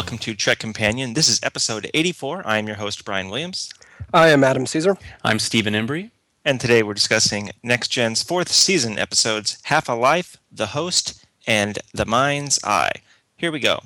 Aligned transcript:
and 0.00 0.06
welcome 0.06 0.18
to 0.18 0.34
Trek 0.34 0.58
Companion. 0.58 1.12
This 1.12 1.28
is 1.28 1.40
episode 1.42 1.90
84. 1.92 2.42
I 2.46 2.56
am 2.56 2.66
your 2.66 2.76
host, 2.76 3.04
Brian 3.04 3.28
Williams. 3.28 3.70
I 4.14 4.28
am 4.28 4.42
Adam 4.42 4.64
Caesar. 4.64 4.96
I'm 5.22 5.38
Stephen 5.38 5.74
Embry. 5.74 6.10
And 6.42 6.58
today 6.58 6.82
we're 6.82 6.94
discussing 6.94 7.50
Next 7.62 7.88
Gen's 7.88 8.22
fourth 8.22 8.48
season 8.48 8.98
episodes 8.98 9.58
Half 9.64 9.90
a 9.90 9.92
Life, 9.92 10.38
The 10.50 10.68
Host, 10.68 11.22
and 11.46 11.78
The 11.92 12.06
Mind's 12.06 12.58
Eye. 12.64 13.02
Here 13.36 13.52
we 13.52 13.60
go. 13.60 13.80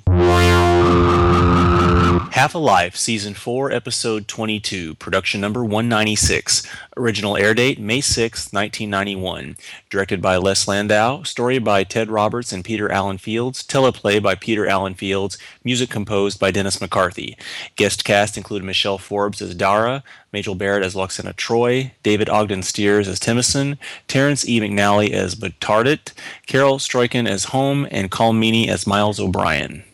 Half 2.35 2.53
a 2.53 2.57
Life, 2.57 2.97
Season 2.97 3.33
4, 3.33 3.71
Episode 3.71 4.27
22, 4.27 4.95
Production 4.95 5.39
Number 5.39 5.63
196. 5.63 6.67
Original 6.97 7.37
air 7.37 7.53
date 7.53 7.79
May 7.79 8.01
6, 8.01 8.51
1991. 8.51 9.55
Directed 9.89 10.21
by 10.21 10.35
Les 10.35 10.67
Landau. 10.67 11.23
Story 11.23 11.59
by 11.59 11.85
Ted 11.85 12.11
Roberts 12.11 12.51
and 12.51 12.65
Peter 12.65 12.91
Allen 12.91 13.17
Fields. 13.19 13.63
Teleplay 13.63 14.21
by 14.21 14.35
Peter 14.35 14.67
Allen 14.67 14.95
Fields. 14.95 15.37
Music 15.63 15.89
composed 15.89 16.37
by 16.37 16.51
Dennis 16.51 16.81
McCarthy. 16.81 17.37
Guest 17.77 18.03
cast 18.03 18.35
included 18.35 18.65
Michelle 18.65 18.97
Forbes 18.97 19.41
as 19.41 19.55
Dara, 19.55 20.03
Majel 20.33 20.55
Barrett 20.55 20.83
as 20.83 20.93
Lwaxana 20.93 21.33
Troi, 21.37 21.91
David 22.03 22.27
Ogden 22.27 22.63
Stiers 22.63 23.07
as 23.07 23.17
Timicin, 23.17 23.77
Terrence 24.09 24.45
E. 24.45 24.59
McNally 24.59 25.11
as 25.11 25.35
B'Tardat, 25.35 26.11
Carel 26.47 26.79
Struycken 26.79 27.29
as 27.29 27.45
Homn, 27.45 27.87
and 27.91 28.11
Meaney 28.11 28.67
as 28.67 28.85
Miles 28.85 29.21
O'Brien. 29.21 29.85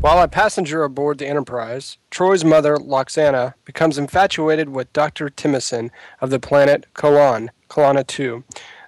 While 0.00 0.22
a 0.22 0.28
passenger 0.28 0.82
aboard 0.82 1.18
the 1.18 1.26
Enterprise, 1.26 1.98
Troi's 2.10 2.44
mother, 2.44 2.76
Lwaxana, 2.76 3.54
becomes 3.64 3.98
infatuated 3.98 4.70
with 4.70 4.92
Dr. 4.92 5.28
Timicin 5.28 5.90
of 6.20 6.30
the 6.30 6.40
planet 6.40 6.86
Kaelon, 6.94 7.50
Kalana 7.68 8.06
2. 8.06 8.42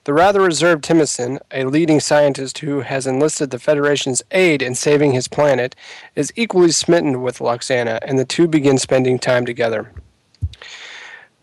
The 0.04 0.14
rather 0.14 0.40
reserved 0.40 0.84
Timicin, 0.84 1.38
a 1.50 1.64
leading 1.64 2.00
scientist 2.00 2.58
who 2.58 2.80
has 2.80 3.06
enlisted 3.06 3.50
the 3.50 3.58
Federation's 3.58 4.22
aid 4.30 4.62
in 4.62 4.74
saving 4.74 5.12
his 5.12 5.28
planet, 5.28 5.76
is 6.16 6.32
equally 6.34 6.70
smitten 6.70 7.20
with 7.20 7.38
Lwaxana, 7.38 7.98
and 8.02 8.18
the 8.18 8.24
two 8.24 8.48
begin 8.48 8.78
spending 8.78 9.18
time 9.18 9.44
together. 9.44 9.92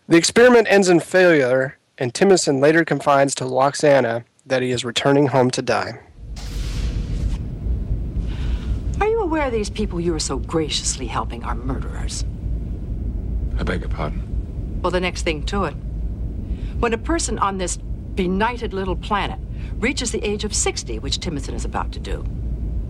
The 0.08 0.16
experiment 0.16 0.66
ends 0.68 0.88
in 0.88 1.00
failure, 1.00 1.78
and 1.96 2.12
Timicin 2.12 2.60
later 2.60 2.84
confides 2.84 3.34
to 3.36 3.44
Lwaxana 3.44 4.24
that 4.44 4.62
he 4.62 4.72
is 4.72 4.84
returning 4.84 5.28
home 5.28 5.50
to 5.52 5.62
die. 5.62 6.00
Are 9.00 9.08
you 9.08 9.20
aware 9.20 9.50
these 9.50 9.70
people 9.70 10.00
you 10.00 10.14
are 10.14 10.20
so 10.20 10.38
graciously 10.38 11.06
helping 11.06 11.42
are 11.44 11.54
murderers? 11.54 12.24
I 13.58 13.62
beg 13.62 13.80
your 13.80 13.88
pardon. 13.88 14.80
Well, 14.82 14.90
the 14.90 15.00
next 15.00 15.22
thing 15.22 15.44
to 15.46 15.64
it. 15.64 15.74
When 16.80 16.92
a 16.92 16.98
person 16.98 17.38
on 17.38 17.58
this 17.58 17.76
benighted 17.76 18.74
little 18.74 18.96
planet 18.96 19.38
reaches 19.76 20.10
the 20.10 20.22
age 20.24 20.44
of 20.44 20.54
60, 20.54 20.98
which 20.98 21.18
Timicin 21.18 21.54
is 21.54 21.64
about 21.64 21.92
to 21.92 22.00
do, 22.00 22.24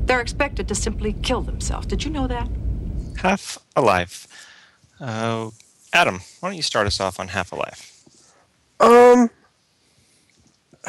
they're 0.04 0.20
expected 0.20 0.66
to 0.68 0.74
simply 0.74 1.12
kill 1.12 1.42
themselves. 1.42 1.86
Did 1.86 2.04
you 2.04 2.10
know 2.10 2.26
that? 2.26 2.48
Half 3.18 3.58
a 3.76 3.80
Life. 3.80 4.26
Uh, 5.00 5.50
Adam, 5.92 6.20
why 6.40 6.48
don't 6.48 6.56
you 6.56 6.62
start 6.62 6.86
us 6.86 7.00
off 7.00 7.20
on 7.20 7.28
Half 7.28 7.52
a 7.52 7.56
Life? 7.56 8.04
Um, 8.80 9.30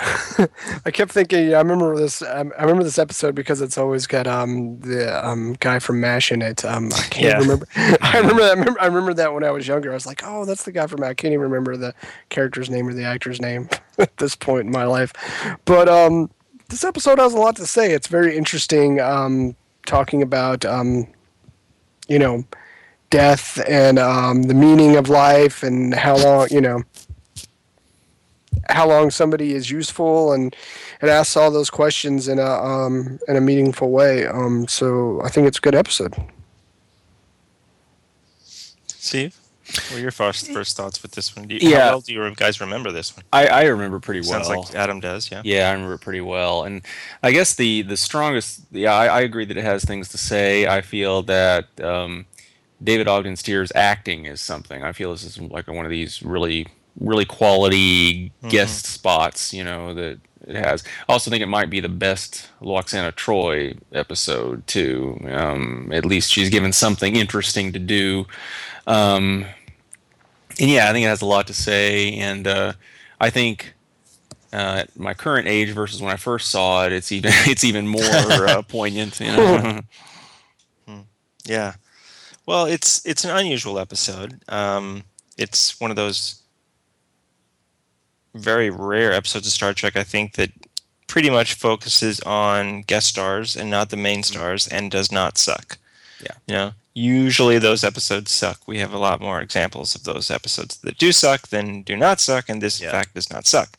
I 0.85 0.91
kept 0.91 1.11
thinking. 1.11 1.53
I 1.53 1.57
remember 1.57 1.97
this. 1.97 2.21
Um, 2.21 2.53
I 2.57 2.61
remember 2.61 2.83
this 2.83 2.97
episode 2.97 3.35
because 3.35 3.59
it's 3.61 3.77
always 3.77 4.07
got 4.07 4.25
um 4.25 4.79
the 4.79 5.27
um 5.27 5.53
guy 5.59 5.79
from 5.79 5.99
Mash 5.99 6.31
in 6.31 6.41
it. 6.41 6.63
Um, 6.63 6.91
I 6.93 7.01
can't 7.09 7.15
Yeah. 7.25 7.37
remember. 7.39 7.67
I 7.75 8.17
remember 8.19 8.41
that. 8.41 8.51
I 8.55 8.59
remember, 8.59 8.81
I 8.81 8.85
remember 8.85 9.13
that 9.15 9.33
when 9.33 9.43
I 9.43 9.51
was 9.51 9.67
younger. 9.67 9.91
I 9.91 9.93
was 9.93 10.05
like, 10.05 10.21
oh, 10.25 10.45
that's 10.45 10.63
the 10.63 10.71
guy 10.71 10.87
from. 10.87 11.03
I 11.03 11.13
can't 11.13 11.33
even 11.33 11.41
remember 11.43 11.75
the 11.75 11.93
character's 12.29 12.69
name 12.69 12.87
or 12.87 12.93
the 12.93 13.03
actor's 13.03 13.41
name 13.41 13.67
at 13.99 14.15
this 14.17 14.35
point 14.35 14.65
in 14.65 14.71
my 14.71 14.85
life. 14.85 15.11
But 15.65 15.89
um, 15.89 16.31
this 16.69 16.85
episode 16.85 17.19
has 17.19 17.33
a 17.33 17.37
lot 17.37 17.57
to 17.57 17.65
say. 17.67 17.91
It's 17.91 18.07
very 18.07 18.37
interesting. 18.37 19.01
Um, 19.01 19.55
talking 19.85 20.21
about 20.21 20.63
um, 20.63 21.05
you 22.07 22.17
know, 22.19 22.45
death 23.09 23.61
and 23.67 23.99
um 23.99 24.43
the 24.43 24.53
meaning 24.53 24.95
of 24.95 25.09
life 25.09 25.63
and 25.63 25.93
how 25.93 26.15
long 26.15 26.47
you 26.49 26.61
know 26.61 26.81
how 28.71 28.87
long 28.87 29.11
somebody 29.11 29.53
is 29.53 29.69
useful 29.69 30.33
and 30.33 30.55
it 31.01 31.09
asks 31.09 31.35
all 31.37 31.51
those 31.51 31.69
questions 31.69 32.27
in 32.27 32.39
a 32.39 32.45
um 32.45 33.19
in 33.27 33.35
a 33.35 33.41
meaningful 33.41 33.91
way 33.91 34.25
um 34.27 34.67
so 34.67 35.21
i 35.23 35.29
think 35.29 35.47
it's 35.47 35.57
a 35.57 35.61
good 35.61 35.75
episode 35.75 36.13
Steve, 39.03 39.35
what 39.65 39.93
are 39.93 39.99
your 39.99 40.11
first, 40.11 40.51
first 40.51 40.77
thoughts 40.77 41.01
with 41.01 41.11
this 41.13 41.35
one? 41.35 41.47
Do 41.47 41.55
you, 41.55 41.69
Yeah. 41.69 41.79
How 41.85 41.89
well 41.89 42.01
do 42.01 42.13
you 42.13 42.35
guys 42.35 42.61
remember 42.61 42.91
this 42.91 43.15
one? 43.15 43.25
I, 43.33 43.47
I 43.47 43.63
remember 43.63 43.99
pretty 43.99 44.21
well. 44.21 44.43
Sounds 44.43 44.47
like 44.47 44.75
Adam 44.75 44.99
does, 44.99 45.31
yeah. 45.31 45.41
Yeah, 45.43 45.69
I 45.69 45.73
remember 45.73 45.95
it 45.95 46.01
pretty 46.01 46.21
well. 46.21 46.63
And 46.63 46.81
I 47.23 47.31
guess 47.31 47.55
the 47.55 47.81
the 47.81 47.97
strongest, 47.97 48.61
yeah, 48.71 48.93
I, 48.93 49.07
I 49.07 49.21
agree 49.21 49.45
that 49.45 49.57
it 49.57 49.63
has 49.63 49.83
things 49.83 50.09
to 50.09 50.17
say. 50.17 50.67
I 50.67 50.81
feel 50.81 51.23
that 51.23 51.67
um, 51.81 52.25
David 52.83 53.07
Ogden 53.07 53.35
Stiers' 53.35 53.71
acting 53.73 54.25
is 54.25 54.39
something. 54.39 54.83
I 54.83 54.91
feel 54.91 55.11
this 55.11 55.23
is 55.23 55.39
like 55.39 55.67
one 55.67 55.85
of 55.85 55.91
these 55.91 56.21
really, 56.21 56.67
really 56.99 57.25
quality 57.25 58.31
guest 58.49 58.85
spots, 58.85 59.53
you 59.53 59.63
know, 59.63 59.93
that 59.93 60.19
it 60.47 60.55
has. 60.55 60.83
I 61.07 61.13
also 61.13 61.29
think 61.29 61.43
it 61.43 61.47
might 61.47 61.69
be 61.69 61.79
the 61.79 61.89
best 61.89 62.49
Lwaxana 62.61 63.11
Troi 63.11 63.77
episode, 63.93 64.65
too. 64.67 65.19
Um, 65.29 65.91
at 65.93 66.05
least 66.05 66.31
she's 66.31 66.49
given 66.49 66.73
something 66.73 67.15
interesting 67.15 67.71
to 67.73 67.79
do. 67.79 68.25
Um, 68.87 69.45
and 70.59 70.69
yeah, 70.69 70.89
I 70.89 70.93
think 70.93 71.05
it 71.05 71.09
has 71.09 71.21
a 71.21 71.27
lot 71.27 71.47
to 71.47 71.53
say. 71.53 72.15
And 72.15 72.47
uh, 72.47 72.73
I 73.19 73.29
think 73.29 73.73
uh, 74.51 74.83
at 74.83 74.99
my 74.99 75.13
current 75.13 75.47
age 75.47 75.69
versus 75.69 76.01
when 76.01 76.11
I 76.11 76.17
first 76.17 76.49
saw 76.49 76.85
it, 76.85 76.91
it's 76.91 77.11
even 77.11 77.31
it's 77.45 77.63
even 77.63 77.87
more 77.87 78.03
uh, 78.03 78.61
poignant. 78.67 79.19
You 79.19 79.27
know? 79.27 79.79
Yeah. 81.43 81.73
Well, 82.45 82.65
it's 82.65 83.05
it's 83.05 83.25
an 83.25 83.35
unusual 83.35 83.79
episode. 83.79 84.41
Um, 84.47 85.03
it's 85.37 85.79
one 85.79 85.89
of 85.89 85.95
those 85.95 86.40
very 88.33 88.69
rare 88.69 89.11
episodes 89.13 89.47
of 89.47 89.53
Star 89.53 89.73
Trek. 89.73 89.95
I 89.95 90.03
think 90.03 90.33
that 90.33 90.51
pretty 91.07 91.29
much 91.29 91.55
focuses 91.55 92.19
on 92.21 92.81
guest 92.83 93.07
stars 93.07 93.55
and 93.57 93.69
not 93.69 93.89
the 93.89 93.97
main 93.97 94.23
stars, 94.23 94.67
and 94.67 94.89
does 94.89 95.11
not 95.11 95.37
suck. 95.37 95.77
Yeah. 96.21 96.35
You 96.47 96.53
know, 96.53 96.71
usually 96.93 97.59
those 97.59 97.83
episodes 97.83 98.31
suck. 98.31 98.59
We 98.67 98.79
have 98.79 98.93
a 98.93 98.97
lot 98.97 99.19
more 99.19 99.41
examples 99.41 99.95
of 99.95 100.03
those 100.03 100.31
episodes 100.31 100.77
that 100.77 100.97
do 100.97 101.11
suck 101.11 101.47
than 101.49 101.81
do 101.81 101.97
not 101.97 102.19
suck, 102.19 102.47
and 102.47 102.61
this 102.61 102.79
in 102.81 102.89
fact 102.89 103.15
does 103.15 103.29
not 103.31 103.45
suck. 103.47 103.77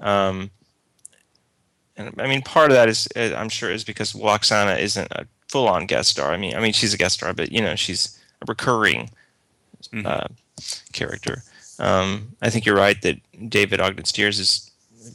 Um, 0.00 0.50
and 1.96 2.14
I 2.20 2.26
mean, 2.28 2.42
part 2.42 2.70
of 2.70 2.76
that 2.76 2.88
is, 2.88 3.08
uh, 3.16 3.34
I'm 3.36 3.48
sure, 3.48 3.70
is 3.70 3.84
because 3.84 4.12
Lwaxana 4.12 4.78
isn't 4.78 5.10
a 5.12 5.26
full-on 5.48 5.86
guest 5.86 6.10
star. 6.10 6.32
I 6.32 6.36
mean, 6.36 6.54
I 6.54 6.60
mean, 6.60 6.72
she's 6.72 6.94
a 6.94 6.98
guest 6.98 7.14
star, 7.14 7.32
but 7.32 7.50
you 7.50 7.60
know, 7.60 7.74
she's 7.76 8.18
a 8.42 8.44
recurring 8.46 9.10
Mhm. 9.92 10.06
uh, 10.06 10.28
character. 10.92 11.42
Um, 11.78 12.36
I 12.42 12.50
think 12.50 12.64
you're 12.66 12.76
right 12.76 13.00
that 13.02 13.18
David 13.50 13.80
Ogden 13.80 14.04
Stiers 14.04 14.38
is 14.38 14.70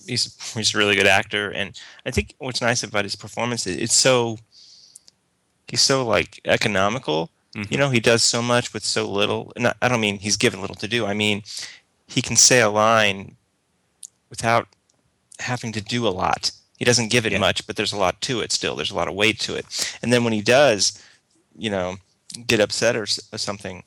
he's 0.07 0.53
he's 0.53 0.73
a 0.73 0.77
really 0.77 0.95
good 0.95 1.07
actor, 1.07 1.49
and 1.51 1.79
I 2.05 2.11
think 2.11 2.35
what's 2.39 2.61
nice 2.61 2.83
about 2.83 3.03
his 3.05 3.15
performance 3.15 3.67
is 3.67 3.77
it's 3.77 3.93
so 3.95 4.37
he's 5.67 5.81
so 5.81 6.05
like 6.05 6.39
economical. 6.45 7.29
You 7.69 7.77
know, 7.77 7.91
he 7.91 7.99
does 7.99 8.23
so 8.23 8.41
much 8.41 8.73
with 8.73 8.83
so 8.83 9.07
little. 9.07 9.53
And 9.55 9.67
I- 9.67 9.75
I 9.83 9.87
don't 9.87 10.01
mean 10.01 10.17
he's 10.17 10.37
given 10.37 10.59
little 10.59 10.75
to 10.77 10.87
do. 10.87 11.05
I 11.05 11.13
mean 11.13 11.43
he 12.07 12.19
can 12.19 12.35
say 12.35 12.61
a 12.61 12.69
line 12.69 13.35
without 14.31 14.67
having 15.39 15.71
to 15.73 15.81
do 15.81 16.07
a 16.07 16.09
lot. 16.09 16.49
He 16.79 16.85
doesn't 16.85 17.09
give 17.11 17.27
it 17.27 17.31
Yeah. 17.31 17.37
much, 17.37 17.67
but 17.67 17.75
there's 17.75 17.93
a 17.93 17.97
lot 17.97 18.21
to 18.21 18.41
it 18.41 18.51
still. 18.51 18.75
There's 18.75 18.89
a 18.89 18.95
lot 18.95 19.07
of 19.07 19.13
weight 19.13 19.39
to 19.41 19.53
it. 19.55 19.65
And 20.01 20.11
then 20.11 20.23
when 20.23 20.33
he 20.33 20.41
does, 20.41 20.97
you 21.55 21.69
know, 21.69 21.97
get 22.47 22.59
upset 22.59 22.95
or, 22.95 23.03
or 23.31 23.37
something, 23.37 23.83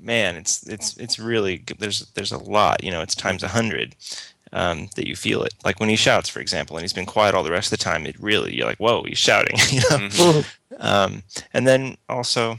man, 0.00 0.36
it's 0.36 0.66
it's 0.66 0.96
it's 0.96 1.18
really 1.18 1.58
g- 1.58 1.74
there's 1.78 2.06
there's 2.14 2.32
a 2.32 2.38
lot. 2.38 2.82
You 2.82 2.90
know, 2.90 3.02
it's 3.02 3.14
times 3.14 3.42
a 3.42 3.48
hundred 3.48 3.94
um, 4.52 4.88
that 4.96 5.06
you 5.06 5.14
feel 5.16 5.42
it. 5.42 5.54
Like 5.64 5.78
when 5.80 5.88
he 5.88 5.96
shouts, 5.96 6.28
for 6.28 6.40
example, 6.40 6.76
and 6.76 6.82
he's 6.82 6.92
been 6.92 7.06
quiet 7.06 7.34
all 7.34 7.42
the 7.44 7.50
rest 7.52 7.72
of 7.72 7.78
the 7.78 7.84
time. 7.84 8.06
It 8.06 8.16
really 8.20 8.54
you're 8.56 8.66
like, 8.66 8.78
whoa, 8.78 9.02
he's 9.04 9.18
shouting. 9.18 9.56
You 9.70 9.80
know. 9.80 10.08
Mhm. 10.08 10.44
Um, 10.78 11.22
and 11.52 11.66
then 11.66 11.96
also, 12.08 12.58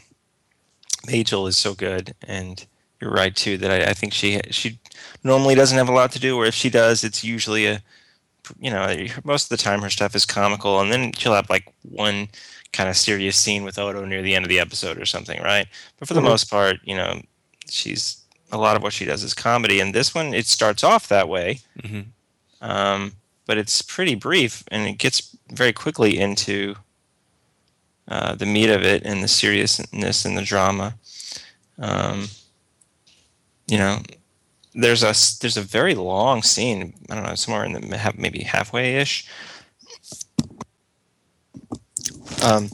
Majel 1.07 1.47
is 1.47 1.57
so 1.57 1.73
good, 1.73 2.13
and 2.27 2.65
you're 2.99 3.11
right 3.11 3.35
too 3.35 3.57
that 3.57 3.71
I, 3.71 3.89
I 3.91 3.93
think 3.93 4.13
she 4.13 4.39
she 4.51 4.79
normally 5.23 5.55
doesn't 5.55 5.77
have 5.77 5.89
a 5.89 5.93
lot 5.93 6.11
to 6.13 6.19
do, 6.19 6.37
or 6.37 6.45
if 6.45 6.53
she 6.53 6.69
does, 6.69 7.03
it's 7.03 7.23
usually 7.23 7.65
a 7.65 7.81
you 8.59 8.69
know 8.69 9.05
most 9.23 9.45
of 9.45 9.49
the 9.57 9.63
time 9.63 9.81
her 9.81 9.89
stuff 9.89 10.15
is 10.15 10.25
comical, 10.25 10.79
and 10.79 10.91
then 10.91 11.11
she'll 11.13 11.33
have 11.33 11.49
like 11.49 11.71
one 11.83 12.27
kind 12.73 12.89
of 12.89 12.95
serious 12.97 13.35
scene 13.37 13.63
with 13.63 13.79
Odo 13.79 14.05
near 14.05 14.21
the 14.21 14.35
end 14.35 14.45
of 14.45 14.49
the 14.49 14.59
episode 14.59 14.97
or 14.97 15.05
something, 15.05 15.41
right? 15.41 15.67
But 15.99 16.07
for 16.07 16.13
the 16.13 16.21
Mhm. 16.21 16.25
most 16.25 16.49
part, 16.49 16.77
you 16.83 16.95
know, 16.95 17.21
she's 17.71 18.17
a 18.51 18.57
lot 18.57 18.75
of 18.75 18.83
what 18.83 18.93
she 18.93 19.05
does 19.05 19.23
is 19.23 19.33
comedy, 19.33 19.79
and 19.79 19.95
this 19.95 20.13
one 20.13 20.33
it 20.33 20.45
starts 20.45 20.83
off 20.83 21.07
that 21.07 21.29
way, 21.29 21.59
Mhm. 21.83 22.05
um, 22.61 23.13
but 23.45 23.57
it's 23.57 23.81
pretty 23.81 24.15
brief, 24.15 24.63
and 24.69 24.85
it 24.87 24.97
gets 24.97 25.35
very 25.49 25.73
quickly 25.73 26.19
into 26.19 26.75
uh, 28.07 28.35
the 28.35 28.45
meat 28.45 28.69
of 28.69 28.81
it 28.83 29.03
and 29.05 29.23
the 29.23 29.27
seriousness 29.27 30.25
and 30.25 30.37
the 30.37 30.41
drama. 30.41 30.95
Um, 31.79 32.29
you 33.67 33.77
know, 33.77 34.01
there's 34.73 35.01
a 35.03 35.13
there's 35.39 35.55
a 35.57 35.61
very 35.61 35.95
long 35.95 36.43
scene. 36.43 36.93
I 37.09 37.15
don't 37.15 37.23
know, 37.23 37.35
somewhere 37.35 37.63
in 37.63 37.71
the 37.73 38.13
maybe 38.17 38.43
halfway 38.43 38.95
ish, 38.97 39.25
um, 42.43 42.69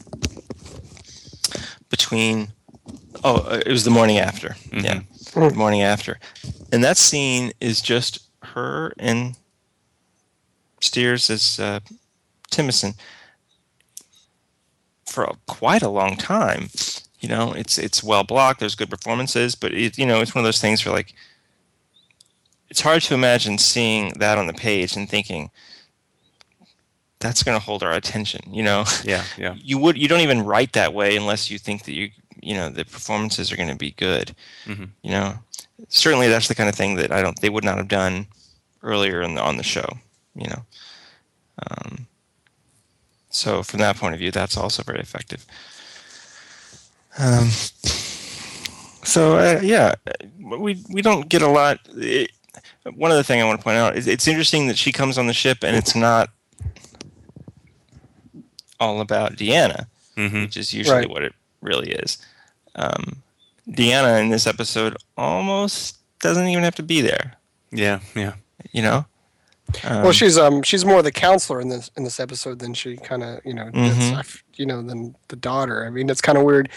between. 1.90 2.52
Oh, 3.24 3.38
uh, 3.38 3.62
it 3.66 3.72
was 3.72 3.84
the 3.84 3.92
morning 3.92 4.18
after. 4.20 4.56
Yeah, 4.72 5.02
the 5.34 5.50
morning 5.56 5.82
after, 5.82 6.20
and 6.72 6.84
that 6.84 6.98
scene 6.98 7.52
is 7.60 7.82
just 7.82 8.20
her 8.44 8.94
and 9.00 9.36
Stiers 10.80 11.30
as 11.30 11.60
uh, 11.60 11.80
Timicin 12.52 12.96
for 15.06 15.24
a, 15.24 15.34
quite 15.48 15.82
a 15.82 15.90
long 15.90 16.16
time. 16.16 16.70
You 17.20 17.30
know, 17.30 17.52
it's 17.54 17.78
it's 17.78 18.04
well 18.04 18.24
blocked. 18.24 18.60
There's 18.60 18.76
good 18.76 18.90
performances, 18.90 19.56
but 19.56 19.74
it 19.74 19.98
you 19.98 20.06
know 20.06 20.22
it's 20.22 20.36
one 20.36 20.44
of 20.44 20.48
those 20.48 20.62
things 20.62 20.86
where 20.86 20.94
like 20.94 21.14
it's 22.70 22.82
hard 22.82 23.02
to 23.04 23.14
imagine 23.14 23.58
seeing 23.58 24.10
that 24.20 24.38
on 24.38 24.46
the 24.48 24.54
page 24.54 24.96
and 24.96 25.10
thinking 25.10 25.50
that's 27.20 27.42
going 27.42 27.58
to 27.60 27.66
hold 27.66 27.82
our 27.82 27.94
attention. 27.94 28.42
You 28.54 28.62
know, 28.64 28.84
Yeah, 29.04 29.24
yeah. 29.38 29.56
you 29.58 29.80
would 29.80 29.98
you 29.98 30.08
don't 30.08 30.22
even 30.22 30.44
write 30.44 30.74
that 30.74 30.94
way 30.94 31.16
unless 31.18 31.50
you 31.50 31.58
think 31.58 31.86
that 31.86 31.94
you 31.94 32.12
you 32.42 32.54
know 32.56 32.70
the 32.70 32.86
performances 32.86 33.52
are 33.52 33.56
going 33.58 33.70
to 33.70 33.76
be 33.76 33.92
good. 33.92 34.36
Mhm. 34.66 34.90
You 35.02 35.12
know, 35.12 35.34
certainly 35.90 36.28
that's 36.28 36.48
the 36.48 36.56
kind 36.56 36.70
of 36.70 36.76
thing 36.76 36.96
that 36.96 37.12
I 37.12 37.22
don't 37.22 37.40
they 37.42 37.50
would 37.50 37.64
not 37.64 37.78
have 37.78 37.88
done 37.88 38.28
earlier 38.84 39.22
in 39.22 39.36
the, 39.36 39.42
on 39.42 39.58
the 39.58 39.64
show. 39.64 39.88
You 40.36 40.48
know, 40.50 40.66
um, 41.70 42.08
so 43.30 43.64
from 43.64 43.80
that 43.80 43.98
point 43.98 44.14
of 44.14 44.20
view, 44.20 44.32
that's 44.32 44.58
also 44.58 44.84
very 44.84 45.00
effective. 45.00 45.46
Um, 47.20 47.48
so 49.04 49.38
uh, 49.38 49.60
yeah, 49.64 49.96
we 50.40 50.84
we 50.90 51.02
don't 51.02 51.28
get 51.30 51.42
a 51.42 51.48
lot. 51.48 51.80
It, 51.96 52.32
one 52.96 53.12
other 53.12 53.24
thing 53.24 53.42
I 53.42 53.46
want 53.46 53.60
to 53.60 53.64
point 53.64 53.78
out 53.78 53.98
is 53.98 54.08
it's 54.08 54.28
interesting 54.28 54.68
that 54.68 54.78
she 54.78 54.92
comes 54.92 55.18
on 55.18 55.28
the 55.28 55.34
ship 55.34 55.64
and 55.64 55.76
it's 55.76 55.96
not 55.96 56.30
all 58.80 59.02
about 59.02 59.34
Deanna, 59.36 59.88
Mm-hmm. 60.16 60.42
which 60.44 60.58
is 60.58 60.74
usually 60.74 60.98
Right. 61.00 61.10
what 61.10 61.24
it 61.24 61.34
really 61.62 61.92
is. 61.92 62.18
Um, 62.76 63.24
Deanna 63.70 64.22
in 64.22 64.30
this 64.30 64.48
episode 64.48 64.96
almost 65.18 65.98
doesn't 66.20 66.48
even 66.48 66.64
have 66.64 66.76
to 66.76 66.84
be 66.84 67.02
there. 67.02 67.34
Yeah, 67.72 68.00
yeah. 68.16 68.34
You 68.72 68.82
know. 68.82 69.06
Um, 69.84 70.04
well, 70.04 70.12
she's 70.14 70.38
um 70.38 70.64
she's 70.64 70.86
more 70.86 71.02
the 71.02 71.12
counselor 71.12 71.60
in 71.60 71.68
this 71.68 71.92
in 71.98 72.06
this 72.06 72.22
episode 72.22 72.60
than 72.60 72.74
she 72.74 72.96
kind 72.96 73.22
of 73.22 73.42
you 73.44 73.54
know 73.54 73.66
Mhm. 73.74 74.14
that's, 74.16 74.42
you 74.56 74.66
know 74.66 74.82
than 74.82 75.14
the 75.28 75.36
daughter. 75.36 75.86
I 75.86 75.90
mean, 75.90 76.10
it's 76.10 76.22
kind 76.22 76.38
of 76.38 76.46
weird. 76.46 76.70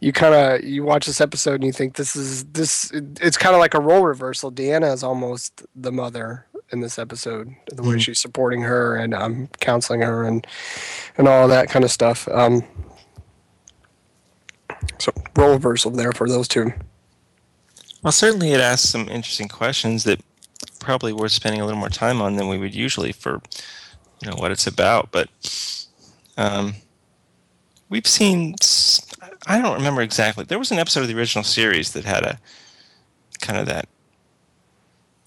You 0.00 0.12
kind 0.12 0.34
of 0.34 0.62
you 0.62 0.84
watch 0.84 1.06
this 1.06 1.22
episode 1.22 1.54
and 1.54 1.64
you 1.64 1.72
think 1.72 1.96
this 1.96 2.14
is 2.14 2.44
this. 2.44 2.90
It's 3.22 3.38
kind 3.38 3.54
of 3.54 3.60
like 3.60 3.72
a 3.72 3.80
role 3.80 4.02
reversal. 4.02 4.52
Deanna 4.52 4.92
is 4.92 5.02
almost 5.02 5.62
the 5.74 5.90
mother 5.90 6.44
in 6.70 6.80
this 6.80 6.98
episode. 6.98 7.48
The 7.72 7.82
way 7.82 7.94
Mhm. 7.96 8.00
she's 8.02 8.18
supporting 8.18 8.60
her 8.60 8.94
and 8.94 9.14
um 9.14 9.48
counseling 9.60 10.02
her 10.02 10.24
and 10.24 10.46
and 11.16 11.26
all 11.26 11.48
that 11.48 11.70
kind 11.70 11.82
of 11.84 11.90
stuff. 11.90 12.28
Um. 12.28 12.62
So 15.04 15.12
role 15.36 15.52
reversal 15.52 15.90
there 15.90 16.12
for 16.12 16.26
those 16.26 16.48
two. 16.48 16.72
Well, 18.02 18.10
certainly 18.10 18.52
it 18.52 18.60
asks 18.60 18.88
some 18.88 19.06
interesting 19.10 19.48
questions 19.48 20.04
that 20.04 20.22
probably 20.78 21.12
worth 21.12 21.32
spending 21.32 21.60
a 21.60 21.66
little 21.66 21.78
more 21.78 21.90
time 21.90 22.22
on 22.22 22.36
than 22.36 22.48
we 22.48 22.56
would 22.56 22.74
usually 22.74 23.12
for, 23.12 23.42
you 24.22 24.30
know, 24.30 24.36
what 24.36 24.50
it's 24.50 24.66
about. 24.66 25.10
But 25.10 25.28
um, 26.38 26.76
we've 27.90 28.06
seen. 28.06 28.54
I 29.46 29.60
don't 29.60 29.76
remember 29.76 30.00
exactly. 30.00 30.44
There 30.44 30.58
was 30.58 30.70
an 30.70 30.78
episode 30.78 31.02
of 31.02 31.08
the 31.08 31.18
original 31.18 31.44
series 31.44 31.92
that 31.92 32.06
had 32.06 32.22
a 32.22 32.40
kind 33.42 33.58
of 33.58 33.66
that. 33.66 33.86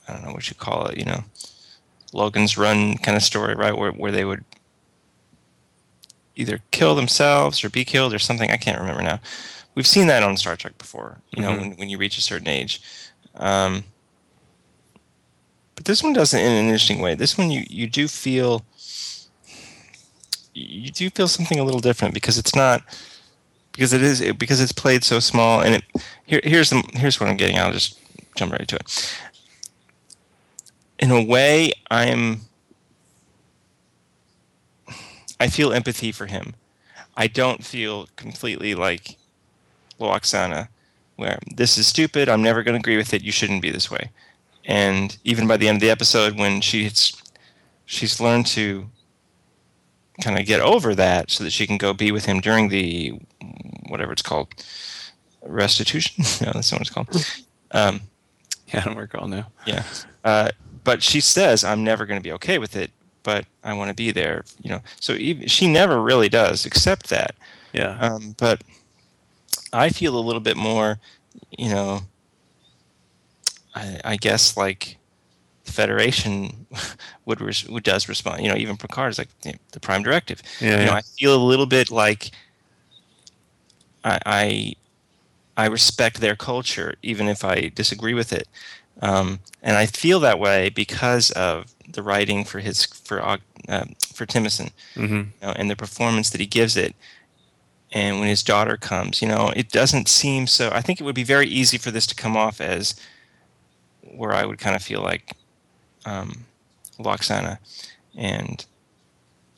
I 0.08 0.14
don't 0.14 0.26
know 0.26 0.34
what 0.34 0.50
you 0.50 0.56
call 0.56 0.88
it. 0.88 0.98
You 0.98 1.06
know, 1.06 1.24
Logan's 2.14 2.58
Run 2.58 2.98
kind 2.98 3.16
of 3.16 3.22
story, 3.22 3.54
right? 3.54 3.78
Where 3.78 3.92
where 3.92 4.12
they 4.12 4.26
would 4.26 4.44
either 6.36 6.62
kill 6.72 6.96
themselves 6.96 7.64
or 7.64 7.70
be 7.70 7.86
killed 7.86 8.12
or 8.12 8.18
something. 8.18 8.50
I 8.50 8.58
can't 8.58 8.80
remember 8.80 9.04
now. 9.04 9.20
We've 9.78 9.86
seen 9.86 10.08
that 10.08 10.24
on 10.24 10.36
Star 10.38 10.56
Trek 10.56 10.76
before. 10.80 11.20
You 11.30 11.44
know, 11.44 11.52
Mhm. 11.52 11.60
when 11.60 11.72
when 11.78 11.90
you 11.90 12.00
reach 12.00 12.18
a 12.18 12.22
certain 12.22 12.48
age. 12.48 12.82
Um, 13.36 13.84
but 15.76 15.86
this 15.86 16.02
one 16.02 16.14
does 16.14 16.34
it 16.34 16.40
in 16.40 16.52
an 16.52 16.66
interesting 16.66 16.98
way. 17.00 17.14
This 17.14 17.38
one 17.38 17.52
you 17.52 17.64
you 17.70 17.86
do 17.86 18.08
feel 18.08 18.66
you 20.56 20.90
do 20.90 21.12
feel 21.12 21.28
something 21.28 21.60
a 21.60 21.64
little 21.64 21.80
different 21.80 22.16
because 22.16 22.40
it's 22.40 22.56
not 22.56 22.82
because 23.72 23.94
it 23.94 24.02
is 24.02 24.20
because 24.34 24.60
it's 24.60 24.72
played 24.72 25.04
so 25.04 25.20
small 25.20 25.62
and 25.62 25.76
it 25.76 25.84
here 26.26 26.42
here's 26.44 26.72
the, 26.72 26.82
here's 26.96 27.20
what 27.20 27.30
I'm 27.30 27.38
getting. 27.38 27.60
I'll 27.60 27.72
just 27.72 28.00
jump 28.36 28.54
right 28.54 28.68
to 28.68 28.78
it. 28.78 29.16
In 30.98 31.12
a 31.12 31.22
way, 31.22 31.72
I'm 31.92 32.42
I 35.40 35.50
feel 35.50 35.72
empathy 35.72 36.12
for 36.12 36.26
him. 36.26 36.56
I 37.16 37.28
don't 37.28 37.64
feel 37.64 38.08
completely 38.16 38.74
like 38.74 39.18
Lwaxana, 40.00 40.68
where 41.16 41.40
this 41.56 41.78
is 41.78 41.88
stupid. 41.88 42.30
I'm 42.30 42.42
never 42.42 42.64
going 42.64 42.74
to 42.74 42.80
agree 42.80 42.98
with 42.98 43.14
it. 43.14 43.24
You 43.24 43.32
shouldn't 43.32 43.62
be 43.62 43.72
this 43.72 43.90
way. 43.90 44.12
And 44.66 45.18
even 45.24 45.48
by 45.48 45.58
the 45.58 45.68
end 45.68 45.78
of 45.78 45.82
the 45.82 45.90
episode, 45.90 46.38
when 46.38 46.62
she's 46.62 47.22
she's 47.86 48.20
learned 48.20 48.48
to 48.48 48.90
kind 50.22 50.38
of 50.40 50.46
get 50.46 50.60
over 50.60 50.94
that, 50.96 51.32
so 51.32 51.44
that 51.44 51.52
she 51.52 51.68
can 51.68 51.78
go 51.78 51.94
be 51.94 52.12
with 52.12 52.26
him 52.26 52.40
during 52.42 52.70
the 52.70 53.20
whatever 53.88 54.12
it's 54.12 54.22
called 54.22 54.50
restitution. 55.44 56.24
no, 56.46 56.52
that's 56.54 56.72
not 56.72 56.80
what 56.80 56.82
it's 56.82 56.90
called. 56.90 57.26
Um, 57.72 58.02
Yeah, 58.74 58.82
I 58.82 58.84
don't 58.86 58.98
recall 58.98 59.28
now. 59.28 59.48
yeah. 59.66 59.84
Uh, 60.24 60.50
but 60.84 61.02
she 61.02 61.20
says, 61.22 61.64
I'm 61.64 61.84
never 61.84 62.06
going 62.06 62.20
to 62.20 62.24
be 62.24 62.34
okay 62.34 62.58
with 62.58 62.76
it, 62.76 62.92
but 63.24 63.46
I 63.64 63.74
want 63.74 63.90
to 63.90 63.94
be 63.94 64.12
there. 64.12 64.44
You 64.62 64.72
know, 64.72 64.82
so 65.00 65.14
even, 65.14 65.48
she 65.48 65.68
never 65.68 66.02
really 66.02 66.28
does 66.30 66.66
accept 66.66 67.10
that. 67.10 67.36
Yeah. 67.74 67.98
Um, 68.00 68.36
but 68.38 68.62
I 69.74 69.90
feel 69.90 70.18
a 70.18 70.22
little 70.22 70.42
bit 70.42 70.58
more, 70.58 71.00
you 71.58 71.70
know, 71.70 72.02
I, 73.76 74.00
I 74.04 74.16
guess 74.18 74.58
like 74.58 74.98
the 75.66 75.72
Federation 75.72 76.66
would, 77.26 77.42
res- 77.42 77.68
would 77.68 77.84
does 77.84 78.10
respond. 78.10 78.44
You 78.44 78.50
know, 78.50 78.58
even 78.58 78.78
Picard 78.78 79.12
is 79.12 79.18
like 79.18 79.30
you 79.44 79.52
know, 79.52 79.58
the 79.72 79.80
Prime 79.80 80.04
Directive. 80.04 80.42
yeah, 80.60 80.80
You 80.80 80.86
know. 80.88 80.94
I 80.94 81.02
feel 81.02 81.36
a 81.36 81.44
little 81.44 81.66
bit 81.66 81.92
like 81.92 82.32
I, 84.04 84.20
I 84.26 84.76
I 85.58 85.66
respect 85.68 86.22
their 86.22 86.36
culture, 86.36 86.96
even 87.02 87.28
if 87.28 87.44
I 87.44 87.72
disagree 87.74 88.14
with 88.14 88.32
it. 88.32 88.48
Um, 89.02 89.40
and 89.64 89.76
I 89.76 89.88
feel 89.88 90.20
that 90.22 90.40
way 90.40 90.70
because 90.70 91.32
of 91.32 91.74
the 91.92 92.04
writing 92.04 92.46
for 92.46 92.60
his 92.60 92.86
for 92.86 93.22
Og- 93.22 93.42
uh, 93.68 93.86
for 94.14 94.26
Timicin, 94.26 94.72
mm-hmm. 94.96 95.16
you 95.16 95.32
know, 95.42 95.54
and 95.56 95.70
the 95.70 95.76
performance 95.76 96.30
that 96.30 96.42
he 96.42 96.48
gives 96.48 96.78
it. 96.78 96.96
And 97.94 98.20
when 98.20 98.28
his 98.28 98.44
daughter 98.44 98.76
comes, 98.76 99.22
you 99.22 99.28
know, 99.28 99.54
it 99.56 99.72
doesn't 99.72 100.10
seem 100.10 100.46
so. 100.48 100.70
I 100.74 100.82
think 100.82 101.00
it 101.00 101.04
would 101.04 101.16
be 101.16 101.24
very 101.24 101.48
easy 101.48 101.78
for 101.78 101.90
this 101.90 102.06
to 102.08 102.16
come 102.16 102.36
off 102.36 102.60
as 102.60 102.96
where 104.02 104.34
I 104.34 104.46
would 104.46 104.58
kind 104.58 104.76
of 104.76 104.82
feel 104.82 105.02
like 105.02 105.34
um, 106.06 106.46
Lwaxana, 107.00 107.60
and 108.18 108.66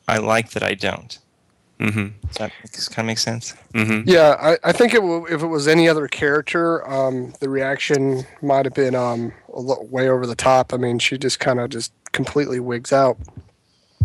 I 0.06 0.18
like 0.18 0.50
that 0.50 0.62
I 0.62 0.74
don't. 0.74 1.18
Mm-hmm. 1.80 2.26
Does 2.26 2.36
that 2.36 2.52
kind 2.90 2.98
of 2.98 3.06
make 3.06 3.18
sense? 3.18 3.54
Mm-hmm. 3.72 4.08
Yeah, 4.08 4.36
I, 4.38 4.58
I 4.68 4.72
think 4.72 4.92
it 4.92 5.00
w- 5.00 5.26
if 5.26 5.42
it 5.42 5.46
was 5.46 5.66
any 5.66 5.88
other 5.88 6.08
character, 6.08 6.88
um, 6.88 7.32
the 7.40 7.48
reaction 7.48 8.24
might 8.42 8.66
have 8.66 8.74
been 8.74 8.94
um, 8.94 9.32
a 9.54 9.60
lo- 9.60 9.88
way 9.90 10.08
over 10.08 10.26
the 10.26 10.36
top. 10.36 10.74
I 10.74 10.76
mean, 10.76 10.98
she 10.98 11.16
just 11.16 11.40
kind 11.40 11.58
of 11.58 11.70
just 11.70 11.92
completely 12.12 12.60
wigs 12.60 12.92
out, 12.92 13.16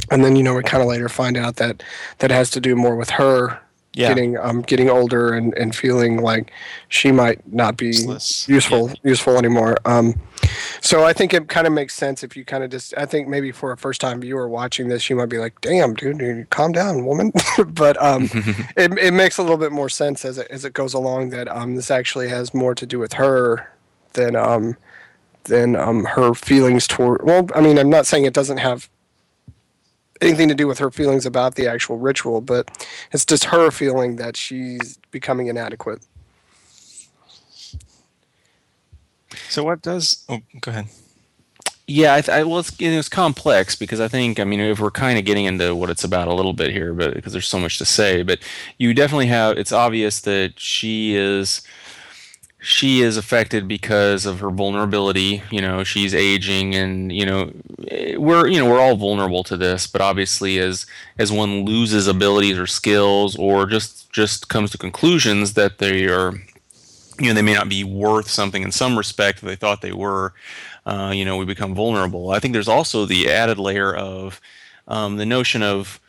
and 0.10 0.24
then 0.24 0.38
you 0.38 0.44
know 0.44 0.53
we 0.53 0.63
kind 0.63 0.82
of 0.82 0.88
later 0.88 1.10
find 1.10 1.36
out 1.36 1.58
that 1.58 1.84
that 2.20 2.32
has 2.32 2.50
to 2.51 2.62
do 2.62 2.75
more 2.77 2.96
with 2.96 3.10
her 3.12 3.60
Yeah. 3.95 4.09
getting 4.09 4.37
um, 4.37 4.61
getting 4.61 4.89
older 4.89 5.33
and, 5.33 5.53
and 5.55 5.73
feeling 5.75 6.21
like 6.21 6.51
she 6.89 7.11
might 7.11 7.39
not 7.51 7.77
be 7.77 7.87
Useless. 7.87 8.47
useful 8.47 8.91
useful 9.03 9.37
anymore. 9.37 9.77
Um, 9.85 10.19
so 10.81 11.05
I 11.05 11.13
think 11.13 11.33
it 11.33 11.47
kind 11.47 11.65
of 11.65 11.73
makes 11.73 11.93
sense 11.95 12.23
if 12.23 12.35
you 12.35 12.43
kind 12.45 12.63
of 12.63 12.69
just. 12.69 12.93
I 12.97 13.05
think 13.05 13.27
maybe 13.27 13.51
for 13.51 13.71
a 13.71 13.77
first 13.77 14.01
time 14.01 14.21
viewer 14.21 14.47
watching 14.47 14.89
this, 14.89 15.09
you 15.09 15.15
might 15.15 15.29
be 15.29 15.37
like, 15.37 15.59
"Damn, 15.61 15.93
dude, 15.93 16.19
dude 16.19 16.49
calm 16.49 16.71
down, 16.71 17.05
woman." 17.05 17.31
but 17.67 18.01
um, 18.03 18.23
it, 18.77 18.91
it 18.99 19.13
makes 19.13 19.37
a 19.37 19.41
little 19.41 19.57
bit 19.57 19.71
more 19.71 19.89
sense 19.89 20.25
as 20.25 20.37
it, 20.37 20.47
as 20.51 20.65
it 20.65 20.73
goes 20.73 20.93
along 20.93 21.29
that 21.29 21.47
um, 21.47 21.75
this 21.75 21.89
actually 21.89 22.27
has 22.29 22.53
more 22.53 22.75
to 22.75 22.85
do 22.85 22.99
with 22.99 23.13
her 23.13 23.71
than 24.13 24.35
um, 24.35 24.75
than 25.45 25.75
um, 25.75 26.03
her 26.05 26.33
feelings 26.33 26.87
toward. 26.87 27.23
Well, 27.23 27.47
I 27.55 27.61
mean, 27.61 27.77
I'm 27.79 27.89
not 27.89 28.05
saying 28.05 28.25
it 28.25 28.33
doesn't 28.33 28.57
have 28.57 28.89
anything 30.22 30.48
to 30.50 30.55
do 30.55 30.67
with 30.67 30.79
her 30.79 30.91
feelings 30.91 31.25
about 31.25 31.55
the 31.55 31.67
actual 31.67 31.98
ritual, 31.98 32.41
but 32.41 32.88
it's 33.12 33.25
just 33.25 33.45
her 33.45 33.72
feeling 33.72 34.15
that 34.17 34.38
she's 34.38 34.98
becoming 35.12 35.48
inadequate. 35.48 36.05
So 39.50 39.63
what 39.63 39.81
does? 39.81 40.24
Oh, 40.29 40.39
go 40.62 40.72
ahead. 40.72 40.88
Yeah, 41.88 42.15
I, 42.15 42.22
th- 42.22 42.36
I 42.36 42.43
well, 42.43 42.60
it's, 42.60 42.75
it's 42.79 43.10
complex 43.10 43.75
because 43.75 44.00
I 44.01 44.07
think 44.07 44.39
I 44.39 44.43
mean 44.43 44.60
if 44.60 44.79
we're 44.79 44.89
kind 44.89 45.19
of 45.19 45.25
getting 45.25 45.45
into 45.45 45.75
what 45.75 45.91
it's 45.91 46.03
about 46.03 46.27
a 46.27 46.34
little 46.34 46.53
bit 46.53 46.72
here, 46.72 46.93
but 46.93 47.13
because 47.13 47.31
there's 47.31 47.48
so 47.48 47.60
much 47.60 47.77
to 47.77 47.86
say, 47.86 48.24
but 48.24 48.39
you 48.79 48.93
definitely 48.93 49.27
have 49.27 49.57
it's 49.57 49.72
obvious 49.72 50.22
that 50.22 50.60
she 50.60 51.15
is 51.15 51.62
she 52.65 53.01
is 53.01 53.15
affected 53.15 53.67
because 53.67 54.25
of 54.25 54.39
her 54.39 54.50
vulnerability. 54.50 55.43
You 55.51 55.62
know, 55.62 55.84
she's 55.84 56.15
aging, 56.15 56.74
and 56.74 57.12
you 57.12 57.24
know, 57.24 57.51
we're 58.17 58.48
you 58.48 58.57
know 58.57 58.67
we're 58.67 58.79
all 58.79 58.95
vulnerable 58.95 59.43
to 59.43 59.55
this. 59.55 59.86
But 59.86 60.01
obviously, 60.01 60.57
as 60.57 60.88
as 61.19 61.31
one 61.31 61.63
loses 61.63 62.07
abilities 62.07 62.57
or 62.57 62.65
skills, 62.65 63.36
or 63.36 63.67
just 63.67 64.12
just 64.12 64.50
comes 64.50 64.72
to 64.72 64.79
conclusions 64.79 65.53
that 65.53 65.77
they 65.77 66.07
are, 66.07 66.34
you 67.19 67.27
know, 67.27 67.34
they 67.36 67.43
may 67.43 67.53
not 67.53 67.69
be 67.69 67.84
worth 67.84 68.29
something 68.29 68.63
in 68.63 68.72
some 68.72 68.98
respect 68.98 69.41
that 69.41 69.48
they 69.48 69.55
thought 69.55 69.84
they 69.84 69.93
were. 69.93 70.34
Uh, 70.88 71.12
you 71.13 71.24
know, 71.24 71.38
we 71.38 71.45
become 71.45 71.75
vulnerable. 71.75 72.31
I 72.31 72.39
think 72.39 72.53
there's 72.53 72.67
also 72.67 73.05
the 73.05 73.29
added 73.29 73.60
layer 73.60 73.95
of 73.95 74.41
um, 74.88 75.17
the 75.17 75.25
notion 75.25 75.62
of 75.62 76.00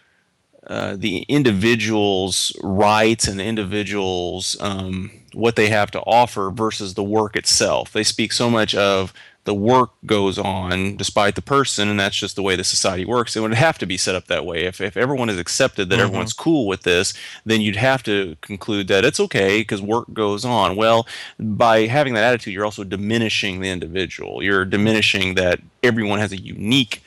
uh, 0.66 0.96
the 0.96 1.18
individual's 1.28 2.56
rights 2.62 3.28
and 3.28 3.42
individual's 3.42 4.56
um, 4.60 5.10
what 5.36 5.54
they 5.54 5.68
have 5.68 5.90
to 5.90 6.00
offer 6.00 6.50
versus 6.50 6.94
the 6.94 7.02
work 7.02 7.36
itself. 7.36 7.92
They 7.92 8.02
speak 8.02 8.32
so 8.32 8.48
much 8.48 8.74
of 8.74 9.12
the 9.44 9.54
work 9.54 9.90
goes 10.06 10.38
on 10.38 10.96
despite 10.96 11.34
the 11.34 11.42
person, 11.42 11.88
and 11.88 12.00
that's 12.00 12.16
just 12.16 12.36
the 12.36 12.42
way 12.42 12.56
the 12.56 12.64
society 12.64 13.04
works. 13.04 13.36
It 13.36 13.40
would 13.40 13.52
have 13.52 13.76
to 13.78 13.86
be 13.86 13.98
set 13.98 14.14
up 14.14 14.26
that 14.26 14.46
way. 14.46 14.64
If, 14.64 14.80
if 14.80 14.96
everyone 14.96 15.28
is 15.28 15.38
accepted 15.38 15.90
that 15.90 15.96
mm-hmm. 15.96 16.04
everyone's 16.04 16.32
cool 16.32 16.66
with 16.66 16.82
this, 16.82 17.12
then 17.44 17.60
you'd 17.60 17.76
have 17.76 18.02
to 18.04 18.36
conclude 18.40 18.88
that 18.88 19.04
it's 19.04 19.20
okay 19.20 19.60
because 19.60 19.82
work 19.82 20.12
goes 20.14 20.44
on. 20.44 20.74
Well, 20.74 21.06
by 21.38 21.86
having 21.86 22.14
that 22.14 22.24
attitude, 22.24 22.54
you're 22.54 22.64
also 22.64 22.82
diminishing 22.82 23.60
the 23.60 23.68
individual. 23.68 24.42
You're 24.42 24.64
diminishing 24.64 25.34
that 25.34 25.60
everyone 25.82 26.18
has 26.18 26.32
a 26.32 26.40
unique 26.40 27.02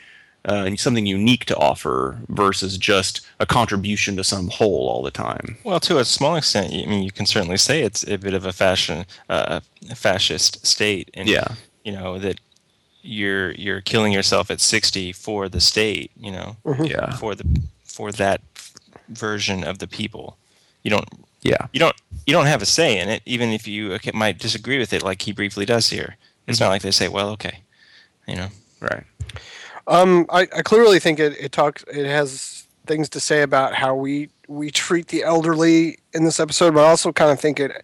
uh, 0.46 0.75
something 0.75 1.05
unique 1.05 1.46
to 1.46 1.58
offer 1.58 2.17
versus 2.29 2.77
just 2.77 3.22
a 3.39 3.46
contribution 3.46 4.15
to 4.15 4.24
some 4.24 4.48
whole 4.48 4.88
all 4.88 5.03
the 5.03 5.12
time. 5.12 5.58
Well, 5.63 5.79
to 5.81 5.98
a 5.98 6.05
small 6.05 6.36
extent, 6.36 6.74
I 6.74 6.86
mean, 6.86 7.03
you 7.03 7.12
can 7.12 7.25
certainly 7.25 7.58
say 7.58 7.81
it's 7.81 8.08
a 8.08 8.17
bit 8.17 8.34
of 8.34 8.46
a 8.46 8.53
fashion, 8.53 9.05
uh, 9.29 9.60
fascist 9.96 10.65
state, 10.65 11.10
and 11.13 11.27
yeah, 11.27 11.55
you 11.84 11.91
know 11.91 12.17
that 12.19 12.39
you're 13.01 13.51
you're 13.51 13.81
killing 13.81 14.13
yourself 14.13 14.51
at 14.51 14.62
60 14.62 15.13
for 15.13 15.50
the 15.50 15.62
state, 15.62 16.12
you 16.19 16.31
know, 16.31 16.58
mm-hmm. 16.65 16.86
yeah, 16.86 17.15
for 17.15 17.36
the 17.36 17.46
for 17.84 18.12
that 18.13 18.41
version 19.10 19.63
of 19.63 19.79
the 19.79 19.88
people. 19.88 20.38
You 20.84 20.91
don't, 20.91 21.08
yeah, 21.41 21.67
you 21.74 21.79
don't 21.79 21.96
you 22.25 22.34
don't 22.34 22.46
have 22.46 22.62
a 22.62 22.65
say 22.65 23.00
in 23.00 23.10
it, 23.10 23.22
even 23.25 23.50
if 23.50 23.67
you 23.67 23.98
might 24.13 24.39
disagree 24.39 24.79
with 24.79 24.93
it, 24.93 25.03
like 25.03 25.22
he 25.22 25.31
briefly 25.31 25.65
does 25.65 25.89
here. 25.89 26.15
It's 26.48 26.58
mm-hmm. 26.58 26.65
not 26.65 26.69
like 26.69 26.81
they 26.81 26.91
say, 26.91 27.08
well, 27.08 27.29
okay, 27.31 27.60
you 28.27 28.36
know, 28.36 28.48
right. 28.79 29.03
Um, 29.89 30.27
I, 30.29 30.41
I 30.41 30.62
clearly 30.62 31.00
think 31.00 31.19
it, 31.19 31.36
it 31.39 31.51
talks 31.51 31.84
it 31.91 32.05
has 32.05 32.67
things 32.86 33.10
to 33.10 33.19
say 33.19 33.41
about 33.41 33.74
how 33.74 33.96
we 33.96 34.29
we 34.48 34.72
treat 34.72 35.08
the 35.08 35.24
elderly 35.24 35.98
in 36.13 36.24
this 36.24 36.39
episode, 36.39 36.74
but 36.74 36.86
I 36.86 36.89
also 36.89 37.12
kind 37.12 37.31
of 37.31 37.39
think 37.39 37.60
it 37.60 37.84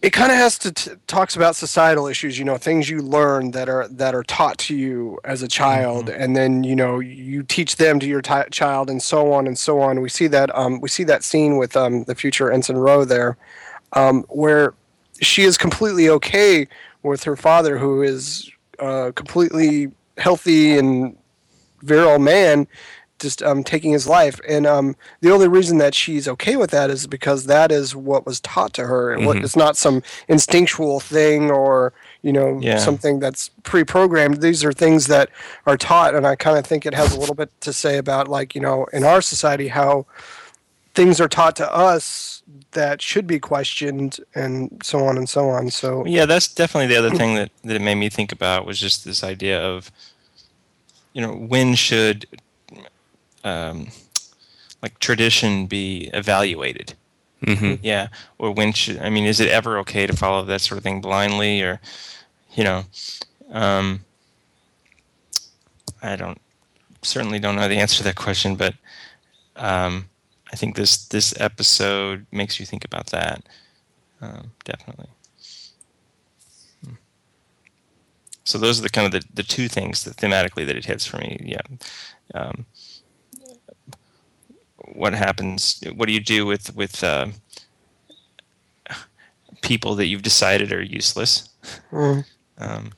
it 0.00 0.12
kind 0.12 0.30
of 0.30 0.38
has 0.38 0.56
to 0.58 0.72
t- 0.72 0.92
talks 1.08 1.34
about 1.34 1.56
societal 1.56 2.06
issues 2.06 2.38
you 2.38 2.44
know 2.44 2.56
things 2.56 2.88
you 2.88 3.02
learn 3.02 3.50
that 3.50 3.68
are 3.68 3.88
that 3.88 4.14
are 4.14 4.22
taught 4.22 4.56
to 4.58 4.76
you 4.76 5.18
as 5.24 5.42
a 5.42 5.48
child 5.48 6.06
mm-hmm. 6.06 6.22
and 6.22 6.36
then 6.36 6.62
you 6.62 6.76
know 6.76 7.00
you 7.00 7.42
teach 7.42 7.76
them 7.76 7.98
to 7.98 8.06
your 8.06 8.22
t- 8.22 8.50
child 8.50 8.88
and 8.88 9.02
so 9.02 9.32
on 9.32 9.46
and 9.46 9.58
so 9.58 9.80
on 9.80 10.00
we 10.00 10.08
see 10.08 10.28
that 10.28 10.56
um, 10.56 10.80
we 10.80 10.88
see 10.88 11.04
that 11.04 11.24
scene 11.24 11.56
with 11.56 11.76
um, 11.76 12.04
the 12.04 12.14
future 12.14 12.52
ensign 12.52 12.76
ro 12.76 13.04
there 13.04 13.36
um, 13.94 14.24
where 14.28 14.74
she 15.20 15.42
is 15.42 15.58
completely 15.58 16.08
okay 16.08 16.68
with 17.02 17.24
her 17.24 17.34
father 17.34 17.76
who 17.76 18.02
is 18.02 18.48
uh, 18.78 19.10
completely 19.16 19.90
healthy 20.18 20.76
and 20.78 21.16
virile 21.82 22.18
man 22.18 22.66
just 23.18 23.42
um, 23.42 23.64
taking 23.64 23.92
his 23.92 24.06
life. 24.06 24.40
And 24.48 24.66
um, 24.66 24.96
the 25.20 25.30
only 25.30 25.48
reason 25.48 25.78
that 25.78 25.94
she's 25.94 26.28
okay 26.28 26.56
with 26.56 26.70
that 26.70 26.90
is 26.90 27.06
because 27.06 27.46
that 27.46 27.72
is 27.72 27.94
what 27.94 28.26
was 28.26 28.40
taught 28.40 28.72
to 28.74 28.86
her. 28.86 29.16
Mm-hmm. 29.16 29.26
What, 29.26 29.36
it's 29.38 29.56
not 29.56 29.76
some 29.76 30.02
instinctual 30.28 31.00
thing 31.00 31.50
or 31.50 31.92
you 32.22 32.32
know 32.32 32.58
yeah. 32.60 32.78
something 32.78 33.18
that's 33.18 33.50
pre-programmed. 33.62 34.40
These 34.40 34.64
are 34.64 34.72
things 34.72 35.06
that 35.06 35.30
are 35.66 35.76
taught, 35.76 36.14
and 36.14 36.26
I 36.26 36.36
kind 36.36 36.58
of 36.58 36.66
think 36.66 36.86
it 36.86 36.94
has 36.94 37.14
a 37.14 37.18
little 37.18 37.34
bit 37.34 37.50
to 37.62 37.72
say 37.72 37.98
about 37.98 38.28
like 38.28 38.54
you 38.54 38.60
know 38.60 38.86
in 38.92 39.04
our 39.04 39.20
society 39.20 39.68
how 39.68 40.06
things 40.94 41.20
are 41.20 41.28
taught 41.28 41.54
to 41.56 41.72
us 41.72 42.42
that 42.72 43.00
should 43.00 43.26
be 43.26 43.38
questioned 43.38 44.18
and 44.34 44.80
so 44.82 45.04
on 45.04 45.16
and 45.16 45.28
so 45.28 45.48
on. 45.48 45.70
So 45.70 46.04
yeah, 46.06 46.26
that's 46.26 46.52
definitely 46.52 46.88
the 46.88 46.96
other 46.96 47.10
thing 47.10 47.34
that 47.36 47.50
that 47.64 47.76
it 47.76 47.82
made 47.82 47.96
me 47.96 48.08
think 48.08 48.32
about 48.32 48.66
was 48.66 48.78
just 48.78 49.04
this 49.04 49.22
idea 49.22 49.60
of 49.60 49.90
you 51.18 51.26
know 51.26 51.32
when 51.32 51.74
should 51.74 52.26
um, 53.42 53.88
like 54.84 55.00
tradition 55.00 55.66
be 55.66 56.08
evaluated 56.14 56.94
mm-hmm. 57.44 57.74
yeah 57.82 58.06
or 58.38 58.52
when 58.52 58.72
should 58.72 58.98
i 59.00 59.10
mean 59.10 59.24
is 59.24 59.40
it 59.40 59.48
ever 59.48 59.78
okay 59.78 60.06
to 60.06 60.16
follow 60.16 60.44
that 60.44 60.60
sort 60.60 60.78
of 60.78 60.84
thing 60.84 61.00
blindly 61.00 61.60
or 61.60 61.80
you 62.54 62.62
know 62.62 62.84
um, 63.50 64.04
i 66.04 66.14
don't 66.14 66.40
certainly 67.02 67.40
don't 67.40 67.56
know 67.56 67.66
the 67.66 67.78
answer 67.78 67.96
to 67.96 68.04
that 68.04 68.14
question 68.14 68.54
but 68.54 68.74
um, 69.56 70.08
i 70.52 70.56
think 70.56 70.76
this 70.76 71.08
this 71.08 71.34
episode 71.40 72.26
makes 72.30 72.60
you 72.60 72.64
think 72.64 72.84
about 72.84 73.08
that 73.08 73.42
um, 74.20 74.52
definitely 74.64 75.08
So 78.48 78.56
those 78.56 78.78
are 78.78 78.82
the 78.82 78.88
kind 78.88 79.04
of 79.06 79.12
the, 79.12 79.28
the 79.34 79.42
two 79.42 79.68
things 79.68 80.04
that 80.04 80.16
thematically 80.16 80.64
that 80.66 80.74
it 80.74 80.86
hits 80.86 81.04
for 81.04 81.18
me. 81.18 81.38
Yeah. 81.44 81.60
Um, 82.34 82.64
what 84.94 85.12
happens? 85.12 85.82
What 85.94 86.06
do 86.06 86.14
you 86.14 86.20
do 86.20 86.46
with 86.46 86.74
with 86.74 87.04
uh, 87.04 87.26
people 89.60 89.94
that 89.96 90.06
you've 90.06 90.22
decided 90.22 90.72
are 90.72 90.80
useless? 90.80 91.50
Mm. 91.92 92.24
Um, 92.56 92.92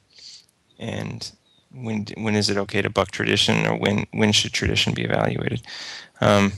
and 0.78 1.32
when 1.74 2.06
when 2.16 2.36
is 2.36 2.48
it 2.48 2.56
okay 2.56 2.80
to 2.80 2.88
buck 2.88 3.10
tradition, 3.10 3.66
or 3.66 3.76
when 3.76 4.06
when 4.12 4.30
should 4.30 4.52
tradition 4.52 4.94
be 4.94 5.02
evaluated? 5.02 5.62
Um, 6.20 6.52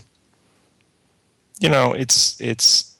you 1.60 1.70
know, 1.70 1.94
it's 1.94 2.38
it's 2.42 2.94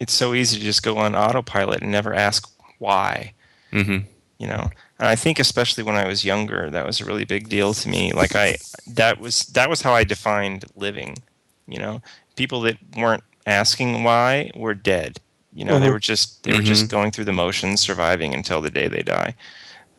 it's 0.00 0.12
so 0.12 0.34
easy 0.34 0.58
to 0.58 0.62
just 0.62 0.82
go 0.82 0.98
on 0.98 1.16
autopilot 1.16 1.80
and 1.80 1.90
never 1.90 2.12
ask 2.12 2.46
why. 2.78 3.32
Mm-hmm. 3.72 4.06
You 4.38 4.46
know, 4.46 4.70
and 4.98 5.08
I 5.08 5.16
think 5.16 5.40
especially 5.40 5.82
when 5.82 5.96
I 5.96 6.06
was 6.06 6.24
younger, 6.24 6.70
that 6.70 6.86
was 6.86 7.00
a 7.00 7.04
really 7.04 7.24
big 7.24 7.48
deal 7.48 7.74
to 7.74 7.88
me. 7.88 8.12
Like 8.12 8.36
I, 8.36 8.56
that 8.86 9.18
was 9.18 9.46
that 9.46 9.68
was 9.68 9.82
how 9.82 9.94
I 9.94 10.04
defined 10.04 10.64
living. 10.76 11.18
You 11.66 11.80
know, 11.80 12.02
people 12.36 12.60
that 12.62 12.78
weren't 12.96 13.24
asking 13.46 14.04
why 14.04 14.50
were 14.54 14.74
dead. 14.74 15.18
You 15.52 15.64
know, 15.64 15.74
mm-hmm. 15.74 15.84
they 15.84 15.90
were 15.90 15.98
just 15.98 16.44
they 16.44 16.52
were 16.52 16.58
mm-hmm. 16.58 16.66
just 16.66 16.90
going 16.90 17.10
through 17.10 17.24
the 17.24 17.32
motions, 17.32 17.80
surviving 17.80 18.32
until 18.32 18.60
the 18.60 18.70
day 18.70 18.86
they 18.86 19.02
die. 19.02 19.34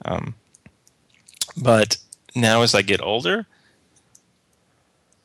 Um, 0.05 0.35
but 1.57 1.97
now, 2.35 2.61
as 2.61 2.73
I 2.73 2.81
get 2.81 3.01
older, 3.01 3.45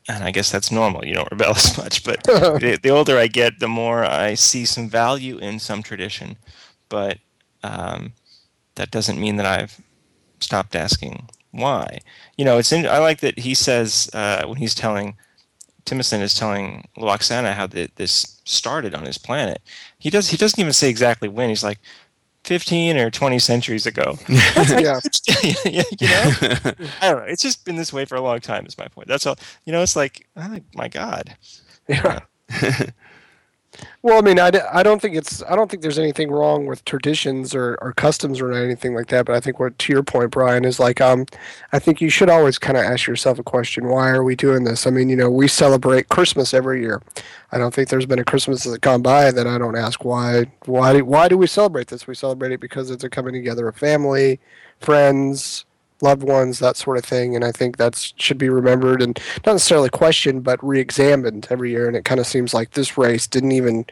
and 0.09 0.25
I 0.25 0.30
guess 0.30 0.50
that's 0.50 0.71
normal. 0.71 1.04
You 1.04 1.14
don't 1.14 1.30
rebel 1.30 1.50
as 1.56 1.76
much, 1.78 2.04
but 2.04 2.23
the, 2.25 2.78
the, 2.83 2.90
older 2.90 3.18
I 3.18 3.26
get, 3.26 3.61
the 3.61 3.68
more 3.68 4.04
I 4.04 4.35
see 4.35 4.64
some 4.64 4.88
value 4.88 5.38
in 5.38 5.59
some 5.59 5.83
tradition. 5.83 6.37
But 6.88 7.18
um, 7.62 8.12
that 8.76 8.90
doesn't 8.90 9.21
mean 9.21 9.37
that 9.37 9.47
I've 9.47 9.81
stopped 10.40 10.75
asking 10.76 11.28
why. 11.50 12.00
You 12.37 12.45
know, 12.45 12.59
it's 12.59 12.73
in, 12.73 12.87
I 12.87 12.99
like 12.99 13.21
that 13.21 13.38
he 13.38 13.54
says 13.54 14.11
uh, 14.12 14.45
when 14.47 14.59
he's 14.59 14.75
telling 14.75 15.16
Timicin 15.85 16.21
is 16.21 16.35
telling 16.35 16.88
Lwaxana 16.97 17.54
how 17.54 17.66
the, 17.66 17.90
this 17.97 18.40
started 18.45 18.95
on 18.95 19.04
his 19.04 19.19
planet. 19.19 19.61
He 19.99 20.11
does 20.11 20.31
he 20.31 20.37
doesn't 20.37 20.59
even 20.59 20.73
say 20.73 20.88
exactly 20.88 21.28
when. 21.28 21.49
He's 21.49 21.64
like 21.64 21.78
15 22.45 22.97
or 22.99 23.11
20 23.11 23.38
centuries 23.38 23.87
ago. 23.87 24.19
yeah. 24.28 25.00
you 25.64 25.83
know? 26.02 26.33
I 27.00 27.11
don't 27.11 27.19
know. 27.19 27.25
It's 27.26 27.43
just 27.43 27.64
been 27.64 27.76
this 27.76 27.93
way 27.93 28.04
for 28.04 28.16
a 28.16 28.21
long 28.21 28.40
time 28.40 28.66
is 28.66 28.78
my 28.78 28.88
point. 28.88 29.09
That's 29.09 29.26
all. 29.26 29.37
You 29.64 29.73
know, 29.73 29.83
it's 29.83 29.97
like, 29.97 30.26
oh, 30.37 30.59
my 30.75 30.88
god. 30.88 31.37
Yeah. 31.88 32.21
Well, 34.02 34.19
I 34.19 34.21
mean, 34.21 34.38
I, 34.38 34.50
I 34.73 34.83
don't 34.83 35.00
think 35.00 35.16
it's 35.16 35.43
I 35.45 35.57
don't 35.57 35.71
think 35.71 35.83
there's 35.83 35.99
anything 35.99 36.31
wrong 36.31 36.66
with 36.66 36.85
traditions 36.85 37.54
or, 37.54 37.78
or 37.81 37.93
customs 37.93 38.40
or 38.40 38.52
anything 38.52 38.95
like 38.95 39.09
that. 39.09 39.26
But 39.26 39.35
I 39.35 39.40
think 39.40 39.59
what 39.59 39.78
to 39.78 39.93
your 39.93 40.02
point, 40.02 40.31
Brian, 40.31 40.64
is 40.64 40.78
like 40.78 41.00
um, 41.00 41.26
I 41.73 41.78
think 41.78 42.00
you 42.00 42.11
should 42.11 42.31
always 42.31 42.59
kind 42.59 42.76
of 42.76 42.85
ask 42.85 43.07
yourself 43.07 43.38
a 43.38 43.43
question: 43.43 43.88
Why 43.88 44.11
are 44.11 44.23
we 44.23 44.37
doing 44.37 44.64
this? 44.64 44.87
I 44.87 44.90
mean, 44.90 45.09
you 45.09 45.16
know, 45.16 45.31
we 45.31 45.49
celebrate 45.49 46.09
Christmas 46.09 46.54
every 46.54 46.83
year. 46.83 47.02
I 47.50 47.59
don't 47.59 47.75
think 47.75 47.88
there's 47.88 48.07
been 48.07 48.19
a 48.19 48.25
Christmas 48.25 48.64
that's 48.64 48.78
gone 48.78 49.02
by 49.02 49.31
that 49.31 49.47
I 49.47 49.59
don't 49.59 49.76
ask 49.76 50.04
why 50.04 50.47
why 50.66 51.00
why 51.00 51.28
do 51.28 51.38
we 51.38 51.47
celebrate 51.47 51.88
this? 51.88 52.07
We 52.07 52.14
celebrate 52.14 52.52
it 52.52 52.61
because 52.61 52.90
it's 52.90 53.04
a 53.04 53.11
coming 53.11 53.33
together 53.33 53.66
of 53.69 53.76
family, 53.76 54.38
friends, 54.81 55.64
loved 56.00 56.22
ones, 56.22 56.58
that 56.58 56.76
sort 56.76 56.98
of 56.98 57.04
thing. 57.04 57.34
And 57.34 57.44
I 57.44 57.52
think 57.52 57.76
that 57.76 58.12
should 58.16 58.38
be 58.38 58.48
remembered 58.48 59.02
and 59.02 59.18
not 59.46 59.52
necessarily 59.52 59.88
questioned, 59.88 60.44
but 60.44 60.64
re-examined 60.64 61.46
every 61.50 61.70
year. 61.70 61.86
And 61.86 61.96
it 61.96 62.04
kind 62.04 62.20
of 62.20 62.26
seems 62.26 62.52
like 62.52 62.72
this 62.72 62.98
race 62.98 63.26
didn't 63.26 63.52
even 63.52 63.86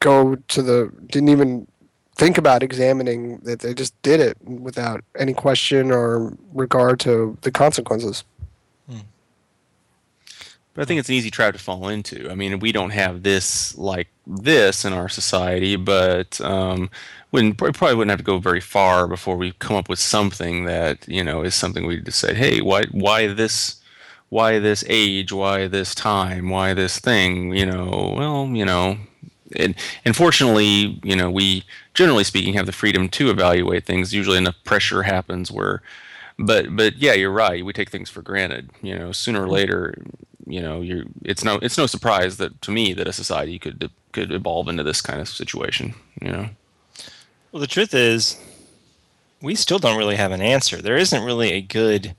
go 0.00 0.36
to 0.36 0.62
the 0.62 0.92
didn't 1.06 1.30
even 1.30 1.66
think 2.16 2.38
about 2.38 2.62
examining 2.62 3.38
that 3.38 3.60
they 3.60 3.74
just 3.74 4.00
did 4.02 4.20
it 4.20 4.36
without 4.42 5.04
any 5.18 5.34
question 5.34 5.90
or 5.90 6.32
regard 6.52 6.98
to 7.00 7.36
the 7.42 7.50
consequences. 7.50 8.24
Hmm. 8.88 9.00
But 10.74 10.82
I 10.82 10.84
think 10.86 10.98
it's 10.98 11.08
an 11.08 11.14
easy 11.14 11.30
trap 11.30 11.54
to 11.54 11.60
fall 11.60 11.88
into. 11.88 12.30
I 12.30 12.34
mean, 12.34 12.58
we 12.58 12.72
don't 12.72 12.90
have 12.90 13.22
this 13.22 13.76
like 13.76 14.08
this 14.26 14.84
in 14.84 14.92
our 14.92 15.08
society, 15.08 15.76
but 15.76 16.40
um, 16.40 16.90
wouldn't 17.32 17.58
probably 17.58 17.94
wouldn't 17.94 18.10
have 18.10 18.18
to 18.18 18.24
go 18.24 18.38
very 18.38 18.60
far 18.60 19.06
before 19.06 19.36
we 19.36 19.52
come 19.52 19.76
up 19.76 19.88
with 19.88 19.98
something 19.98 20.64
that 20.64 21.06
you 21.08 21.24
know 21.24 21.42
is 21.42 21.54
something 21.54 21.86
we 21.86 22.00
just 22.00 22.18
say, 22.18 22.34
hey, 22.34 22.60
why 22.60 22.84
why 22.92 23.26
this 23.26 23.80
why 24.28 24.58
this 24.58 24.84
age, 24.88 25.32
why 25.32 25.66
this 25.66 25.94
time, 25.94 26.50
why 26.50 26.74
this 26.74 26.98
thing? 26.98 27.54
You 27.54 27.66
know, 27.66 28.14
well, 28.16 28.46
you 28.48 28.64
know, 28.64 28.98
and, 29.54 29.74
and 30.04 30.16
fortunately, 30.16 31.00
you 31.04 31.14
know, 31.14 31.30
we 31.30 31.64
generally 31.94 32.24
speaking 32.24 32.54
have 32.54 32.66
the 32.66 32.72
freedom 32.72 33.08
to 33.10 33.30
evaluate 33.30 33.86
things. 33.86 34.12
Usually, 34.12 34.38
enough 34.38 34.56
pressure 34.64 35.02
happens 35.02 35.50
where, 35.52 35.82
but 36.38 36.74
but 36.74 36.96
yeah, 36.96 37.12
you're 37.12 37.30
right. 37.30 37.64
We 37.64 37.72
take 37.72 37.90
things 37.90 38.10
for 38.10 38.22
granted. 38.22 38.70
You 38.82 38.98
know, 38.98 39.12
sooner 39.12 39.40
or 39.40 39.44
mm-hmm. 39.44 39.52
later, 39.52 40.02
you 40.46 40.60
know, 40.60 40.80
you 40.80 41.08
it's 41.24 41.44
no 41.44 41.56
it's 41.62 41.78
no 41.78 41.86
surprise 41.86 42.36
that 42.38 42.60
to 42.62 42.70
me 42.70 42.92
that 42.94 43.08
a 43.08 43.12
society 43.12 43.58
could 43.58 43.90
could 44.12 44.32
evolve 44.32 44.68
into 44.68 44.82
this 44.82 45.00
kind 45.00 45.20
of 45.20 45.28
situation. 45.28 45.94
You 46.20 46.32
know. 46.32 46.48
Well, 47.56 47.62
the 47.62 47.66
truth 47.68 47.94
is, 47.94 48.38
we 49.40 49.54
still 49.54 49.78
don't 49.78 49.96
really 49.96 50.16
have 50.16 50.30
an 50.30 50.42
answer. 50.42 50.82
There 50.82 50.98
isn't 50.98 51.24
really 51.24 51.52
a 51.52 51.62
good 51.62 52.14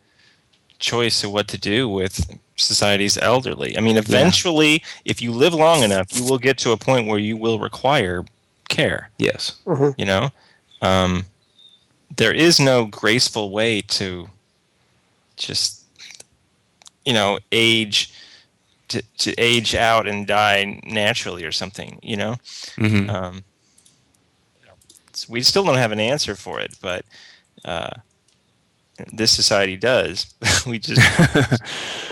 choice 0.80 1.24
of 1.24 1.32
what 1.32 1.48
to 1.50 1.60
do 1.60 1.88
with 1.88 2.40
society's 2.56 3.20
elderly. 3.20 3.78
I 3.78 3.82
mean, 3.82 3.98
eventually, 3.98 4.72
yeah. 4.72 4.80
if 5.06 5.22
you 5.22 5.32
live 5.32 5.54
long 5.54 5.84
enough, 5.84 6.08
you 6.18 6.24
will 6.24 6.40
get 6.40 6.58
to 6.58 6.72
a 6.72 6.78
point 6.78 7.06
where 7.06 7.20
you 7.20 7.38
will 7.38 7.60
require 7.60 8.26
care. 8.70 9.12
Yes. 9.20 9.58
Mm-hmm. 9.68 9.92
You 10.00 10.06
know, 10.08 10.32
um, 10.82 11.26
there 12.16 12.34
is 12.34 12.60
no 12.60 12.86
graceful 12.88 13.52
way 13.52 13.82
to 13.82 14.30
just, 15.36 15.84
you 17.06 17.14
know, 17.14 17.38
age 17.52 18.12
to, 18.88 19.04
to 19.20 19.36
age 19.38 19.76
out 19.76 20.08
and 20.08 20.26
die 20.26 20.82
naturally 20.84 21.46
or 21.46 21.52
something. 21.52 22.00
You 22.02 22.18
know. 22.18 22.36
Mm-hmm. 22.78 23.12
Um, 23.12 23.44
we 25.30 25.42
still 25.42 25.64
don't 25.64 25.78
have 25.78 25.92
an 25.92 26.00
answer 26.00 26.36
for 26.36 26.60
it, 26.60 26.76
but 26.82 27.06
uh, 27.66 27.90
this 29.14 29.32
society 29.32 29.76
does. 29.78 30.34
we 30.68 30.80
just 30.80 31.02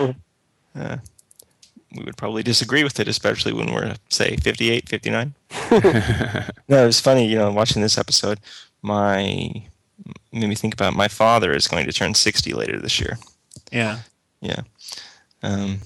uh, 0.00 0.96
we 1.94 2.04
would 2.04 2.16
probably 2.16 2.42
disagree 2.42 2.84
with 2.84 3.00
it, 3.00 3.08
especially 3.08 3.52
when 3.52 3.72
we're 3.72 3.94
say 4.08 4.36
58, 4.36 4.88
59. 4.88 5.34
no, 6.68 6.82
it 6.82 6.86
was 6.86 7.00
funny, 7.00 7.26
you 7.26 7.36
know, 7.36 7.50
watching 7.50 7.82
this 7.82 7.98
episode. 7.98 8.38
My 8.82 9.62
made 10.32 10.48
me 10.48 10.54
think 10.54 10.74
about 10.74 10.94
my 10.94 11.08
father 11.08 11.52
is 11.52 11.66
going 11.66 11.86
to 11.86 11.92
turn 11.92 12.14
60 12.14 12.52
later 12.52 12.78
this 12.78 13.00
year. 13.00 13.18
Yeah. 13.72 14.00
Yeah. 14.40 14.60
Um, 15.42 15.80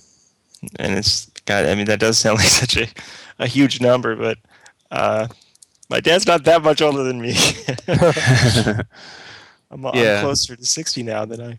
and 0.77 0.99
it's 0.99 1.27
God. 1.47 1.67
I 1.67 1.75
mean, 1.75 1.87
that 1.87 2.01
does 2.01 2.19
sound 2.19 2.39
like 2.39 2.49
such 2.49 2.77
a, 2.77 2.87
a 3.39 3.47
huge 3.47 3.81
number, 3.81 4.17
but 4.17 4.39
uh, 4.91 5.29
my 5.91 6.01
dad's 6.01 6.27
not 6.27 6.45
that 6.45 6.63
much 6.63 6.81
older 6.81 7.03
than 7.03 7.21
me. 7.21 7.35
I'm, 9.71 9.85
Yeah. 9.95 10.19
I'm 10.19 10.25
closer 10.25 10.57
to 10.57 10.65
60 10.65 11.03
now 11.03 11.25
than 11.25 11.41
I. 11.41 11.59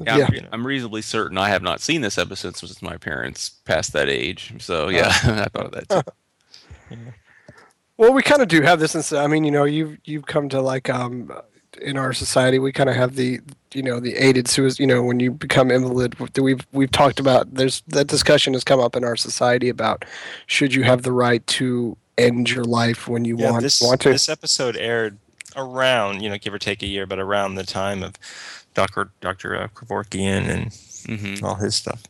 Yeah, 0.00 0.16
Yeah. 0.16 0.26
I'm, 0.26 0.48
I'm 0.52 0.66
reasonably 0.66 1.02
certain 1.02 1.36
I 1.36 1.48
have 1.48 1.62
not 1.62 1.80
seen 1.80 2.00
this 2.00 2.16
episode 2.16 2.56
since 2.56 2.80
my 2.80 2.96
parents 2.96 3.50
passed 3.64 3.92
that 3.92 4.08
age. 4.08 4.54
So 4.58 4.88
yeah, 4.88 5.08
I 5.22 5.48
thought 5.48 5.66
of 5.66 5.72
that 5.72 5.88
too. 5.88 6.96
Well, 7.98 8.12
we 8.12 8.22
kind 8.22 8.42
of 8.42 8.48
do 8.48 8.62
have 8.62 8.78
this. 8.78 8.94
In, 8.94 9.18
I 9.18 9.26
mean, 9.26 9.44
you 9.44 9.50
know, 9.50 9.64
you've 9.64 9.98
you've 10.04 10.26
come 10.26 10.48
to 10.50 10.60
like 10.60 10.90
um, 10.90 11.32
in 11.80 11.96
our 11.96 12.12
society, 12.12 12.58
we 12.58 12.72
kind 12.72 12.90
of 12.90 12.96
have 12.96 13.14
the 13.14 13.40
you 13.72 13.82
know 13.82 14.00
the 14.00 14.14
aided 14.16 14.48
suicide. 14.48 14.80
You 14.80 14.86
know, 14.86 15.02
when 15.02 15.18
you 15.20 15.30
become 15.30 15.70
invalid, 15.70 16.14
we've 16.38 16.66
we've 16.72 16.90
talked 16.90 17.20
about. 17.20 17.54
There's 17.54 17.82
that 17.88 18.08
discussion 18.08 18.52
has 18.52 18.64
come 18.64 18.80
up 18.80 18.96
in 18.96 19.04
our 19.04 19.16
society 19.16 19.68
about 19.68 20.04
should 20.46 20.74
you 20.74 20.82
have 20.82 21.02
the 21.02 21.12
right 21.12 21.46
to 21.48 21.96
end 22.18 22.50
your 22.50 22.64
life 22.64 23.08
when 23.08 23.24
you 23.24 23.36
Yeah, 23.36 23.50
want 23.52 23.62
this 23.62 23.80
want 23.80 24.00
to. 24.02 24.10
this 24.10 24.28
episode 24.28 24.76
aired 24.76 25.18
around, 25.54 26.22
you 26.22 26.28
know, 26.28 26.38
give 26.38 26.52
or 26.54 26.58
take 26.58 26.82
a 26.82 26.86
year, 26.86 27.06
but 27.06 27.18
around 27.18 27.54
the 27.54 27.64
time 27.64 28.02
of 28.02 28.14
Doctor 28.74 29.10
Doctor 29.20 29.56
uh, 29.56 29.68
Kevorkian 29.68 30.48
and 30.48 30.72
hmm 31.06 31.44
all 31.44 31.54
his 31.56 31.74
stuff. 31.76 32.02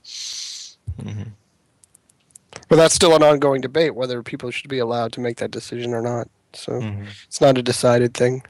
hmm 1.03 1.23
But 2.69 2.77
that's 2.77 2.95
still 2.95 3.15
an 3.15 3.23
ongoing 3.23 3.61
debate 3.61 3.95
whether 3.95 4.23
people 4.23 4.51
should 4.51 4.69
be 4.71 4.79
allowed 4.79 5.13
to 5.13 5.21
make 5.21 5.37
that 5.39 5.51
decision 5.51 5.95
or 5.95 6.03
not. 6.03 6.29
So 6.55 6.73
Mhm. 6.81 7.09
it's 7.27 7.41
not 7.41 7.59
a 7.59 7.63
decided 7.63 8.15
thing. 8.15 8.43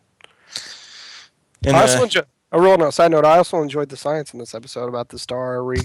And, 1.65 1.77
I 1.77 1.81
also 1.83 2.01
uh, 2.01 2.05
enjoy, 2.05 2.21
a 2.53 2.61
real 2.61 2.79
note, 2.79 2.95
side 2.95 3.11
note. 3.11 3.25
I 3.25 3.39
also 3.39 3.61
enjoyed 3.61 3.89
the 3.89 3.97
science 3.97 4.33
in 4.33 4.39
this 4.39 4.55
episode 4.55 4.89
about 4.89 5.09
the 5.09 5.19
star 5.19 5.65
re, 5.65 5.79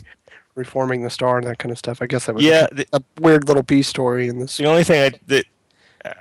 reforming 0.54 1.02
the 1.02 1.10
star 1.10 1.38
and 1.40 1.48
that 1.48 1.58
kind 1.58 1.72
of 1.72 1.78
stuff. 1.80 2.02
I 2.02 2.06
guess 2.08 2.28
that 2.28 2.36
was 2.36 2.46
a- 2.46 2.48
yeah, 2.48 2.68
the, 2.72 2.86
a, 2.94 3.02
weird 3.20 3.48
little 3.48 3.64
B 3.64 3.82
story 3.82 4.28
in 4.28 4.38
this. 4.40 4.58
the 4.58 4.66
only 4.66 4.84
thing 4.84 5.02
I 5.02 5.20
that 5.28 5.46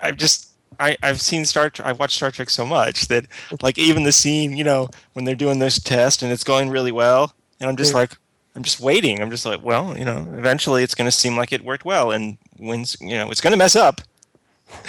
I've 0.03 0.17
just 0.17 0.49
I 0.79 0.97
I've 1.03 1.21
seen 1.21 1.45
Star 1.45 1.71
Trek. 1.71 1.87
I've 1.87 1.99
watched 1.99 2.17
Star 2.17 2.31
Trek 2.31 2.51
so 2.51 2.65
much 2.67 3.09
that 3.09 3.27
like 3.63 3.79
even 3.79 4.03
the 4.05 4.13
scene, 4.13 4.57
you 4.57 4.65
know, 4.65 4.89
when 5.15 5.25
they're 5.25 5.35
doing 5.35 5.59
this 5.59 5.79
test 5.81 6.23
and 6.23 6.33
it's 6.33 6.45
going 6.45 6.71
really 6.71 6.93
well, 6.93 7.35
and 7.61 7.69
I'm 7.69 7.77
just 7.77 7.93
Yeah. 7.93 7.99
like. 8.01 8.17
I'm 8.57 8.65
just 8.65 8.81
waiting. 8.81 9.23
I'm 9.23 9.31
just 9.31 9.47
like, 9.47 9.63
well, 9.65 9.97
you 9.97 10.05
know, 10.05 10.27
eventually 10.37 10.83
it's 10.83 10.97
going 10.97 11.07
to 11.07 11.13
seem 11.17 11.37
like 11.37 11.53
it 11.53 11.65
worked 11.65 11.85
well, 11.85 12.11
and 12.11 12.37
when 12.57 12.85
you 13.01 13.17
know, 13.17 13.31
it's 13.31 13.41
going 13.41 13.53
to 13.53 13.57
mess 13.57 13.77
up. 13.77 14.01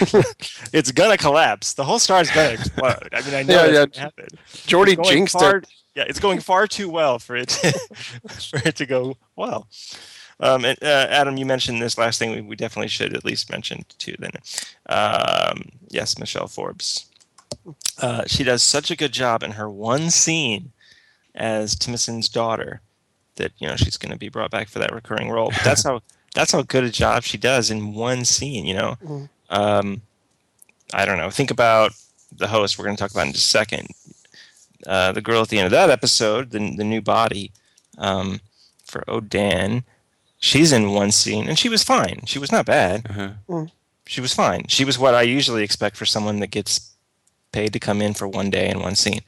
it's 0.72 0.90
gonna 0.92 1.16
collapse. 1.16 1.74
The 1.74 1.84
whole 1.84 1.98
star 1.98 2.20
is 2.20 2.30
gonna 2.30 2.50
explode. 2.50 3.08
I 3.12 3.20
mean, 3.22 3.34
I 3.34 3.42
know 3.42 3.64
Yeah, 3.66 3.82
it's 3.82 3.96
yeah. 3.96 4.02
happen. 4.04 4.28
Geordi 4.66 5.02
jinxed 5.04 5.38
far, 5.38 5.58
it. 5.58 5.68
Yeah, 5.94 6.04
it's 6.08 6.20
going 6.20 6.40
far 6.40 6.66
too 6.66 6.88
well 6.88 7.18
for 7.18 7.36
it 7.36 7.48
to, 7.48 7.72
for 8.50 8.60
it 8.68 8.76
to 8.76 8.86
go 8.86 9.16
well. 9.36 9.68
Um, 10.42 10.64
and, 10.64 10.76
uh, 10.82 11.06
Adam, 11.08 11.36
you 11.38 11.46
mentioned 11.46 11.80
this 11.80 11.96
last 11.96 12.18
thing. 12.18 12.32
We, 12.32 12.40
we 12.42 12.56
definitely 12.56 12.88
should 12.88 13.14
at 13.16 13.24
least 13.24 13.48
mention 13.50 13.84
too. 13.96 14.14
Then, 14.18 14.32
um, 14.88 15.70
yes, 15.88 16.18
Michelle 16.18 16.48
Forbes. 16.48 17.06
Uh, 18.00 18.24
she 18.26 18.42
does 18.44 18.62
such 18.62 18.90
a 18.90 18.96
good 18.96 19.12
job 19.12 19.42
in 19.42 19.52
her 19.52 19.70
one 19.70 20.10
scene 20.10 20.72
as 21.34 21.76
Timicin's 21.76 22.28
daughter 22.28 22.80
that 23.36 23.52
you 23.58 23.66
know 23.68 23.76
she's 23.76 23.96
going 23.96 24.12
to 24.12 24.18
be 24.18 24.28
brought 24.28 24.50
back 24.50 24.68
for 24.68 24.78
that 24.80 24.92
recurring 24.92 25.30
role. 25.30 25.50
But 25.50 25.62
that's 25.64 25.84
how 25.84 26.02
that's 26.34 26.52
how 26.52 26.62
good 26.62 26.84
a 26.84 26.90
job 26.90 27.22
she 27.22 27.38
does 27.38 27.70
in 27.70 27.94
one 27.94 28.24
scene. 28.24 28.66
You 28.66 28.74
know, 28.74 28.96
Mhm. 29.04 29.28
um, 29.50 30.02
I 30.92 31.04
don't 31.04 31.18
know. 31.18 31.30
Think 31.30 31.50
about 31.50 31.92
the 32.36 32.48
host. 32.48 32.78
We're 32.78 32.84
going 32.86 32.96
to 32.96 33.00
talk 33.00 33.12
about 33.12 33.26
in 33.28 33.32
just 33.32 33.46
a 33.46 33.50
second. 33.50 33.88
Uh, 34.86 35.12
the 35.12 35.20
girl 35.22 35.42
at 35.42 35.48
the 35.48 35.58
end 35.58 35.66
of 35.66 35.70
that 35.72 35.88
episode, 35.90 36.50
the 36.50 36.74
the 36.76 36.84
new 36.84 37.00
body 37.00 37.52
um, 37.98 38.40
for 38.84 39.02
Odan. 39.06 39.84
She's 40.42 40.72
in 40.72 40.90
one 40.90 41.12
scene 41.12 41.48
and 41.48 41.56
she 41.56 41.68
was 41.68 41.84
fine. 41.84 42.22
She 42.26 42.40
was 42.40 42.50
not 42.50 42.66
bad. 42.66 43.06
Uh-huh. 43.08 43.66
She 44.06 44.20
was 44.20 44.34
fine. 44.34 44.66
She 44.66 44.84
was 44.84 44.98
what 44.98 45.14
I 45.14 45.22
usually 45.22 45.62
expect 45.62 45.96
for 45.96 46.04
someone 46.04 46.40
that 46.40 46.48
gets 46.50 46.94
paid 47.52 47.72
to 47.74 47.78
come 47.78 48.02
in 48.02 48.12
for 48.12 48.26
one 48.26 48.50
day 48.50 48.68
and 48.68 48.80
one 48.80 48.96
scene. 48.96 49.20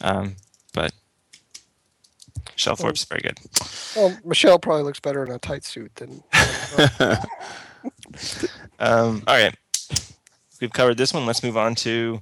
Um, 0.00 0.36
but 0.72 0.92
Michelle 2.54 2.76
Forbes 2.76 3.00
is 3.02 3.06
very 3.06 3.20
good. 3.20 3.38
Well, 3.94 4.16
Michelle 4.24 4.58
probably 4.58 4.84
looks 4.84 5.00
better 5.00 5.22
in 5.22 5.30
a 5.30 5.38
tight 5.38 5.64
suit 5.64 5.94
than. 5.96 6.22
Um, 8.80 9.22
all 9.26 9.36
right, 9.36 9.54
we've 10.60 10.72
covered 10.72 10.96
this 10.96 11.12
one. 11.12 11.26
Let's 11.26 11.42
move 11.42 11.56
on 11.56 11.74
to 11.76 12.20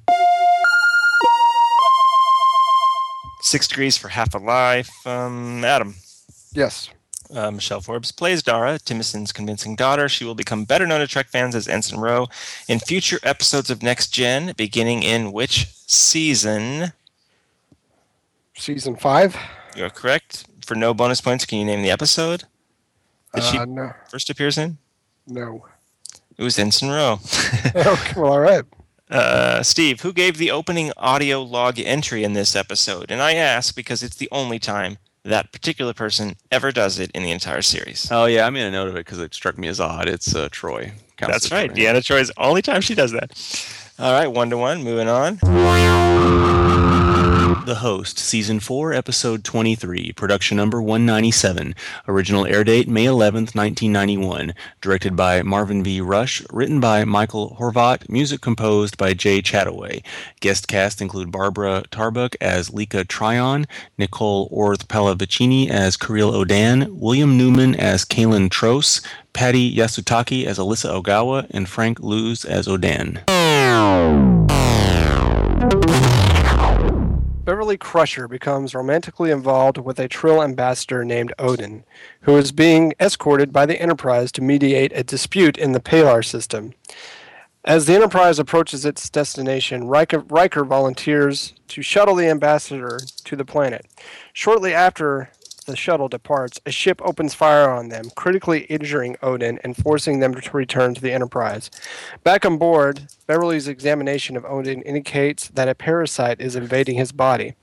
Six 3.40 3.66
Degrees 3.68 3.96
for 3.96 4.08
Half 4.08 4.34
a 4.34 4.38
Life. 4.38 4.90
Um, 5.06 5.64
Adam. 5.64 5.94
yes. 6.52 6.90
Uh, 7.34 7.50
Michelle 7.50 7.80
Forbes 7.80 8.12
plays 8.12 8.42
Dara, 8.42 8.78
Timicin's 8.78 9.32
convincing 9.32 9.74
daughter. 9.76 10.08
She 10.08 10.24
will 10.24 10.34
become 10.36 10.64
better 10.64 10.86
known 10.86 11.00
to 11.00 11.06
Trek 11.06 11.26
fans 11.28 11.54
as 11.54 11.66
Ensign 11.66 11.98
Ro 11.98 12.28
in 12.68 12.78
future 12.78 13.18
episodes 13.24 13.68
of 13.70 13.82
Next 13.82 14.08
Gen, 14.08 14.52
beginning 14.56 15.02
in 15.02 15.32
which 15.32 15.66
season? 15.86 16.92
Season 18.54 18.96
five. 18.96 19.36
You're 19.74 19.90
correct. 19.90 20.46
For 20.64 20.74
no 20.74 20.94
bonus 20.94 21.20
points, 21.20 21.44
can 21.44 21.58
you 21.58 21.64
name 21.64 21.82
the 21.82 21.90
episode 21.90 22.44
that 23.32 23.42
she 23.44 23.58
Uh, 23.58 23.64
no. 23.66 23.92
first 24.08 24.30
appears 24.30 24.56
in? 24.58 24.78
No. 25.26 25.66
It 26.36 26.42
was 26.42 26.58
Ensign 26.58 26.90
Ro. 26.90 27.20
okay, 27.74 28.20
well, 28.20 28.32
all 28.32 28.40
right. 28.40 28.64
uh, 29.10 29.62
Steve, 29.62 30.00
who 30.00 30.12
gave 30.12 30.38
the 30.38 30.50
opening 30.50 30.92
audio 30.96 31.42
log 31.42 31.78
entry 31.78 32.24
in 32.24 32.32
this 32.32 32.56
episode? 32.56 33.10
And 33.10 33.20
I 33.22 33.34
ask 33.34 33.74
because 33.74 34.02
it's 34.02 34.16
the 34.16 34.28
only 34.32 34.58
time 34.58 34.98
that 35.26 35.52
particular 35.52 35.92
person 35.92 36.36
ever 36.50 36.72
does 36.72 36.98
it 36.98 37.10
in 37.12 37.22
the 37.22 37.30
entire 37.30 37.62
series. 37.62 38.08
Oh 38.10 38.26
yeah, 38.26 38.46
I 38.46 38.50
made 38.50 38.66
a 38.66 38.70
note 38.70 38.88
of 38.88 38.96
it 38.96 39.00
because 39.00 39.18
it 39.18 39.34
struck 39.34 39.58
me 39.58 39.68
as 39.68 39.80
odd. 39.80 40.08
It's 40.08 40.34
uh, 40.34 40.48
Troi. 40.48 40.92
That's 41.18 41.50
right. 41.50 41.70
Troi. 41.70 41.76
Deanna 41.76 41.98
Troi's 41.98 42.30
only 42.36 42.62
time 42.62 42.80
she 42.80 42.94
does 42.94 43.12
that. 43.12 43.32
All 43.98 44.12
right, 44.12 44.26
one 44.28 44.50
to 44.50 44.58
one. 44.58 44.82
Moving 44.84 45.08
on. 45.08 45.38
The 47.66 47.74
Host, 47.76 48.16
Season 48.20 48.60
4, 48.60 48.92
Episode 48.92 49.42
23, 49.42 50.12
Production 50.12 50.56
Number 50.56 50.80
197. 50.80 51.74
Original 52.06 52.46
air 52.46 52.62
date 52.62 52.86
May 52.86 53.06
11th, 53.06 53.56
1991. 53.56 54.54
Directed 54.80 55.16
by 55.16 55.42
Marvin 55.42 55.82
V. 55.82 56.00
Rush. 56.00 56.44
Written 56.52 56.78
by 56.78 57.04
Michael 57.04 57.56
Horvat. 57.58 58.08
Music 58.08 58.40
composed 58.40 58.96
by 58.96 59.14
Jay 59.14 59.42
Chattaway. 59.42 60.04
Guest 60.38 60.68
cast 60.68 61.02
include 61.02 61.32
Barbara 61.32 61.82
Tarbuck 61.90 62.36
as 62.40 62.72
Leka 62.72 63.04
Trion, 63.04 63.66
Nicole 63.98 64.48
Orth 64.52 64.86
Pallavicini 64.86 65.68
as 65.68 65.96
Kareel 65.96 66.32
Odan, 66.32 66.90
William 66.92 67.36
Newman 67.36 67.74
as 67.74 68.04
Kalin 68.04 68.48
Trose, 68.48 69.02
Patti 69.32 69.74
Yasutake 69.74 70.46
as 70.46 70.58
Alyssa 70.58 71.02
Ogawa, 71.02 71.48
and 71.50 71.68
Franc 71.68 71.98
Luz 71.98 72.44
as 72.44 72.68
Odan. 72.68 73.24
Beverly 77.46 77.76
Crusher 77.76 78.26
becomes 78.26 78.74
romantically 78.74 79.30
involved 79.30 79.78
with 79.78 80.00
a 80.00 80.08
Trill 80.08 80.42
ambassador 80.42 81.04
named 81.04 81.32
Odan, 81.38 81.84
who 82.22 82.36
is 82.36 82.50
being 82.50 82.92
escorted 82.98 83.52
by 83.52 83.66
the 83.66 83.80
Enterprise 83.80 84.32
to 84.32 84.42
mediate 84.42 84.90
a 84.92 85.04
dispute 85.04 85.56
in 85.56 85.70
the 85.70 85.78
Palar 85.78 86.24
system. 86.24 86.74
As 87.64 87.86
the 87.86 87.94
Enterprise 87.94 88.40
approaches 88.40 88.84
its 88.84 89.08
destination, 89.08 89.86
Riker, 89.86 90.18
Riker 90.18 90.64
volunteers 90.64 91.54
to 91.68 91.82
shuttle 91.82 92.16
the 92.16 92.28
ambassador 92.28 92.98
to 93.22 93.36
the 93.36 93.44
planet. 93.44 93.86
Shortly 94.32 94.74
after 94.74 95.30
the 95.66 95.76
shuttle 95.76 96.08
departs, 96.08 96.60
a 96.64 96.70
ship 96.70 97.00
opens 97.04 97.34
fire 97.34 97.68
on 97.70 97.88
them, 97.88 98.10
critically 98.16 98.60
injuring 98.64 99.16
Odan 99.22 99.58
and 99.62 99.76
forcing 99.76 100.20
them 100.20 100.34
to 100.34 100.56
return 100.56 100.94
to 100.94 101.00
the 101.00 101.12
Enterprise. 101.12 101.70
Back 102.24 102.44
on 102.46 102.56
board, 102.56 103.08
Beverly's 103.26 103.68
examination 103.68 104.36
of 104.36 104.44
Odan 104.44 104.82
indicates 104.86 105.48
that 105.48 105.68
a 105.68 105.74
parasite 105.74 106.40
is 106.40 106.56
invading 106.56 106.96
his 106.96 107.12
body. 107.12 107.54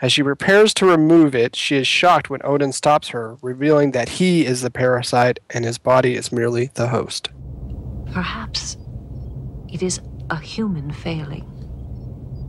As 0.00 0.12
she 0.12 0.22
prepares 0.22 0.74
to 0.74 0.86
remove 0.86 1.34
it, 1.34 1.56
she 1.56 1.76
is 1.76 1.86
shocked 1.86 2.28
when 2.28 2.40
Odan 2.40 2.74
stops 2.74 3.08
her, 3.08 3.38
revealing 3.40 3.92
that 3.92 4.10
he 4.10 4.44
is 4.44 4.60
the 4.60 4.70
parasite 4.70 5.40
and 5.50 5.64
his 5.64 5.78
body 5.78 6.16
is 6.16 6.32
merely 6.32 6.70
the 6.74 6.88
host. 6.88 7.30
Perhaps 8.12 8.76
it 9.72 9.82
is 9.82 10.00
a 10.28 10.38
human 10.38 10.92
failing, 10.92 11.46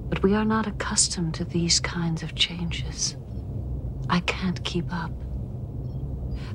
but 0.09 0.21
we 0.23 0.35
are 0.35 0.45
not 0.45 0.67
accustomed 0.67 1.33
to 1.35 1.45
these 1.45 1.79
kinds 1.79 2.23
of 2.23 2.35
changes. 2.35 3.15
I 4.09 4.19
can't 4.21 4.63
keep 4.63 4.91
up. 4.93 5.11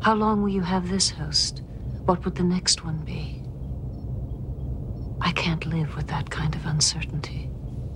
How 0.03 0.15
long 0.15 0.43
will 0.43 0.49
you 0.51 0.63
have 0.63 0.89
this 0.89 1.11
host? 1.11 1.63
What 2.05 2.25
would 2.25 2.37
the 2.37 2.45
next 2.45 2.85
one 2.85 2.99
be? 2.99 3.43
I 5.21 5.33
can't 5.33 5.67
live 5.67 5.97
with 5.97 6.07
that 6.09 6.31
kind 6.31 6.55
of 6.55 6.65
uncertainty. 6.67 7.51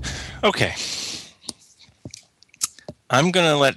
Okay. 0.45 0.75
I'm 3.09 3.31
going 3.31 3.47
to 3.47 3.57
let 3.57 3.77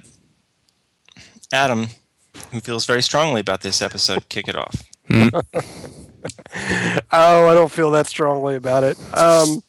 Adam, 1.52 1.86
who 2.50 2.58
feels 2.58 2.84
very 2.86 3.02
strongly 3.02 3.40
about 3.40 3.60
this 3.60 3.80
episode, 3.80 4.28
kick 4.28 4.48
it 4.48 4.56
off. 4.56 4.82
Oh, 7.12 7.48
I 7.48 7.54
don't 7.54 7.70
feel 7.70 7.90
that 7.92 8.06
strongly 8.06 8.56
about 8.56 8.82
it. 8.82 8.98
Um, 9.16 9.62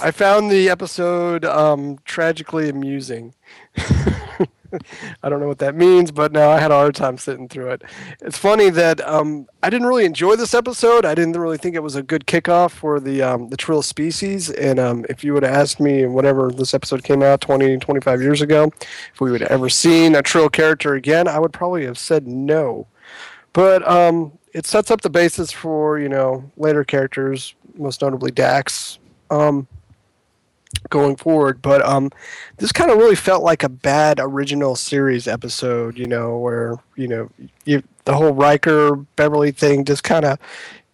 I 0.00 0.10
found 0.10 0.50
the 0.50 0.68
episode 0.68 1.44
um, 1.44 1.98
tragically 2.04 2.68
amusing. 2.68 3.34
I 5.22 5.28
don't 5.28 5.40
know 5.40 5.48
what 5.48 5.58
that 5.58 5.74
means, 5.74 6.10
but 6.10 6.32
no, 6.32 6.50
I 6.50 6.58
had 6.58 6.70
a 6.70 6.74
hard 6.74 6.94
time 6.94 7.18
sitting 7.18 7.48
through 7.48 7.70
it. 7.70 7.82
It's 8.20 8.38
funny 8.38 8.70
that 8.70 9.06
um, 9.06 9.46
I 9.62 9.70
didn't 9.70 9.86
really 9.86 10.04
enjoy 10.04 10.36
this 10.36 10.54
episode. 10.54 11.04
I 11.04 11.14
didn't 11.14 11.38
really 11.38 11.58
think 11.58 11.74
it 11.74 11.82
was 11.82 11.96
a 11.96 12.02
good 12.02 12.26
kickoff 12.26 12.70
for 12.72 13.00
the 13.00 13.22
um, 13.22 13.48
the 13.48 13.56
Trill 13.56 13.82
species. 13.82 14.50
And 14.50 14.78
um, 14.78 15.06
if 15.08 15.24
you 15.24 15.34
would 15.34 15.42
have 15.42 15.54
asked 15.54 15.80
me, 15.80 16.06
whenever 16.06 16.50
this 16.50 16.74
episode 16.74 17.04
came 17.04 17.22
out 17.22 17.40
20, 17.40 17.78
25 17.78 18.22
years 18.22 18.42
ago, 18.42 18.70
if 19.12 19.20
we 19.20 19.30
would 19.30 19.40
have 19.40 19.50
ever 19.50 19.68
seen 19.68 20.14
a 20.14 20.22
Trill 20.22 20.48
character 20.48 20.94
again, 20.94 21.28
I 21.28 21.38
would 21.38 21.52
probably 21.52 21.84
have 21.84 21.98
said 21.98 22.26
no. 22.26 22.86
But 23.52 23.86
um, 23.88 24.38
it 24.52 24.66
sets 24.66 24.90
up 24.90 25.00
the 25.00 25.10
basis 25.10 25.52
for 25.52 25.98
you 25.98 26.08
know 26.08 26.50
later 26.56 26.84
characters, 26.84 27.54
most 27.76 28.02
notably 28.02 28.30
Dax. 28.30 28.98
Um, 29.30 29.66
going 30.90 31.16
forward. 31.16 31.62
But 31.62 31.84
um, 31.84 32.10
this 32.58 32.72
kind 32.72 32.90
of 32.90 32.98
really 32.98 33.16
felt 33.16 33.42
like 33.42 33.62
a 33.62 33.68
bad 33.68 34.18
original 34.20 34.76
series 34.76 35.28
episode, 35.28 35.98
you 35.98 36.06
know, 36.06 36.38
where 36.38 36.76
you 36.96 37.08
know 37.08 37.30
you, 37.64 37.82
the 38.04 38.14
whole 38.14 38.32
Riker 38.32 38.96
Beverly 39.16 39.52
thing 39.52 39.84
just 39.84 40.02
kind 40.02 40.24
of. 40.24 40.38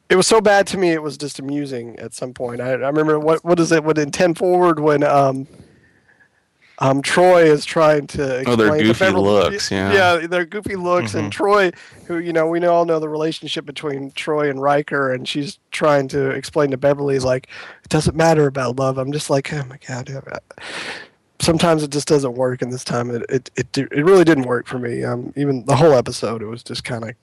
It 0.09 0.17
was 0.17 0.27
so 0.27 0.43
bad 0.43 0.67
to 0.69 0.77
me. 0.77 0.91
It 0.91 1.03
was 1.03 1.17
just 1.17 1.39
amusing 1.39 1.99
at 1.99 2.13
some 2.13 2.35
point. 2.35 2.61
I, 2.61 2.73
I 2.73 2.89
remember 2.89 3.19
what 3.19 3.45
what 3.45 3.59
is 3.59 3.73
it? 3.73 3.85
When 3.85 3.99
in 3.99 4.11
ten 4.11 4.35
forward 4.35 4.79
when 4.79 5.03
um, 5.03 5.47
um, 6.79 7.03
Troi 7.03 7.45
is 7.45 7.65
trying 7.65 8.07
to 8.09 8.45
Oh, 8.47 8.57
their 8.57 8.67
explain 8.69 8.79
to 8.79 8.85
goofy 8.85 8.99
Beverly- 9.05 9.23
looks, 9.25 9.71
yeah. 9.73 9.93
yeah, 10.21 10.27
their 10.27 10.45
goofy 10.45 10.77
looks, 10.77 11.15
and 11.15 11.33
Troi, 11.33 11.73
who 12.07 12.19
you 12.19 12.33
know, 12.33 12.47
we 12.49 12.65
all 12.67 12.85
know 12.85 12.99
the 12.99 13.09
relationship 13.09 13.65
between 13.65 14.11
Troi 14.13 14.49
and 14.51 14.61
Riker, 14.61 15.13
and 15.13 15.29
she's 15.29 15.59
trying 15.71 16.09
to 16.09 16.31
explain 16.31 16.71
to 16.73 16.77
Beverly 16.77 17.19
like 17.19 17.49
it 17.85 17.89
doesn't 17.89 18.17
matter 18.17 18.47
about 18.47 18.77
love. 18.79 18.99
I'm 18.99 19.13
just 19.13 19.31
like, 19.31 19.53
oh 19.53 19.65
my 19.69 19.79
god. 19.87 20.11
Sometimes 21.41 21.83
it 21.83 21.91
just 21.91 22.07
doesn't 22.07 22.35
work, 22.35 22.63
and 22.63 22.73
this 22.73 22.85
time 22.85 23.11
it 23.11 23.25
it 23.29 23.51
it, 23.57 23.77
it 23.79 24.05
really 24.05 24.25
didn't 24.25 24.45
work 24.47 24.67
for 24.69 24.79
me. 24.79 25.03
Um, 25.05 25.33
even 25.37 25.65
the 25.65 25.75
whole 25.77 25.93
episode, 25.93 26.41
it 26.41 26.47
was 26.47 26.63
just 26.63 26.85
kind 26.85 27.03
of 27.05 27.15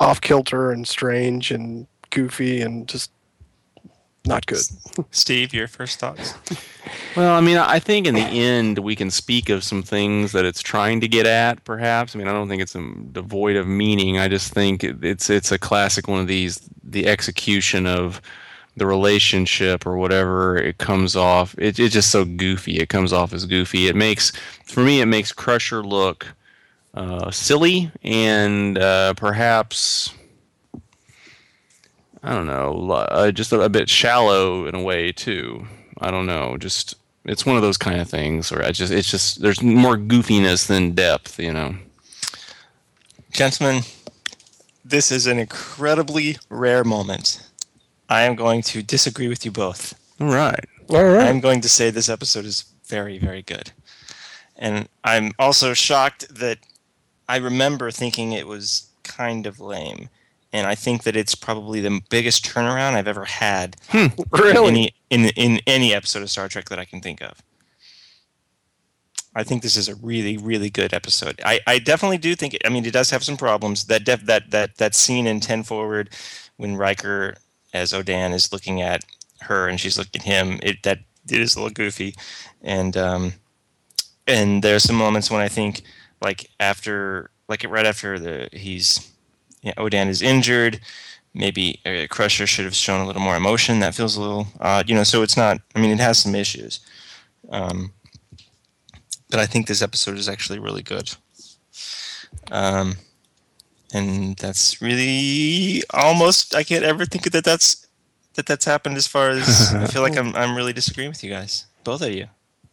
off 0.00 0.20
kilter 0.22 0.70
and 0.72 0.88
strange 0.88 1.50
and 1.50 1.86
goofy 2.10 2.62
and 2.62 2.88
just 2.88 3.10
not 4.26 4.46
good. 4.46 4.62
Steve, 5.10 5.52
your 5.52 5.68
first 5.68 5.98
thoughts? 5.98 6.34
Well, 7.16 7.34
I 7.34 7.40
mean, 7.40 7.56
I 7.56 7.78
think 7.78 8.06
in 8.06 8.14
the 8.14 8.20
end 8.20 8.78
we 8.80 8.96
can 8.96 9.10
speak 9.10 9.48
of 9.48 9.62
some 9.62 9.82
things 9.82 10.32
that 10.32 10.44
it's 10.44 10.60
trying 10.60 11.00
to 11.00 11.08
get 11.08 11.26
at. 11.26 11.62
Perhaps. 11.64 12.14
I 12.14 12.18
mean, 12.18 12.26
I 12.26 12.32
don't 12.32 12.48
think 12.48 12.60
it's 12.60 12.74
um, 12.74 13.08
devoid 13.12 13.56
of 13.56 13.66
meaning. 13.66 14.18
I 14.18 14.26
just 14.26 14.52
think 14.52 14.82
it's 14.82 15.30
it's 15.30 15.52
a 15.52 15.58
classic 15.58 16.08
one 16.08 16.20
of 16.20 16.26
these. 16.26 16.68
The 16.82 17.06
execution 17.06 17.86
of 17.86 18.20
the 18.76 18.86
relationship 18.86 19.86
or 19.86 19.96
whatever 19.96 20.56
it 20.56 20.78
comes 20.78 21.14
off. 21.14 21.54
It, 21.56 21.78
it's 21.78 21.94
just 21.94 22.10
so 22.10 22.24
goofy. 22.24 22.78
It 22.78 22.88
comes 22.88 23.12
off 23.12 23.32
as 23.32 23.46
goofy. 23.46 23.86
It 23.86 23.94
makes 23.94 24.32
for 24.64 24.80
me 24.80 25.00
it 25.00 25.06
makes 25.06 25.32
Crusher 25.32 25.84
look 25.84 26.26
uh, 26.94 27.30
silly 27.30 27.92
and 28.02 28.76
uh, 28.78 29.14
perhaps. 29.14 30.12
I 32.24 32.32
don't 32.32 32.46
know, 32.46 32.72
li- 32.72 33.06
uh, 33.10 33.30
just 33.30 33.52
a, 33.52 33.60
a 33.60 33.68
bit 33.68 33.88
shallow 33.90 34.66
in 34.66 34.74
a 34.74 34.82
way 34.82 35.12
too. 35.12 35.66
I 35.98 36.10
don't 36.10 36.26
know, 36.26 36.56
just 36.56 36.96
it's 37.26 37.44
one 37.44 37.56
of 37.56 37.62
those 37.62 37.76
kind 37.76 38.00
of 38.00 38.08
things 38.08 38.50
where 38.50 38.64
I 38.64 38.72
just 38.72 38.92
it's 38.92 39.10
just 39.10 39.42
there's 39.42 39.62
more 39.62 39.96
goofiness 39.96 40.66
than 40.66 40.92
depth, 40.92 41.38
you 41.38 41.52
know. 41.52 41.76
Gentlemen, 43.30 43.82
this 44.84 45.12
is 45.12 45.26
an 45.26 45.38
incredibly 45.38 46.38
rare 46.48 46.82
moment. 46.82 47.46
I 48.08 48.22
am 48.22 48.36
going 48.36 48.62
to 48.62 48.82
disagree 48.82 49.28
with 49.28 49.44
you 49.44 49.50
both. 49.50 49.94
All 50.20 50.28
right. 50.28 50.64
All 50.90 51.04
right. 51.04 51.26
I'm 51.26 51.40
going 51.40 51.60
to 51.62 51.68
say 51.68 51.90
this 51.90 52.08
episode 52.08 52.44
is 52.44 52.64
very, 52.86 53.18
very 53.18 53.42
good. 53.42 53.72
And 54.56 54.88
I'm 55.02 55.32
also 55.38 55.74
shocked 55.74 56.32
that 56.34 56.58
I 57.28 57.36
remember 57.36 57.90
thinking 57.90 58.32
it 58.32 58.46
was 58.46 58.88
kind 59.02 59.46
of 59.46 59.58
lame. 59.58 60.10
And 60.54 60.68
I 60.68 60.76
think 60.76 61.02
that 61.02 61.16
it's 61.16 61.34
probably 61.34 61.80
the 61.80 62.00
biggest 62.10 62.44
turnaround 62.44 62.94
I've 62.94 63.08
ever 63.08 63.24
had 63.24 63.76
in 63.92 64.12
really? 64.30 64.68
any 64.68 64.94
in 65.10 65.24
in 65.36 65.60
any 65.66 65.92
episode 65.92 66.22
of 66.22 66.30
Star 66.30 66.48
Trek 66.48 66.68
that 66.68 66.78
I 66.78 66.84
can 66.84 67.00
think 67.00 67.20
of. 67.20 67.42
I 69.34 69.42
think 69.42 69.62
this 69.62 69.76
is 69.76 69.88
a 69.88 69.96
really, 69.96 70.36
really 70.36 70.70
good 70.70 70.94
episode. 70.94 71.40
I, 71.44 71.58
I 71.66 71.80
definitely 71.80 72.18
do 72.18 72.36
think 72.36 72.54
it. 72.54 72.62
I 72.64 72.68
mean, 72.68 72.86
it 72.86 72.92
does 72.92 73.10
have 73.10 73.24
some 73.24 73.36
problems. 73.36 73.86
That 73.86 74.04
def, 74.04 74.24
that 74.26 74.52
that 74.52 74.76
that 74.76 74.94
scene 74.94 75.26
in 75.26 75.40
Ten 75.40 75.64
Forward, 75.64 76.10
when 76.56 76.76
Riker 76.76 77.34
as 77.72 77.92
Odan 77.92 78.32
is 78.32 78.52
looking 78.52 78.80
at 78.80 79.04
her 79.40 79.66
and 79.66 79.80
she's 79.80 79.98
looking 79.98 80.20
at 80.20 80.26
him, 80.26 80.60
it 80.62 80.84
that 80.84 81.00
it 81.28 81.40
is 81.40 81.56
a 81.56 81.58
little 81.58 81.74
goofy, 81.74 82.14
and 82.62 82.96
um, 82.96 83.32
and 84.28 84.62
there's 84.62 84.84
some 84.84 84.96
moments 84.96 85.32
when 85.32 85.40
I 85.40 85.48
think 85.48 85.82
like 86.22 86.48
after 86.60 87.30
like 87.48 87.64
right 87.68 87.86
after 87.86 88.20
the 88.20 88.48
he's 88.52 89.10
you 89.64 89.72
know, 89.76 89.84
Odan 89.84 90.08
is 90.08 90.22
injured, 90.22 90.80
maybe 91.32 91.80
uh, 91.84 92.06
Crusher 92.08 92.46
should 92.46 92.64
have 92.64 92.74
shown 92.74 93.00
a 93.00 93.06
little 93.06 93.22
more 93.22 93.36
emotion. 93.36 93.80
That 93.80 93.94
feels 93.94 94.16
a 94.16 94.20
little 94.20 94.46
odd, 94.60 94.88
you 94.88 94.94
know. 94.94 95.04
So 95.04 95.22
it's 95.22 95.36
not. 95.36 95.60
I 95.74 95.80
mean, 95.80 95.90
it 95.90 96.00
has 96.00 96.18
some 96.18 96.34
issues, 96.34 96.80
um, 97.50 97.92
but 99.30 99.40
I 99.40 99.46
think 99.46 99.66
this 99.66 99.82
episode 99.82 100.16
is 100.18 100.28
actually 100.28 100.58
really 100.58 100.82
good. 100.82 101.14
Um, 102.50 102.96
and 103.92 104.36
that's 104.36 104.80
really 104.82 105.82
almost. 105.90 106.54
I 106.54 106.62
can't 106.62 106.84
ever 106.84 107.06
think 107.06 107.30
that 107.30 107.44
that's 107.44 107.86
that 108.34 108.46
that's 108.46 108.64
happened. 108.64 108.96
As 108.96 109.06
far 109.06 109.30
as 109.30 109.72
I 109.74 109.86
feel 109.92 110.02
like 110.02 110.16
I'm 110.16 110.34
I'm 110.36 110.56
really 110.56 110.72
disagreeing 110.72 111.10
with 111.10 111.24
you 111.24 111.30
guys, 111.30 111.66
both 111.82 112.02
of 112.02 112.10
you. 112.10 112.24
I 112.24 112.28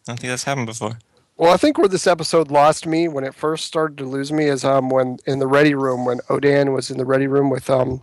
don't 0.08 0.20
think 0.20 0.32
that's 0.32 0.44
happened 0.44 0.68
before. 0.68 1.00
Well, 1.42 1.52
I 1.52 1.58
think 1.58 1.80
where 1.80 1.88
this 1.88 2.06
episode 2.06 2.52
lost 2.52 2.86
me 2.86 3.08
when 3.08 3.24
it 3.24 3.34
first 3.34 3.66
started 3.66 3.98
to 3.98 4.06
lose 4.06 4.32
me 4.32 4.46
is 4.46 4.64
um 4.64 4.92
when 4.92 5.18
in 5.26 5.40
the 5.40 5.48
ready 5.48 5.74
room 5.74 6.06
when 6.06 6.20
Odan 6.30 6.72
was 6.72 6.92
in 6.92 7.00
the 7.00 7.04
ready 7.04 7.26
room 7.26 7.50
with 7.50 7.68
um 7.68 8.00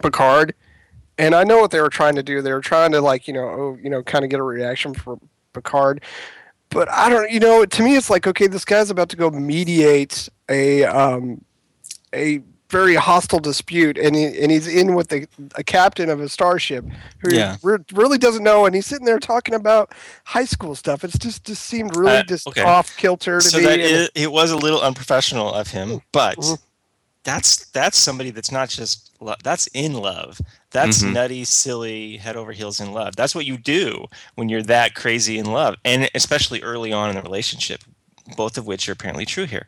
Picard, 0.00 0.54
and 1.18 1.34
I 1.34 1.44
know 1.44 1.58
what 1.58 1.70
they 1.70 1.82
were 1.82 1.90
trying 1.90 2.14
to 2.14 2.22
do. 2.22 2.40
They 2.40 2.54
were 2.54 2.62
trying 2.62 2.92
to 2.92 3.02
like 3.02 3.28
you 3.28 3.34
know 3.34 3.46
oh, 3.46 3.78
you 3.82 3.90
know 3.90 4.02
kind 4.02 4.24
of 4.24 4.30
get 4.30 4.40
a 4.40 4.42
reaction 4.42 4.94
from 4.94 5.20
Picard, 5.52 6.00
but 6.70 6.90
I 6.90 7.10
don't. 7.10 7.30
You 7.30 7.40
know, 7.40 7.66
to 7.66 7.82
me, 7.82 7.94
it's 7.94 8.08
like 8.08 8.26
okay, 8.26 8.46
this 8.46 8.64
guy's 8.64 8.88
about 8.88 9.10
to 9.10 9.16
go 9.16 9.28
mediate 9.28 10.30
a 10.48 10.84
um, 10.84 11.44
a 12.14 12.40
very 12.68 12.94
hostile 12.96 13.38
dispute, 13.38 13.96
and 13.96 14.16
he, 14.16 14.24
and 14.40 14.50
he's 14.50 14.66
in 14.66 14.94
with 14.94 15.08
the 15.08 15.26
a 15.54 15.62
captain 15.62 16.10
of 16.10 16.20
a 16.20 16.28
starship 16.28 16.84
who 17.18 17.34
Yeah. 17.34 17.56
re- 17.62 17.78
really 17.92 18.18
doesn't 18.18 18.42
know, 18.42 18.66
and 18.66 18.74
he's 18.74 18.86
sitting 18.86 19.06
there 19.06 19.18
talking 19.20 19.54
about 19.54 19.92
high 20.24 20.44
school 20.44 20.74
stuff. 20.74 21.04
It's 21.04 21.18
just 21.18 21.44
just 21.44 21.64
seemed 21.66 21.94
really 21.96 22.18
Uh, 22.18 22.22
just 22.24 22.46
okay. 22.48 22.62
off 22.62 22.96
kilter 22.96 23.40
to 23.40 23.48
so 23.48 23.58
me. 23.58 23.64
that 23.64 24.10
it 24.14 24.32
was 24.32 24.50
a 24.50 24.56
little 24.56 24.80
unprofessional 24.82 25.52
of 25.54 25.68
him, 25.68 26.00
but 26.12 26.38
Mhm. 26.38 26.58
that's 27.24 27.66
that's 27.66 27.98
somebody 27.98 28.30
that's 28.30 28.50
not 28.50 28.68
just 28.68 29.10
lo- 29.20 29.36
that's 29.44 29.68
in 29.68 29.92
love. 29.94 30.40
That's 30.72 31.02
Mhm. 31.02 31.12
nutty, 31.12 31.44
silly, 31.44 32.16
head 32.18 32.36
over 32.36 32.52
heels 32.52 32.80
in 32.80 32.92
love. 32.92 33.14
That's 33.16 33.34
what 33.34 33.46
you 33.46 33.56
do 33.56 34.06
when 34.34 34.48
you're 34.48 34.62
that 34.64 34.94
crazy 34.94 35.38
in 35.38 35.46
love, 35.46 35.76
and 35.84 36.10
especially 36.14 36.62
early 36.62 36.92
on 36.92 37.10
in 37.10 37.16
the 37.16 37.22
relationship, 37.22 37.84
both 38.36 38.58
of 38.58 38.66
which 38.66 38.88
are 38.88 38.92
apparently 38.92 39.24
true 39.24 39.46
here. 39.46 39.66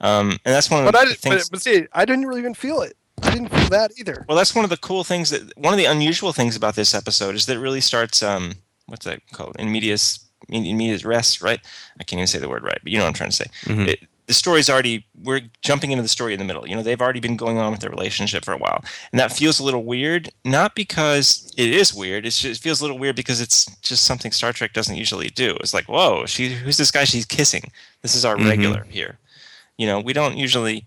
Um, 0.00 0.30
and 0.44 0.54
that's 0.54 0.70
one 0.70 0.80
of 0.80 0.86
but 0.86 0.92
the 0.92 0.98
I 0.98 1.04
didn't, 1.06 1.18
things. 1.18 1.48
but, 1.48 1.52
but 1.56 1.62
see, 1.62 1.86
I 1.92 2.04
didn't 2.04 2.26
really 2.26 2.40
even 2.40 2.54
feel 2.54 2.82
it. 2.82 2.96
I 3.22 3.30
didn't 3.30 3.48
feel 3.48 3.68
that 3.70 3.92
either. 3.98 4.26
Well, 4.28 4.36
that's 4.36 4.54
one 4.54 4.64
of 4.64 4.70
the 4.70 4.76
cool 4.76 5.02
things 5.04 5.30
that 5.30 5.56
one 5.56 5.72
of 5.72 5.78
the 5.78 5.86
unusual 5.86 6.32
things 6.32 6.54
about 6.54 6.74
this 6.74 6.94
episode 6.94 7.34
is 7.34 7.46
that 7.46 7.56
it 7.56 7.60
really 7.60 7.80
starts 7.80 8.22
um 8.22 8.54
what's 8.86 9.06
that 9.06 9.20
called 9.32 9.56
in 9.58 9.72
medias 9.72 10.20
in, 10.50 10.66
in 10.66 10.76
medias 10.76 11.04
res, 11.04 11.40
right? 11.40 11.60
I 11.98 12.04
can't 12.04 12.18
even 12.18 12.26
say 12.26 12.38
the 12.38 12.48
word 12.48 12.62
right, 12.62 12.78
but 12.82 12.92
you 12.92 12.98
know 12.98 13.04
what 13.04 13.08
I'm 13.08 13.14
trying 13.14 13.30
to 13.30 13.36
say. 13.36 13.46
Mhm. 13.64 13.88
It, 13.88 14.00
the 14.26 14.34
story's 14.34 14.68
already 14.68 15.06
we're 15.22 15.40
jumping 15.62 15.92
into 15.92 16.02
the 16.02 16.08
story 16.08 16.34
in 16.34 16.40
the 16.40 16.44
middle. 16.44 16.68
You 16.68 16.74
know, 16.76 16.82
they've 16.82 17.00
already 17.00 17.20
been 17.20 17.36
going 17.36 17.58
on 17.58 17.70
with 17.70 17.80
their 17.80 17.90
relationship 17.90 18.44
for 18.44 18.52
a 18.52 18.58
while, 18.58 18.84
and 19.12 19.18
that 19.20 19.32
feels 19.32 19.60
a 19.60 19.64
little 19.64 19.84
weird. 19.84 20.30
Not 20.44 20.74
because 20.74 21.50
it 21.56 21.70
is 21.70 21.94
weird. 21.94 22.26
It's 22.26 22.40
just, 22.40 22.60
it 22.60 22.62
feels 22.62 22.80
a 22.80 22.84
little 22.84 22.98
weird 22.98 23.14
because 23.16 23.40
it's 23.40 23.64
just 23.82 24.02
something 24.04 24.32
Star 24.32 24.52
Trek 24.52 24.72
doesn't 24.72 24.96
usually 24.96 25.28
do. 25.28 25.56
It's 25.60 25.72
like, 25.72 25.84
whoa, 25.86 26.26
she 26.26 26.50
who's 26.50 26.76
this 26.76 26.90
guy 26.90 27.04
she's 27.04 27.24
kissing? 27.24 27.70
This 28.02 28.14
is 28.16 28.24
our 28.24 28.36
Mhm. 28.36 28.48
regular 28.48 28.84
here. 28.90 29.18
You 29.78 29.86
know, 29.86 30.00
we 30.00 30.12
don't 30.12 30.36
usually 30.36 30.86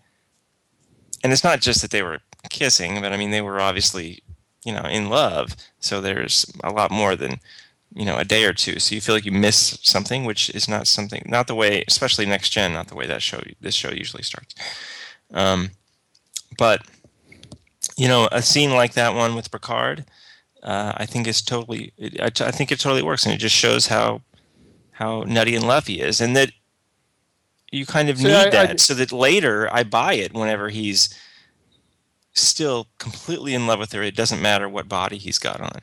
and 1.24 1.34
it's 1.34 1.44
not 1.44 1.62
just 1.62 1.82
that 1.82 1.92
they 1.92 2.04
were 2.04 2.20
kissing, 2.50 3.02
but 3.02 3.12
I 3.12 3.18
mean 3.18 3.32
they 3.32 3.42
were 3.42 3.60
obviously, 3.60 4.24
you 4.64 4.74
know, 4.74 4.84
in 4.84 5.10
love. 5.10 5.56
So 5.80 6.02
there's 6.02 6.46
a 6.64 6.72
lot 6.72 6.92
more 6.92 7.16
than, 7.16 7.40
you 7.94 8.06
know, 8.06 8.18
a 8.18 8.26
day 8.26 8.46
or 8.46 8.54
two. 8.54 8.80
So 8.80 8.96
you 8.96 9.02
feel 9.02 9.16
like 9.16 9.26
you 9.26 9.32
miss 9.32 9.78
something, 9.82 10.26
which 10.26 10.50
is 10.52 10.68
not 10.68 10.88
something, 10.88 11.24
not 11.28 11.48
the 11.48 11.56
way, 11.56 11.84
especially 11.88 12.26
next 12.26 12.50
gen, 12.50 12.74
not 12.74 12.88
the 12.88 12.96
way 12.96 13.08
that 13.08 13.22
show 13.22 13.42
this 13.62 13.76
show 13.76 13.92
usually 13.92 14.24
starts. 14.24 14.56
Um, 15.34 15.72
but 16.58 16.82
you 17.98 18.08
know, 18.08 18.30
a 18.32 18.42
scene 18.42 18.72
like 18.72 18.94
that 18.94 19.14
one 19.14 19.36
with 19.36 19.52
Picard, 19.52 20.06
uh, 20.64 20.94
I 20.96 21.06
think 21.06 21.28
is 21.28 21.42
totally. 21.42 21.94
It, 21.98 22.42
I, 22.42 22.52
think 22.52 22.72
it 22.72 22.80
totally 22.80 23.04
works, 23.04 23.26
and 23.26 23.34
it 23.34 23.38
just 23.38 23.56
shows 23.56 23.88
how 23.88 24.22
how 24.92 25.24
nutty 25.28 25.56
and 25.56 25.68
love 25.68 25.88
he 25.88 26.02
is, 26.02 26.22
and 26.22 26.36
that 26.36 26.52
you 27.72 27.86
kind 27.86 28.10
of 28.10 28.18
need 28.22 28.34
I- 28.34 28.48
I 28.48 28.50
that 28.50 28.72
d- 28.74 28.78
so 28.80 28.94
that 28.96 29.12
later 29.12 29.70
I 29.72 29.84
buy 29.84 30.14
it 30.14 30.34
whenever 30.34 30.70
he's 30.70 31.10
still 32.34 32.88
completely 33.00 33.54
in 33.54 33.68
love 33.68 33.80
with 33.80 33.92
her. 33.94 34.04
It 34.04 34.16
doesn't 34.16 34.42
matter 34.42 34.70
what 34.70 34.88
body 34.88 35.18
he's 35.18 35.40
got 35.40 35.60
on, 35.60 35.80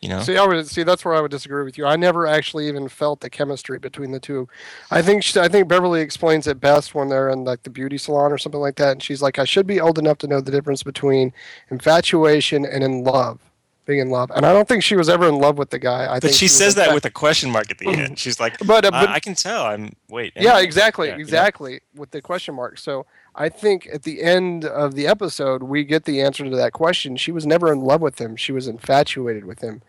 you 0.00 0.08
know. 0.08 0.22
See, 0.22 0.36
I 0.36 0.44
would 0.46 0.68
see 0.68 0.82
that's 0.82 1.04
where 1.04 1.14
I 1.14 1.20
would 1.20 1.30
disagree 1.30 1.64
with 1.64 1.76
you. 1.78 1.86
I 1.86 1.96
never 1.96 2.26
actually 2.26 2.68
even 2.68 2.88
felt 2.88 3.20
the 3.20 3.30
chemistry 3.30 3.78
between 3.78 4.12
the 4.12 4.20
two. 4.20 4.48
I 4.90 5.02
think 5.02 5.24
she, 5.24 5.40
I 5.40 5.48
think 5.48 5.68
Beverly 5.68 6.00
explains 6.00 6.46
it 6.46 6.60
best 6.60 6.94
when 6.94 7.08
they're 7.08 7.30
in 7.30 7.44
like 7.44 7.62
the 7.64 7.70
beauty 7.70 7.98
salon 7.98 8.30
or 8.32 8.38
something 8.38 8.60
like 8.60 8.76
that, 8.76 8.92
and 8.92 9.02
she's 9.02 9.22
like, 9.22 9.38
"I 9.38 9.44
should 9.44 9.66
be 9.66 9.80
old 9.80 9.98
enough 9.98 10.18
to 10.18 10.26
know 10.26 10.40
the 10.40 10.52
difference 10.52 10.82
between 10.82 11.32
infatuation 11.70 12.64
and 12.64 12.84
in 12.84 13.02
love, 13.02 13.40
being 13.86 14.00
in 14.00 14.10
love." 14.10 14.30
And 14.34 14.44
I 14.46 14.52
don't 14.52 14.66
think 14.68 14.82
she 14.82 14.96
was 14.96 15.08
ever 15.08 15.28
in 15.28 15.36
love 15.36 15.58
with 15.58 15.70
the 15.70 15.78
guy. 15.78 16.12
I 16.14 16.20
but 16.20 16.34
she 16.34 16.46
was 16.46 16.56
says 16.56 16.74
that 16.76 16.94
with 16.94 17.04
a 17.04 17.10
question 17.10 17.50
mark 17.50 17.70
at 17.70 17.78
the 17.78 17.88
end. 17.88 18.18
She's 18.18 18.38
like, 18.40 18.58
But, 18.66 18.84
uh, 18.84 18.90
I- 18.92 19.06
but- 19.06 19.08
I, 19.10 19.20
can 19.20 19.34
tell. 19.34 19.64
I'm 19.64 19.94
wait. 20.08 20.32
yeah, 20.36 20.58
exactly, 20.60 21.08
yeah, 21.08 21.14
you 21.14 21.18
know? 21.18 21.22
exactly, 21.22 21.80
with 21.94 22.10
the 22.10 22.20
question 22.22 22.54
mark. 22.54 22.78
So 22.78 23.06
I 23.34 23.48
think 23.48 23.88
at 23.92 24.02
the 24.02 24.22
end 24.22 24.64
of 24.64 24.94
the 24.94 25.06
episode, 25.06 25.62
we 25.62 25.84
get 25.84 26.04
the 26.04 26.20
answer 26.20 26.44
to 26.44 26.56
that 26.56 26.72
question. 26.72 27.16
She 27.16 27.32
was 27.32 27.46
never 27.46 27.72
in 27.72 27.80
love 27.80 28.00
with 28.00 28.20
him; 28.20 28.36
she 28.36 28.52
was 28.52 28.66
infatuated 28.66 29.44
with 29.44 29.60
him. 29.60 29.82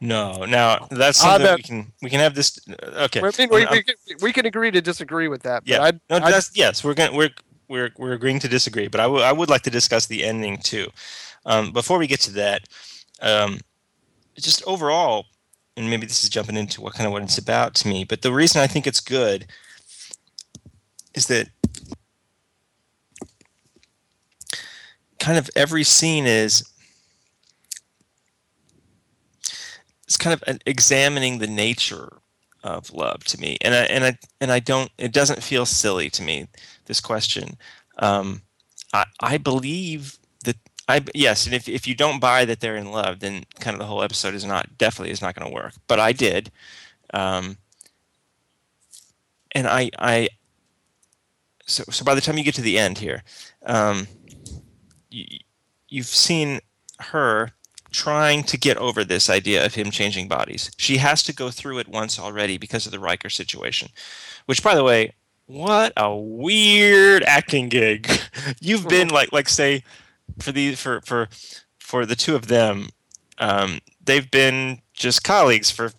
No, 0.00 0.44
now 0.44 0.86
that's 0.90 1.22
I 1.24 1.38
something 1.38 1.44
bet- 1.46 1.56
we 1.56 1.62
can 1.62 1.92
we 2.02 2.10
can 2.10 2.20
have 2.20 2.34
this. 2.34 2.58
Okay, 2.80 3.20
I 3.20 3.30
mean, 3.38 3.48
we, 3.50 3.66
we, 3.66 3.82
can, 3.82 3.94
we 4.22 4.32
can 4.32 4.46
agree 4.46 4.70
to 4.70 4.80
disagree 4.80 5.26
with 5.26 5.42
that. 5.42 5.64
But 5.64 5.68
yeah, 5.68 5.82
I'd, 5.82 6.00
no, 6.08 6.20
that's, 6.20 6.56
yes, 6.56 6.84
we're 6.84 6.94
going 6.94 7.16
we're 7.16 7.30
we're 7.66 7.90
we're 7.98 8.12
agreeing 8.12 8.38
to 8.40 8.48
disagree, 8.48 8.86
but 8.86 9.00
I 9.00 9.06
would 9.08 9.22
I 9.22 9.32
would 9.32 9.50
like 9.50 9.62
to 9.62 9.70
discuss 9.70 10.06
the 10.06 10.24
ending 10.24 10.58
too. 10.58 10.88
Um, 11.48 11.72
before 11.72 11.98
we 11.98 12.06
get 12.06 12.20
to 12.20 12.32
that, 12.32 12.68
um, 13.22 13.58
just 14.36 14.62
overall, 14.66 15.24
and 15.76 15.88
maybe 15.88 16.06
this 16.06 16.22
is 16.22 16.28
jumping 16.28 16.56
into 16.56 16.80
what 16.80 16.92
kind 16.92 17.06
of 17.06 17.12
what 17.12 17.22
it's 17.22 17.38
about 17.38 17.74
to 17.76 17.88
me, 17.88 18.04
but 18.04 18.22
the 18.22 18.32
reason 18.32 18.60
I 18.60 18.66
think 18.66 18.86
it's 18.86 19.00
good 19.00 19.46
is 21.14 21.26
that 21.26 21.48
kind 25.18 25.38
of 25.38 25.50
every 25.56 25.84
scene 25.84 26.26
is 26.26 26.64
it's 30.04 30.16
kind 30.16 30.34
of 30.34 30.58
examining 30.66 31.38
the 31.38 31.46
nature 31.46 32.18
of 32.62 32.92
love 32.92 33.24
to 33.24 33.40
me. 33.40 33.56
And 33.62 33.74
I, 33.74 33.82
and 33.84 34.04
I 34.04 34.18
and 34.40 34.52
I 34.52 34.60
don't 34.60 34.90
it 34.98 35.12
doesn't 35.12 35.42
feel 35.42 35.64
silly 35.64 36.10
to 36.10 36.22
me 36.22 36.46
this 36.84 37.00
question. 37.00 37.56
Um, 37.98 38.42
I, 38.92 39.04
I 39.20 39.38
believe 39.38 40.18
I 40.88 41.04
yes 41.14 41.46
and 41.46 41.54
if, 41.54 41.68
if 41.68 41.86
you 41.86 41.94
don't 41.94 42.20
buy 42.20 42.44
that 42.44 42.60
they're 42.60 42.76
in 42.76 42.90
love 42.90 43.20
then 43.20 43.44
kind 43.60 43.74
of 43.74 43.78
the 43.78 43.86
whole 43.86 44.02
episode 44.02 44.34
is 44.34 44.44
not 44.44 44.78
definitely 44.78 45.12
is 45.12 45.22
not 45.22 45.34
going 45.34 45.48
to 45.48 45.54
work 45.54 45.74
but 45.86 46.00
I 46.00 46.12
did 46.12 46.50
um, 47.14 47.58
and 49.52 49.66
I 49.66 49.90
I 49.98 50.28
so 51.66 51.84
so 51.90 52.04
by 52.04 52.14
the 52.14 52.20
time 52.20 52.38
you 52.38 52.44
get 52.44 52.54
to 52.54 52.62
the 52.62 52.78
end 52.78 52.98
here 52.98 53.22
um, 53.66 54.06
you, 55.10 55.24
you've 55.88 56.06
seen 56.06 56.60
her 57.00 57.52
trying 57.90 58.42
to 58.44 58.58
get 58.58 58.76
over 58.76 59.04
this 59.04 59.30
idea 59.30 59.64
of 59.64 59.74
him 59.74 59.90
changing 59.90 60.28
bodies. 60.28 60.70
She 60.76 60.98
has 60.98 61.22
to 61.24 61.34
go 61.34 61.50
through 61.50 61.78
it 61.78 61.88
once 61.88 62.18
already 62.18 62.58
because 62.58 62.86
of 62.86 62.92
the 62.92 63.00
Riker 63.00 63.30
situation. 63.30 63.88
Which, 64.46 64.62
by 64.62 64.74
the 64.74 64.84
way, 64.84 65.14
what 65.46 65.92
a 65.96 66.14
weird 66.14 67.22
acting 67.24 67.68
gig. 67.68 68.10
You've 68.60 68.88
been 68.88 69.08
like, 69.18 69.32
like 69.32 69.48
say, 69.48 69.84
for 70.40 70.52
the 70.52 70.74
for 70.74 71.00
for 71.02 71.28
for 71.78 72.04
the 72.04 72.16
two 72.16 72.34
of 72.34 72.48
them, 72.48 72.88
um, 73.38 73.80
they've 74.04 74.30
been 74.30 74.80
just 74.92 75.24
colleagues 75.24 75.70
for 75.70 75.92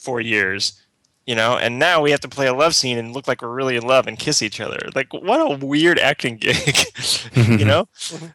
four 0.00 0.20
years. 0.20 0.80
You 1.26 1.34
know, 1.34 1.56
and 1.56 1.78
now 1.78 2.02
we 2.02 2.10
have 2.10 2.20
to 2.20 2.28
play 2.28 2.46
a 2.46 2.52
love 2.52 2.74
scene 2.74 2.98
and 2.98 3.14
look 3.14 3.26
like 3.26 3.40
we're 3.40 3.48
really 3.48 3.76
in 3.76 3.86
love 3.86 4.06
and 4.06 4.18
kiss 4.18 4.42
each 4.42 4.60
other. 4.60 4.78
Like, 4.94 5.10
what 5.10 5.40
a 5.40 5.64
weird 5.64 5.98
acting 5.98 6.36
gig, 6.40 6.76
you 7.34 7.64
know? 7.64 7.88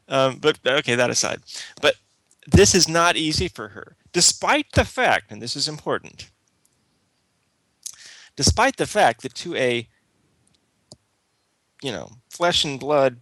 Um, 0.08 0.39
but 0.39 0.58
okay, 0.65 0.95
that 0.95 1.12
aside. 1.12 1.41
But 1.82 1.98
this 2.48 2.74
is 2.74 2.88
not 2.89 3.15
easy 3.15 3.48
for 3.48 3.69
her, 3.69 3.95
despite 4.12 4.72
the 4.72 4.86
fact, 4.86 5.32
and 5.32 5.39
this 5.39 5.56
is 5.56 5.67
important, 5.67 6.32
despite 8.36 8.78
the 8.78 8.88
fact 8.88 9.22
that 9.22 9.36
to 9.36 9.56
a, 9.56 9.88
you 11.84 11.91
know, 11.91 12.10
flesh 12.30 12.63
and 12.65 12.80
blood 12.80 13.17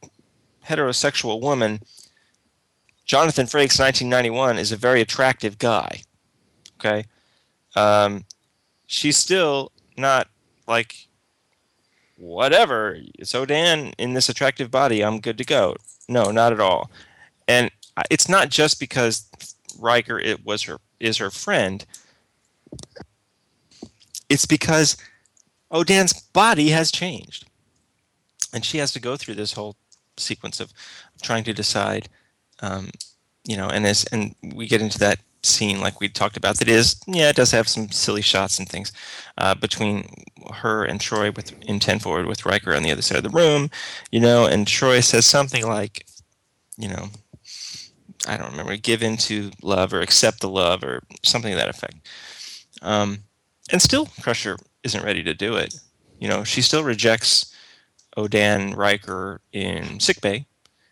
heterosexual 0.68 1.42
woman, 1.42 1.82
Jonathan 3.08 3.46
Frakes, 3.46 3.80
1991, 3.80 4.60
is 4.60 4.72
a 4.72 4.78
very 4.78 5.02
attractive 5.02 5.58
guy. 5.58 6.02
Okay. 6.80 7.06
Um, 7.76 8.26
she's 8.86 9.18
still 9.18 9.72
not 9.98 10.28
like, 10.68 11.08
whatever, 12.18 12.98
So, 13.24 13.46
Dan, 13.46 13.94
in 13.98 14.14
this 14.14 14.30
attractive 14.30 14.70
body, 14.70 15.04
I'm 15.04 15.20
good 15.20 15.38
to 15.38 15.46
go. 15.46 15.76
No, 16.10 16.32
not 16.32 16.52
at 16.52 16.60
all. 16.60 16.92
And 17.48 17.72
it's 18.10 18.30
not 18.30 18.50
just 18.50 18.80
because 18.80 19.30
Riker 19.80 20.20
it 20.20 20.46
was 20.46 20.64
her 20.64 20.78
is 21.00 21.18
her 21.18 21.30
friend. 21.30 21.86
It's 24.30 24.46
because 24.46 24.98
Odan's 25.72 26.14
body 26.14 26.70
has 26.70 26.92
changed, 26.92 27.46
and 28.54 28.66
she 28.66 28.78
has 28.80 28.92
to 28.94 29.00
go 29.00 29.16
through 29.16 29.36
this 29.36 29.54
whole 29.54 29.76
sequence 30.18 30.60
of 30.60 30.74
trying 31.22 31.44
to 31.46 31.54
decide, 31.54 32.10
um, 32.62 32.90
you 33.44 33.58
know, 33.58 33.68
and 33.68 33.86
as 33.86 34.06
and 34.06 34.36
we 34.56 34.68
get 34.68 34.82
into 34.82 35.00
that 35.00 35.20
scene 35.44 35.80
like 35.80 36.02
we 36.02 36.10
talked 36.10 36.36
about 36.36 36.58
that 36.58 36.68
is 36.68 37.00
yeah 37.08 37.30
it 37.30 37.36
does 37.36 37.52
have 37.52 37.70
some 37.70 37.90
silly 37.90 38.22
shots 38.22 38.60
and 38.60 38.68
things 38.68 38.92
uh, 39.38 39.56
between 39.56 40.04
her 40.52 40.84
and 40.84 41.00
Troi 41.00 41.34
with 41.36 41.54
in 41.64 41.80
ten 41.80 42.00
forward 42.00 42.26
with 42.26 42.46
Riker 42.46 42.76
on 42.76 42.84
the 42.84 42.92
other 42.92 43.02
side 43.02 43.18
of 43.18 43.24
the 43.24 43.30
room, 43.30 43.70
you 44.12 44.20
know, 44.20 44.46
and 44.46 44.66
Troi 44.66 45.04
says 45.04 45.26
something 45.26 45.66
like, 45.66 46.06
you 46.78 46.90
know, 46.90 47.10
I 48.28 48.38
don't 48.38 48.52
remember, 48.52 48.76
give 48.78 49.04
in 49.04 49.18
to 49.18 49.52
love 49.62 49.94
or 49.94 50.02
accept 50.02 50.42
the 50.42 50.50
love 50.50 50.84
or 50.84 51.04
something 51.24 51.52
to 51.52 51.58
that 51.58 51.70
effect. 51.70 51.96
Um, 52.82 53.20
and 53.72 53.82
still, 53.82 54.08
Crusher 54.22 54.58
isn't 54.84 55.04
ready 55.04 55.24
to 55.24 55.34
do 55.34 55.56
it. 55.56 55.76
You 56.20 56.28
know, 56.28 56.44
she 56.44 56.62
still 56.62 56.84
rejects 56.84 57.54
Odan 58.18 58.76
Riker 58.76 59.42
in 59.52 60.00
sickbay, 60.00 60.46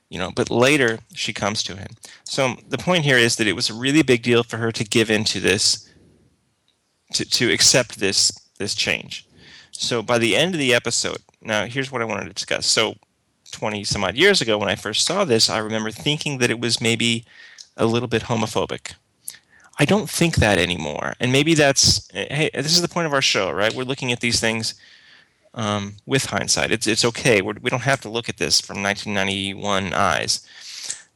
you 0.10 0.20
know, 0.20 0.32
but 0.32 0.50
later 0.50 1.00
she 1.14 1.34
comes 1.34 1.64
to 1.64 1.76
him. 1.76 1.88
So 2.24 2.56
the 2.68 2.78
point 2.78 3.06
here 3.06 3.18
is 3.18 3.36
that 3.36 3.48
it 3.48 3.56
was 3.56 3.70
a 3.70 3.74
really 3.74 4.04
big 4.04 4.24
deal 4.24 4.44
for 4.44 4.58
her 4.58 4.72
to 4.72 4.84
give 4.84 5.10
in 5.10 5.24
to 5.26 5.40
this, 5.40 5.90
to, 7.14 7.26
to 7.26 7.52
accept 7.52 8.00
this 8.00 8.32
this 8.58 8.76
change. 8.76 9.28
So 9.72 10.02
by 10.02 10.18
the 10.18 10.36
end 10.36 10.56
of 10.56 10.60
the 10.60 10.74
episode, 10.74 11.18
now 11.42 11.66
here's 11.66 11.92
what 11.92 12.02
I 12.02 12.06
wanted 12.06 12.26
to 12.26 12.34
discuss. 12.34 12.66
So 12.66 12.96
20 13.52 13.84
some 13.84 14.04
odd 14.04 14.16
years 14.16 14.42
ago 14.42 14.58
when 14.58 14.70
I 14.70 14.76
first 14.76 15.06
saw 15.06 15.26
this, 15.26 15.50
I 15.50 15.58
remember 15.58 15.92
thinking 15.92 16.38
that 16.38 16.50
it 16.50 16.60
was 16.60 16.82
maybe 16.82 17.26
a 17.78 17.86
little 17.86 18.08
bit 18.08 18.24
homophobic. 18.24 18.94
I 19.78 19.86
don't 19.86 20.10
think 20.10 20.36
that 20.38 20.58
anymore. 20.58 21.16
And 21.20 21.32
maybe 21.32 21.54
that's 21.54 22.10
hey, 22.12 22.50
this 22.54 22.74
is 22.74 22.82
the 22.82 22.88
point 22.88 23.08
of 23.08 23.14
our 23.14 23.22
show, 23.22 23.52
right? 23.52 23.74
We're 23.74 23.84
looking 23.84 24.12
at 24.12 24.22
these 24.22 24.40
things 24.40 24.76
um, 25.56 25.96
with 26.06 26.26
hindsight. 26.26 26.72
It's 26.72 26.86
it's 26.86 27.06
okay. 27.06 27.42
We're, 27.42 27.54
we 27.54 27.70
do 27.70 27.76
not 27.76 27.82
have 27.82 28.02
to 28.02 28.10
look 28.10 28.30
at 28.30 28.38
this 28.38 28.62
from 28.62 28.84
1991 28.84 29.94
eyes, 29.94 30.46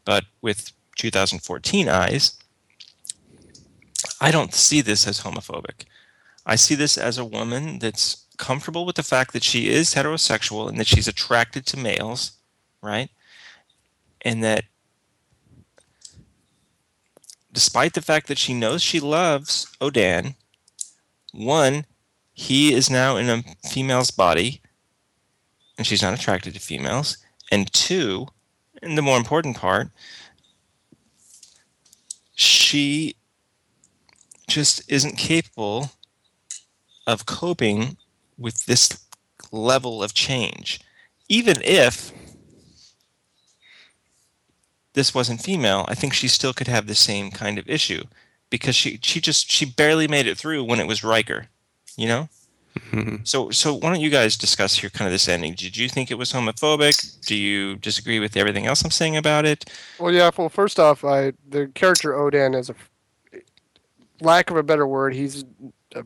but 0.05 0.25
with 0.41 0.71
2014 0.95 1.87
eyes, 1.87 2.37
I 4.19 4.31
don't 4.31 4.53
see 4.53 4.81
this 4.81 5.07
as 5.07 5.21
homophobic. 5.21 5.85
I 6.45 6.55
see 6.55 6.73
this 6.73 6.97
as 6.97 7.17
a 7.17 7.25
woman 7.25 7.79
that's 7.79 8.25
comfortable 8.37 8.85
with 8.85 8.95
the 8.95 9.03
fact 9.03 9.33
that 9.33 9.43
she 9.43 9.69
is 9.69 9.93
heterosexual 9.93 10.67
and 10.67 10.79
that 10.79 10.87
she's 10.87 11.07
attracted 11.07 11.65
to 11.67 11.77
males, 11.77 12.31
right? 12.81 13.09
And 14.21 14.43
that 14.43 14.63
despite 17.51 17.93
the 17.93 18.01
fact 18.01 18.27
that 18.27 18.37
she 18.37 18.53
knows 18.53 18.81
she 18.81 18.99
loves 18.99 19.67
Odan, 19.81 20.35
one, 21.33 21.85
he 22.39 22.73
is 22.73 22.89
now 22.89 23.17
in 23.17 23.29
a 23.29 23.43
female's 23.67 24.11
body 24.11 24.61
and 25.77 25.85
she's 25.85 26.01
not 26.01 26.13
attracted 26.13 26.53
to 26.53 26.59
females. 26.61 27.17
And 27.51 27.71
two, 27.73 28.27
and 28.81 28.97
the 28.97 29.01
more 29.01 29.17
important 29.17 29.57
part, 29.57 29.89
she 32.33 33.17
just 34.47 34.89
isn't 34.89 35.17
capable 35.17 35.91
of 37.05 37.25
coping 37.25 37.97
with 38.37 38.65
this 38.67 39.05
level 39.51 40.01
of 40.01 40.13
change. 40.13 40.79
Even 41.27 41.61
if 41.61 42.13
this 44.93 45.13
wasn't 45.13 45.41
female, 45.41 45.83
I 45.89 45.93
think 45.93 46.13
she 46.13 46.29
still 46.29 46.53
could 46.53 46.67
have 46.67 46.87
the 46.87 46.95
same 46.95 47.31
kind 47.31 47.59
of 47.59 47.69
issue 47.69 48.05
because 48.49 48.77
she 48.77 48.97
she 49.03 49.19
just 49.19 49.51
she 49.51 49.65
barely 49.65 50.07
made 50.07 50.25
it 50.25 50.37
through 50.37 50.63
when 50.63 50.79
it 50.79 50.87
was 50.87 51.03
Riker, 51.03 51.49
you 51.97 52.07
know. 52.07 52.29
Mm-hmm. 52.91 53.17
So 53.23 53.49
so 53.49 53.73
why 53.73 53.89
don't 53.89 53.99
you 53.99 54.09
guys 54.09 54.37
discuss 54.37 54.77
here 54.77 54.89
kind 54.89 55.07
of 55.07 55.11
this 55.11 55.27
ending? 55.27 55.53
Did 55.53 55.75
you 55.75 55.89
think 55.89 56.11
it 56.11 56.15
was 56.17 56.31
homophobic? 56.31 57.25
Do 57.25 57.35
you 57.35 57.75
disagree 57.77 58.19
with 58.19 58.37
everything 58.37 58.67
else 58.67 58.83
I'm 58.83 58.91
saying 58.91 59.17
about 59.17 59.45
it? 59.45 59.65
Well, 59.99 60.13
yeah. 60.13 60.29
Well, 60.37 60.49
first 60.49 60.79
off, 60.79 61.03
I 61.03 61.33
the 61.49 61.67
character 61.73 62.13
Odan 62.13 62.57
is 62.57 62.69
a 62.69 62.75
lack 64.21 64.49
of 64.49 64.57
a 64.57 64.63
better 64.63 64.87
word. 64.87 65.13
He's 65.13 65.45
a, 65.95 66.03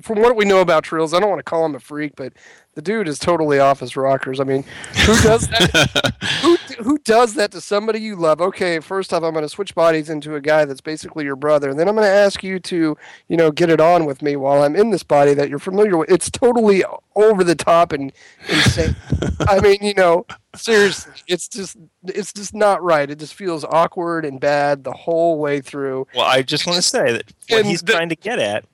from 0.00 0.20
what 0.20 0.36
we 0.36 0.44
know 0.44 0.60
about 0.60 0.84
Trills, 0.84 1.14
I 1.14 1.20
don't 1.20 1.30
want 1.30 1.40
to 1.40 1.44
call 1.44 1.64
him 1.64 1.74
a 1.74 1.80
freak, 1.80 2.12
but 2.16 2.32
the 2.74 2.82
dude 2.82 3.06
is 3.06 3.18
totally 3.18 3.58
off 3.58 3.80
his 3.80 3.96
rockers. 3.96 4.40
I 4.40 4.44
mean, 4.44 4.64
who 5.04 5.14
does 5.22 5.48
that? 5.48 6.14
who 6.40 6.56
who 6.82 6.98
does 6.98 7.34
that 7.34 7.50
to 7.52 7.60
somebody 7.60 8.00
you 8.00 8.16
love? 8.16 8.40
Okay, 8.40 8.80
first 8.80 9.12
off, 9.12 9.22
I'm 9.22 9.32
going 9.32 9.44
to 9.44 9.48
switch 9.48 9.74
bodies 9.74 10.08
into 10.08 10.34
a 10.34 10.40
guy 10.40 10.64
that's 10.64 10.80
basically 10.80 11.24
your 11.24 11.36
brother, 11.36 11.68
and 11.68 11.78
then 11.78 11.88
I'm 11.88 11.94
going 11.94 12.06
to 12.06 12.12
ask 12.12 12.42
you 12.42 12.58
to, 12.60 12.96
you 13.28 13.36
know, 13.36 13.50
get 13.50 13.68
it 13.68 13.80
on 13.80 14.06
with 14.06 14.22
me 14.22 14.36
while 14.36 14.62
I'm 14.62 14.74
in 14.74 14.90
this 14.90 15.02
body 15.02 15.34
that 15.34 15.50
you're 15.50 15.58
familiar 15.58 15.98
with. 15.98 16.10
It's 16.10 16.30
totally 16.30 16.82
over 17.14 17.44
the 17.44 17.54
top 17.54 17.92
and 17.92 18.12
insane. 18.48 18.96
I 19.40 19.60
mean, 19.60 19.78
you 19.82 19.94
know, 19.94 20.24
seriously, 20.56 21.12
it's 21.28 21.48
just 21.48 21.76
it's 22.04 22.32
just 22.32 22.54
not 22.54 22.82
right. 22.82 23.10
It 23.10 23.18
just 23.18 23.34
feels 23.34 23.64
awkward 23.64 24.24
and 24.24 24.40
bad 24.40 24.84
the 24.84 24.92
whole 24.92 25.38
way 25.38 25.60
through. 25.60 26.06
Well, 26.14 26.26
I 26.26 26.42
just 26.42 26.66
want 26.66 26.76
to 26.76 26.82
say 26.82 27.12
that 27.12 27.32
what 27.48 27.60
and 27.60 27.68
he's 27.68 27.82
the, 27.82 27.92
trying 27.92 28.08
to 28.08 28.16
get 28.16 28.38
at 28.38 28.64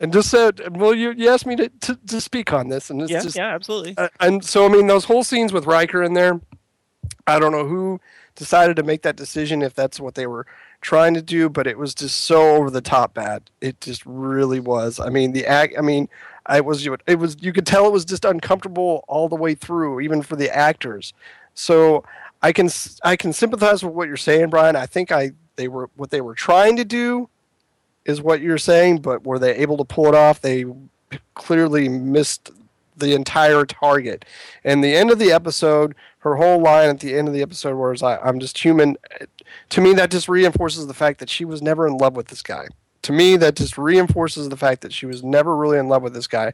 and 0.00 0.12
just 0.12 0.30
said, 0.30 0.76
"Well, 0.76 0.94
you, 0.94 1.12
you 1.12 1.28
asked 1.28 1.46
me 1.46 1.56
to, 1.56 1.68
to, 1.68 1.98
to 2.08 2.20
speak 2.20 2.52
on 2.52 2.68
this," 2.68 2.90
and 2.90 3.00
it's 3.00 3.10
yeah, 3.10 3.20
just 3.20 3.36
yeah, 3.36 3.54
absolutely. 3.54 3.94
Uh, 3.96 4.08
and 4.20 4.44
so, 4.44 4.66
I 4.66 4.68
mean, 4.68 4.86
those 4.86 5.04
whole 5.04 5.24
scenes 5.24 5.52
with 5.52 5.66
Riker 5.66 6.02
in 6.02 6.14
there, 6.14 6.40
I 7.26 7.38
don't 7.38 7.52
know 7.52 7.66
who 7.66 8.00
decided 8.34 8.76
to 8.76 8.82
make 8.82 9.02
that 9.02 9.16
decision 9.16 9.62
if 9.62 9.74
that's 9.74 10.00
what 10.00 10.14
they 10.14 10.26
were 10.26 10.46
trying 10.80 11.14
to 11.14 11.22
do, 11.22 11.48
but 11.48 11.66
it 11.66 11.78
was 11.78 11.94
just 11.94 12.22
so 12.22 12.56
over 12.56 12.70
the 12.70 12.80
top 12.80 13.14
bad. 13.14 13.50
It 13.60 13.80
just 13.80 14.04
really 14.04 14.60
was. 14.60 14.98
I 14.98 15.08
mean, 15.08 15.32
the 15.32 15.46
act. 15.46 15.74
I 15.78 15.80
mean, 15.80 16.08
I 16.46 16.60
was 16.60 16.86
it 17.06 17.18
was 17.18 17.36
you 17.40 17.52
could 17.52 17.66
tell 17.66 17.86
it 17.86 17.92
was 17.92 18.04
just 18.04 18.24
uncomfortable 18.24 19.04
all 19.08 19.28
the 19.28 19.36
way 19.36 19.54
through, 19.54 20.00
even 20.00 20.22
for 20.22 20.36
the 20.36 20.54
actors. 20.54 21.12
So 21.54 22.04
I 22.42 22.52
can 22.52 22.68
I 23.02 23.16
can 23.16 23.32
sympathize 23.32 23.84
with 23.84 23.94
what 23.94 24.08
you're 24.08 24.16
saying, 24.16 24.50
Brian. 24.50 24.76
I 24.76 24.86
think 24.86 25.12
I 25.12 25.32
they 25.56 25.68
were 25.68 25.88
what 25.96 26.10
they 26.10 26.20
were 26.20 26.34
trying 26.34 26.76
to 26.76 26.84
do 26.84 27.28
is 28.04 28.20
what 28.20 28.40
you're 28.40 28.58
saying, 28.58 28.98
but 28.98 29.24
were 29.24 29.38
they 29.38 29.54
able 29.56 29.76
to 29.78 29.84
pull 29.84 30.06
it 30.06 30.14
off? 30.14 30.40
They 30.40 30.64
clearly 31.34 31.88
missed 31.88 32.50
the 32.96 33.14
entire 33.14 33.64
target. 33.64 34.24
And 34.62 34.82
the 34.82 34.94
end 34.94 35.10
of 35.10 35.18
the 35.18 35.32
episode, 35.32 35.94
her 36.18 36.36
whole 36.36 36.60
line 36.62 36.90
at 36.90 37.00
the 37.00 37.14
end 37.14 37.28
of 37.28 37.34
the 37.34 37.42
episode 37.42 37.76
was, 37.76 38.02
I, 38.02 38.18
I'm 38.18 38.38
just 38.38 38.58
human. 38.58 38.96
To 39.70 39.80
me, 39.80 39.94
that 39.94 40.10
just 40.10 40.28
reinforces 40.28 40.86
the 40.86 40.94
fact 40.94 41.18
that 41.20 41.28
she 41.28 41.44
was 41.44 41.62
never 41.62 41.86
in 41.86 41.96
love 41.96 42.16
with 42.16 42.28
this 42.28 42.42
guy. 42.42 42.68
To 43.02 43.12
me, 43.12 43.36
that 43.36 43.56
just 43.56 43.76
reinforces 43.76 44.48
the 44.48 44.56
fact 44.56 44.80
that 44.82 44.92
she 44.92 45.06
was 45.06 45.22
never 45.22 45.56
really 45.56 45.78
in 45.78 45.88
love 45.88 46.02
with 46.02 46.14
this 46.14 46.26
guy. 46.26 46.52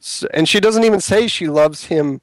So, 0.00 0.28
and 0.34 0.48
she 0.48 0.60
doesn't 0.60 0.84
even 0.84 1.00
say 1.00 1.26
she 1.26 1.48
loves 1.48 1.86
him 1.86 2.20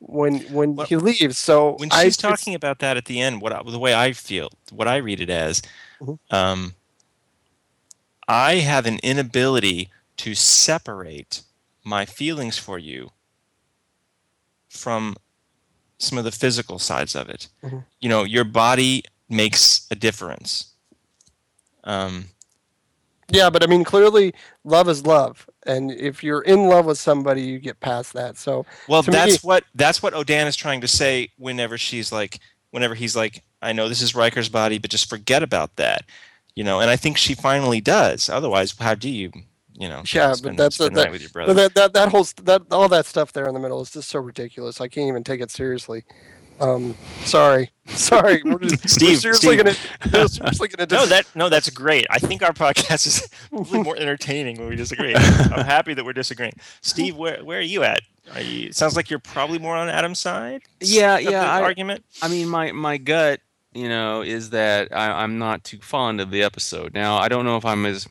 when 0.00 0.40
when 0.52 0.76
well, 0.76 0.86
he 0.86 0.96
leaves. 0.96 1.38
So 1.38 1.76
when 1.78 1.90
she's 1.90 2.22
I, 2.22 2.28
talking 2.28 2.54
about 2.54 2.80
that 2.80 2.96
at 2.96 3.06
the 3.06 3.20
end, 3.20 3.40
what 3.40 3.52
I, 3.52 3.62
the 3.62 3.78
way 3.78 3.94
I 3.94 4.12
feel, 4.12 4.50
what 4.70 4.86
I 4.86 4.96
read 4.96 5.20
it 5.20 5.30
as, 5.30 5.62
mm-hmm. 6.00 6.34
um, 6.34 6.74
I 8.28 8.56
have 8.56 8.86
an 8.86 8.98
inability 9.02 9.90
to 10.18 10.34
separate 10.34 11.42
my 11.84 12.04
feelings 12.04 12.58
for 12.58 12.78
you 12.78 13.10
from 14.68 15.16
some 15.98 16.18
of 16.18 16.24
the 16.24 16.32
physical 16.32 16.78
sides 16.78 17.14
of 17.14 17.28
it. 17.28 17.48
Mm-hmm. 17.62 17.78
You 18.00 18.08
know, 18.08 18.24
your 18.24 18.44
body 18.44 19.04
makes 19.28 19.86
a 19.90 19.94
difference. 19.94 20.72
Um, 21.84 22.26
yeah, 23.28 23.50
but 23.50 23.62
I 23.62 23.66
mean, 23.66 23.84
clearly, 23.84 24.34
love 24.64 24.88
is 24.88 25.04
love, 25.04 25.48
and 25.66 25.90
if 25.90 26.22
you're 26.22 26.42
in 26.42 26.68
love 26.68 26.86
with 26.86 26.98
somebody, 26.98 27.42
you 27.42 27.58
get 27.58 27.80
past 27.80 28.12
that. 28.12 28.36
So, 28.36 28.66
well, 28.88 29.02
that's 29.02 29.42
me, 29.42 29.48
what 29.48 29.64
that's 29.74 30.02
what 30.02 30.14
Odan 30.14 30.46
is 30.46 30.54
trying 30.54 30.80
to 30.82 30.88
say. 30.88 31.30
Whenever 31.36 31.76
she's 31.76 32.12
like, 32.12 32.38
whenever 32.70 32.94
he's 32.94 33.16
like, 33.16 33.42
I 33.62 33.72
know 33.72 33.88
this 33.88 34.02
is 34.02 34.14
Riker's 34.14 34.48
body, 34.48 34.78
but 34.78 34.90
just 34.90 35.08
forget 35.08 35.42
about 35.42 35.74
that 35.76 36.04
you 36.56 36.64
know, 36.64 36.80
and 36.80 36.90
I 36.90 36.96
think 36.96 37.18
she 37.18 37.34
finally 37.34 37.80
does. 37.80 38.28
Otherwise, 38.28 38.74
how 38.80 38.94
do 38.94 39.08
you, 39.08 39.30
you 39.74 39.88
know? 39.88 40.02
Yeah, 40.06 40.32
spend, 40.32 40.56
but 40.56 40.62
that's 40.62 40.78
that, 40.78 40.94
that, 40.94 41.12
that, 41.12 41.74
that 41.74 41.92
that 41.92 42.08
whole 42.08 42.26
that 42.42 42.62
all 42.72 42.88
that 42.88 43.06
stuff 43.06 43.32
there 43.32 43.46
in 43.46 43.54
the 43.54 43.60
middle 43.60 43.80
is 43.82 43.92
just 43.92 44.08
so 44.08 44.18
ridiculous. 44.18 44.80
I 44.80 44.88
can't 44.88 45.06
even 45.06 45.22
take 45.22 45.40
it 45.40 45.50
seriously. 45.50 46.04
Um, 46.58 46.96
sorry, 47.24 47.70
sorry. 47.86 48.42
We're 48.42 48.58
just, 48.58 48.88
Steve, 48.88 49.10
we're 49.10 49.34
seriously 49.34 49.58
Steve. 49.58 49.58
gonna, 49.58 49.76
we're 50.12 50.28
seriously 50.28 50.68
gonna. 50.68 50.86
Dis- 50.86 50.98
no, 50.98 51.06
that 51.06 51.26
no, 51.34 51.48
that's 51.50 51.68
great. 51.68 52.06
I 52.08 52.18
think 52.18 52.42
our 52.42 52.52
podcast 52.52 53.06
is 53.06 53.28
more 53.52 53.96
entertaining 53.96 54.58
when 54.58 54.68
we 54.68 54.76
disagree. 54.76 55.14
I'm 55.16 55.64
happy 55.66 55.92
that 55.94 56.04
we're 56.04 56.14
disagreeing. 56.14 56.54
Steve, 56.80 57.16
where 57.16 57.44
where 57.44 57.58
are 57.58 57.62
you 57.62 57.84
at? 57.84 58.00
Are 58.34 58.40
you? 58.40 58.72
Sounds 58.72 58.96
like 58.96 59.10
you're 59.10 59.18
probably 59.18 59.58
more 59.58 59.76
on 59.76 59.88
Adam's 59.88 60.18
side. 60.18 60.62
Yeah, 60.80 61.18
yeah. 61.18 61.52
I, 61.52 61.62
argument. 61.62 62.04
I 62.22 62.28
mean, 62.28 62.48
my 62.48 62.72
my 62.72 62.96
gut 62.96 63.40
you 63.76 63.88
know, 63.88 64.22
is 64.22 64.50
that 64.50 64.88
I, 64.94 65.22
am 65.22 65.38
not 65.38 65.64
too 65.64 65.78
fond 65.78 66.20
of 66.20 66.30
the 66.30 66.42
episode. 66.42 66.94
Now, 66.94 67.18
I 67.18 67.28
don't 67.28 67.44
know 67.44 67.56
if 67.56 67.64
I'm 67.64 67.84
as 67.84 68.08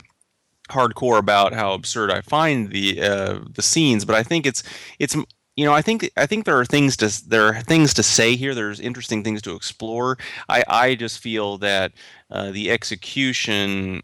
hardcore 0.70 1.18
about 1.18 1.54
how 1.54 1.74
absurd 1.74 2.12
I 2.12 2.22
find 2.22 2.70
the 2.70 3.02
uh, 3.02 3.40
the 3.54 3.62
scenes, 3.62 4.06
but 4.06 4.16
I 4.16 4.24
think 4.24 4.46
it's 4.46 4.64
it's 5.00 5.16
you 5.56 5.66
know 5.66 5.74
I 5.74 5.82
think 5.82 6.10
I 6.18 6.26
think 6.26 6.46
there 6.46 6.60
are 6.60 6.66
things 6.66 6.98
to 6.98 7.30
there 7.30 7.48
are 7.48 7.62
things 7.62 7.94
to 7.96 8.04
say 8.04 8.36
here. 8.36 8.54
There's 8.54 8.80
interesting 8.80 9.24
things 9.24 9.42
to 9.44 9.56
explore. 9.56 10.18
I 10.50 10.64
I 10.68 10.96
just 10.96 11.20
feel 11.20 11.58
that 11.60 11.94
uh, 12.30 12.52
the 12.52 12.72
execution 12.72 14.02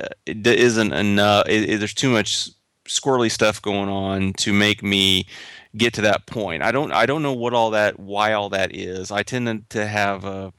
uh, 0.00 0.08
isn't 0.26 0.92
enough. 0.92 1.48
It, 1.48 1.70
it, 1.70 1.78
there's 1.78 1.94
too 1.94 2.10
much 2.10 2.50
squirrely 2.88 3.30
stuff 3.30 3.62
going 3.62 3.88
on 3.88 4.32
to 4.34 4.52
make 4.52 4.82
me 4.82 5.26
get 5.76 5.94
to 5.94 6.02
that 6.02 6.26
point. 6.26 6.62
I 6.62 6.72
don't 6.72 6.92
I 6.92 7.06
don't 7.06 7.22
know 7.22 7.32
what 7.32 7.54
all 7.54 7.70
that 7.70 7.98
why 7.98 8.32
all 8.32 8.48
that 8.50 8.74
is. 8.74 9.10
I 9.10 9.22
tend 9.22 9.68
to 9.70 9.86
have 9.86 10.24
uh, 10.24 10.50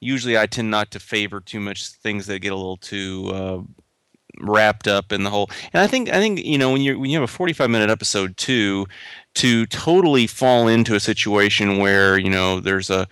usually 0.00 0.38
I 0.38 0.46
tend 0.46 0.70
not 0.70 0.90
to 0.92 1.00
favor 1.00 1.40
too 1.40 1.60
much 1.60 1.88
things 1.88 2.26
that 2.26 2.40
get 2.40 2.52
a 2.52 2.56
little 2.56 2.76
too 2.76 3.30
uh, 3.32 3.62
wrapped 4.40 4.88
up 4.88 5.12
in 5.12 5.24
the 5.24 5.30
whole. 5.30 5.50
And 5.72 5.82
I 5.82 5.86
think 5.86 6.10
I 6.10 6.18
think 6.18 6.44
you 6.44 6.58
know 6.58 6.72
when 6.72 6.82
you 6.82 6.98
when 6.98 7.10
you 7.10 7.18
have 7.20 7.28
a 7.28 7.32
45 7.32 7.70
minute 7.70 7.90
episode 7.90 8.36
too 8.36 8.86
to 9.34 9.66
totally 9.66 10.26
fall 10.26 10.68
into 10.68 10.94
a 10.94 11.00
situation 11.00 11.78
where 11.78 12.18
you 12.18 12.30
know 12.30 12.60
there's 12.60 12.90
a 12.90 13.08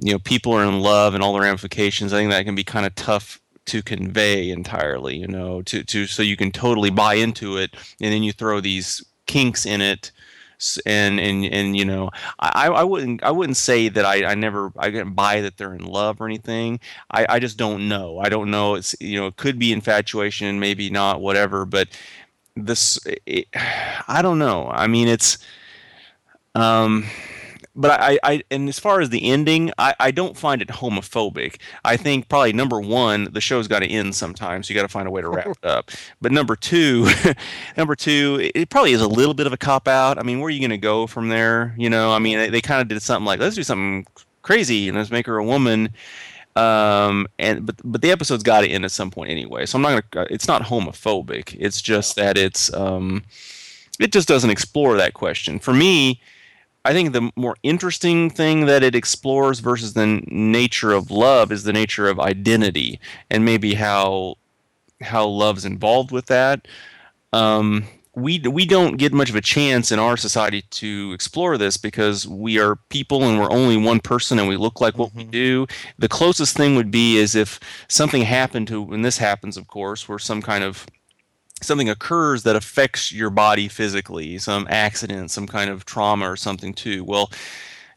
you 0.00 0.12
know 0.12 0.18
people 0.18 0.52
are 0.52 0.64
in 0.64 0.80
love 0.80 1.14
and 1.14 1.22
all 1.22 1.32
the 1.32 1.40
ramifications. 1.40 2.12
I 2.12 2.18
think 2.18 2.30
that 2.30 2.44
can 2.44 2.54
be 2.54 2.64
kind 2.64 2.86
of 2.86 2.94
tough 2.94 3.40
to 3.66 3.82
convey 3.82 4.50
entirely. 4.50 5.16
You 5.16 5.28
know 5.28 5.62
to 5.62 5.84
to 5.84 6.06
so 6.06 6.22
you 6.22 6.36
can 6.36 6.52
totally 6.52 6.90
buy 6.90 7.14
into 7.14 7.56
it 7.58 7.74
and 8.00 8.12
then 8.12 8.22
you 8.22 8.32
throw 8.32 8.60
these 8.60 9.04
kinks 9.26 9.66
in 9.66 9.80
it 9.80 10.12
and 10.86 11.20
and 11.20 11.44
and 11.46 11.76
you 11.76 11.84
know 11.84 12.10
I, 12.38 12.68
I 12.68 12.82
wouldn't 12.82 13.22
I 13.22 13.30
wouldn't 13.30 13.56
say 13.56 13.88
that 13.88 14.04
I, 14.04 14.24
I 14.24 14.34
never 14.34 14.72
I 14.76 14.90
didn't 14.90 15.14
buy 15.14 15.40
that 15.42 15.56
they're 15.56 15.74
in 15.74 15.84
love 15.84 16.20
or 16.20 16.26
anything. 16.26 16.80
I, 17.10 17.26
I 17.28 17.38
just 17.38 17.56
don't 17.56 17.88
know. 17.88 18.18
I 18.18 18.28
don't 18.28 18.50
know. 18.50 18.74
It's 18.74 18.96
you 19.00 19.18
know 19.20 19.26
it 19.26 19.36
could 19.36 19.58
be 19.58 19.72
infatuation 19.72 20.58
maybe 20.60 20.90
not 20.90 21.20
whatever 21.20 21.64
but 21.64 21.88
this 22.56 22.98
it, 23.26 23.46
i 24.08 24.20
don't 24.22 24.38
know. 24.38 24.68
I 24.68 24.86
mean 24.86 25.08
it's 25.08 25.38
um 26.54 27.04
but 27.76 28.00
I, 28.00 28.18
I 28.22 28.42
and 28.50 28.68
as 28.68 28.78
far 28.78 29.00
as 29.00 29.10
the 29.10 29.30
ending 29.30 29.70
I, 29.78 29.94
I 30.00 30.10
don't 30.10 30.36
find 30.36 30.62
it 30.62 30.68
homophobic. 30.68 31.60
I 31.84 31.96
think 31.96 32.28
probably 32.28 32.52
number 32.52 32.80
one 32.80 33.28
the 33.32 33.40
show's 33.40 33.68
got 33.68 33.80
to 33.80 33.86
end 33.86 34.14
sometime 34.14 34.62
so 34.62 34.72
you 34.72 34.78
got 34.78 34.86
to 34.86 34.92
find 34.92 35.06
a 35.06 35.10
way 35.10 35.20
to 35.20 35.28
wrap 35.28 35.46
it 35.62 35.64
up. 35.64 35.90
But 36.20 36.32
number 36.32 36.56
two 36.56 37.08
number 37.76 37.94
two 37.94 38.50
it 38.54 38.70
probably 38.70 38.92
is 38.92 39.02
a 39.02 39.08
little 39.08 39.34
bit 39.34 39.46
of 39.46 39.52
a 39.52 39.56
cop 39.56 39.86
out. 39.86 40.18
I 40.18 40.22
mean 40.22 40.40
where 40.40 40.48
are 40.48 40.50
you 40.50 40.60
going 40.60 40.70
to 40.70 40.78
go 40.78 41.06
from 41.06 41.28
there? 41.28 41.74
You 41.76 41.90
know 41.90 42.12
i 42.12 42.18
mean 42.18 42.38
they, 42.38 42.48
they 42.48 42.60
kind 42.60 42.80
of 42.80 42.88
did 42.88 43.00
something 43.02 43.26
like 43.26 43.38
let's 43.38 43.56
do 43.56 43.62
something 43.62 44.06
crazy 44.42 44.88
and 44.88 44.96
let's 44.96 45.10
make 45.10 45.26
her 45.26 45.36
a 45.36 45.44
woman. 45.44 45.90
Um 46.56 47.26
and 47.38 47.66
but 47.66 47.76
but 47.84 48.00
the 48.00 48.10
episode's 48.10 48.42
got 48.42 48.62
to 48.62 48.68
end 48.68 48.84
at 48.86 48.90
some 48.90 49.10
point 49.10 49.30
anyway. 49.30 49.66
So 49.66 49.76
i'm 49.76 49.82
not 49.82 50.10
gonna 50.10 50.26
it's 50.30 50.48
not 50.48 50.62
homophobic. 50.62 51.54
It's 51.58 51.82
just 51.82 52.16
that 52.16 52.38
it's 52.38 52.72
um 52.72 53.24
it 54.00 54.12
just 54.12 54.28
doesn't 54.28 54.50
explore 54.50 54.96
that 54.96 55.14
question. 55.14 55.58
For 55.58 55.74
me 55.74 56.20
i 56.86 56.92
think 56.92 57.12
the 57.12 57.30
more 57.36 57.56
interesting 57.62 58.30
thing 58.30 58.66
that 58.66 58.82
it 58.82 58.94
explores 58.94 59.60
versus 59.60 59.94
the 59.94 60.06
nature 60.26 60.92
of 60.92 61.10
love 61.10 61.52
is 61.52 61.64
the 61.64 61.72
nature 61.72 62.08
of 62.08 62.20
identity 62.20 63.00
and 63.30 63.44
maybe 63.44 63.74
how 63.74 64.34
how 65.00 65.26
love's 65.26 65.64
involved 65.64 66.10
with 66.10 66.26
that 66.26 66.66
um 67.32 67.84
we 68.16 68.38
we 68.38 68.64
don't 68.64 68.96
get 68.96 69.12
much 69.12 69.28
of 69.28 69.36
a 69.36 69.42
chance 69.42 69.92
in 69.92 69.98
our 69.98 70.16
society 70.16 70.62
to 70.62 71.12
explore 71.12 71.58
this 71.58 71.76
because 71.76 72.26
we 72.26 72.58
are 72.58 72.76
people 72.88 73.22
and 73.22 73.38
we're 73.38 73.52
only 73.52 73.76
one 73.76 74.00
person 74.00 74.38
and 74.38 74.48
we 74.48 74.56
look 74.56 74.80
like 74.80 74.96
what 74.96 75.14
we 75.14 75.22
do. 75.22 75.66
The 75.98 76.08
closest 76.08 76.56
thing 76.56 76.76
would 76.76 76.90
be 76.90 77.18
is 77.18 77.34
if 77.34 77.60
something 77.88 78.22
happened 78.22 78.68
to 78.68 78.80
when 78.80 79.02
this 79.02 79.18
happens, 79.18 79.58
of 79.58 79.68
course, 79.68 80.08
where 80.08 80.18
some 80.18 80.40
kind 80.40 80.64
of 80.64 80.86
something 81.62 81.88
occurs 81.88 82.42
that 82.42 82.56
affects 82.56 83.12
your 83.12 83.30
body 83.30 83.68
physically, 83.68 84.38
some 84.38 84.66
accident, 84.70 85.30
some 85.30 85.46
kind 85.46 85.70
of 85.70 85.84
trauma 85.84 86.30
or 86.30 86.36
something 86.36 86.74
too. 86.74 87.04
Well, 87.04 87.30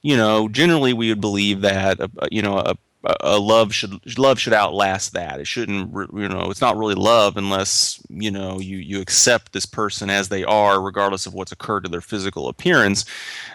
you 0.01 0.15
know, 0.15 0.47
generally 0.47 0.93
we 0.93 1.09
would 1.09 1.21
believe 1.21 1.61
that 1.61 1.99
uh, 1.99 2.07
you 2.31 2.41
know 2.41 2.59
a 2.59 2.75
a 3.21 3.39
love 3.39 3.73
should 3.73 4.17
love 4.17 4.39
should 4.39 4.53
outlast 4.53 5.13
that. 5.13 5.39
It 5.39 5.47
shouldn't, 5.47 5.93
you 6.13 6.27
know, 6.27 6.49
it's 6.49 6.59
not 6.59 6.77
really 6.77 6.95
love 6.95 7.37
unless 7.37 8.01
you 8.09 8.29
know 8.29 8.59
you 8.59 8.77
you 8.77 8.99
accept 8.99 9.53
this 9.53 9.65
person 9.65 10.09
as 10.09 10.27
they 10.27 10.43
are, 10.43 10.81
regardless 10.81 11.25
of 11.25 11.33
what's 11.33 11.53
occurred 11.53 11.85
to 11.85 11.89
their 11.89 12.01
physical 12.01 12.49
appearance. 12.49 13.05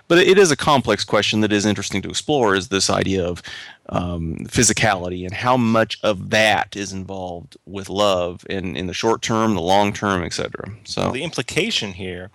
But 0.08 0.18
it 0.18 0.38
is 0.38 0.50
a 0.50 0.56
complex 0.56 1.04
question 1.04 1.40
that 1.40 1.52
is 1.52 1.66
interesting 1.66 2.00
to 2.02 2.08
explore. 2.08 2.54
Is 2.54 2.68
this 2.68 2.88
idea 2.88 3.26
of 3.26 3.42
um, 3.90 4.36
physicality 4.44 5.26
and 5.26 5.34
how 5.34 5.58
much 5.58 5.98
of 6.02 6.30
that 6.30 6.74
is 6.74 6.94
involved 6.94 7.58
with 7.66 7.90
love 7.90 8.46
in 8.48 8.76
in 8.76 8.86
the 8.86 8.94
short 8.94 9.20
term, 9.20 9.54
the 9.54 9.60
long 9.60 9.92
term, 9.92 10.22
etc. 10.22 10.70
So 10.84 11.02
well, 11.02 11.12
the 11.12 11.22
implication 11.22 11.92
here 11.92 12.30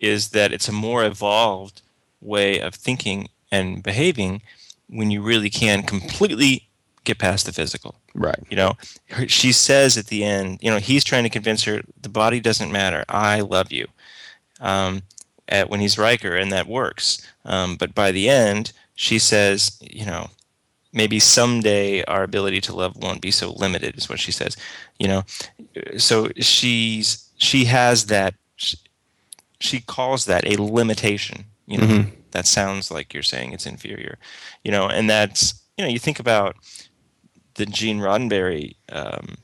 is 0.00 0.30
that 0.30 0.52
it's 0.52 0.68
a 0.68 0.72
more 0.72 1.04
evolved 1.04 1.82
way 2.22 2.58
of 2.58 2.74
thinking 2.74 3.28
and 3.50 3.82
behaving 3.82 4.42
when 4.88 5.10
you 5.10 5.22
really 5.22 5.50
can 5.50 5.82
completely 5.82 6.68
get 7.04 7.18
past 7.18 7.46
the 7.46 7.52
physical. 7.52 7.96
Right. 8.14 8.38
You 8.50 8.56
know, 8.56 8.76
her, 9.10 9.28
she 9.28 9.52
says 9.52 9.96
at 9.96 10.06
the 10.06 10.24
end, 10.24 10.58
you 10.60 10.70
know, 10.70 10.78
he's 10.78 11.04
trying 11.04 11.24
to 11.24 11.30
convince 11.30 11.64
her 11.64 11.82
the 12.00 12.08
body 12.08 12.40
doesn't 12.40 12.72
matter. 12.72 13.04
I 13.08 13.40
love 13.40 13.72
you. 13.72 13.86
Um, 14.60 15.02
at 15.48 15.70
when 15.70 15.80
he's 15.80 15.96
Riker, 15.96 16.36
and 16.36 16.52
that 16.52 16.66
works. 16.66 17.26
Um, 17.46 17.76
but 17.76 17.94
by 17.94 18.12
the 18.12 18.28
end, 18.28 18.72
she 18.94 19.18
says, 19.18 19.78
you 19.80 20.04
know, 20.04 20.28
maybe 20.92 21.18
someday 21.18 22.04
our 22.04 22.22
ability 22.22 22.60
to 22.62 22.76
love 22.76 22.96
won't 22.96 23.22
be 23.22 23.30
so 23.30 23.52
limited, 23.52 23.96
is 23.96 24.08
what 24.10 24.20
she 24.20 24.32
says. 24.32 24.56
You 24.98 25.08
know, 25.08 25.22
so 25.96 26.28
she's 26.36 27.30
she 27.38 27.64
has 27.64 28.06
that. 28.06 28.34
She, 28.56 28.76
she 29.60 29.80
calls 29.80 30.26
that 30.26 30.46
a 30.46 30.60
limitation. 30.62 31.44
You 31.66 31.78
know, 31.78 31.86
mm-hmm 31.86 32.17
that 32.32 32.46
sounds 32.46 32.90
like 32.90 33.12
you're 33.12 33.22
saying 33.22 33.52
it's 33.52 33.66
inferior 33.66 34.18
you 34.64 34.70
know 34.70 34.88
and 34.88 35.08
that's 35.08 35.62
you 35.76 35.84
know 35.84 35.90
you 35.90 35.98
think 35.98 36.18
about 36.18 36.56
the 37.54 37.66
gene 37.66 37.98
roddenberry 37.98 38.74
um, 38.90 39.36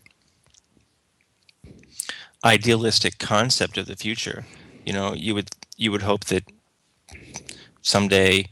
idealistic 2.45 3.18
concept 3.18 3.78
of 3.78 3.87
the 3.87 3.97
future 3.97 4.45
you 4.85 4.93
know 4.93 5.14
you 5.14 5.35
would 5.35 5.51
you 5.76 5.91
would 5.91 6.03
hope 6.03 6.24
that 6.26 6.45
someday 7.82 8.47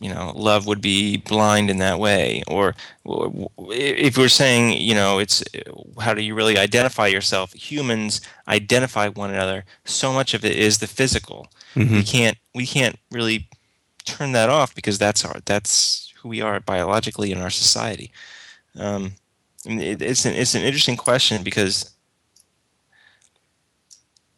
you 0.00 0.12
know 0.12 0.32
love 0.34 0.66
would 0.66 0.80
be 0.80 1.16
blind 1.16 1.70
in 1.70 1.78
that 1.78 1.98
way 1.98 2.42
or 2.46 2.74
if 3.04 4.18
we're 4.18 4.28
saying 4.28 4.80
you 4.80 4.94
know 4.94 5.18
it's 5.18 5.42
how 6.00 6.14
do 6.14 6.22
you 6.22 6.34
really 6.34 6.58
identify 6.58 7.06
yourself? 7.06 7.52
Humans 7.52 8.20
identify 8.48 9.08
one 9.08 9.30
another. 9.30 9.64
So 9.84 10.12
much 10.12 10.34
of 10.34 10.44
it 10.44 10.56
is 10.56 10.78
the 10.78 10.86
physical. 10.86 11.48
Mm-hmm. 11.74 11.94
we 11.94 12.02
can't 12.02 12.38
we 12.54 12.66
can't 12.66 12.96
really 13.10 13.48
turn 14.04 14.32
that 14.32 14.48
off 14.48 14.74
because 14.74 14.98
that's 14.98 15.24
our 15.24 15.40
that's 15.44 16.12
who 16.20 16.28
we 16.28 16.40
are 16.40 16.60
biologically 16.60 17.32
in 17.32 17.38
our 17.38 17.50
society. 17.50 18.12
Um, 18.78 19.14
it, 19.64 20.02
it's 20.02 20.24
an 20.24 20.34
it's 20.34 20.54
an 20.54 20.62
interesting 20.62 20.96
question 20.96 21.42
because 21.42 21.94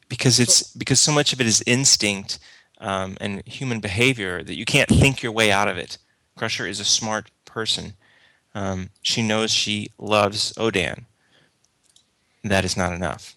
because 0.09 0.39
it's 0.39 0.75
because 0.75 1.01
so 1.01 1.13
much 1.13 1.33
of 1.33 1.41
it 1.41 1.47
is 1.47 1.63
instinct 1.67 2.39
um, 2.79 3.17
and 3.21 3.43
human 3.47 3.81
behavior 3.81 4.43
that 4.43 4.57
you 4.57 4.65
can't 4.65 4.89
think 4.89 5.23
your 5.23 5.33
way 5.33 5.51
out 5.51 5.69
of 5.69 5.77
it. 5.77 5.99
Crusher 6.37 6.67
is 6.67 6.81
a 6.81 6.85
smart 6.85 7.31
person. 7.45 7.95
Um, 8.55 8.91
she 9.03 9.23
knows 9.23 9.51
she 9.51 9.91
loves 9.99 10.53
Odan. 10.55 11.07
That 12.43 12.65
is 12.65 12.77
not 12.77 12.93
enough. 12.93 13.37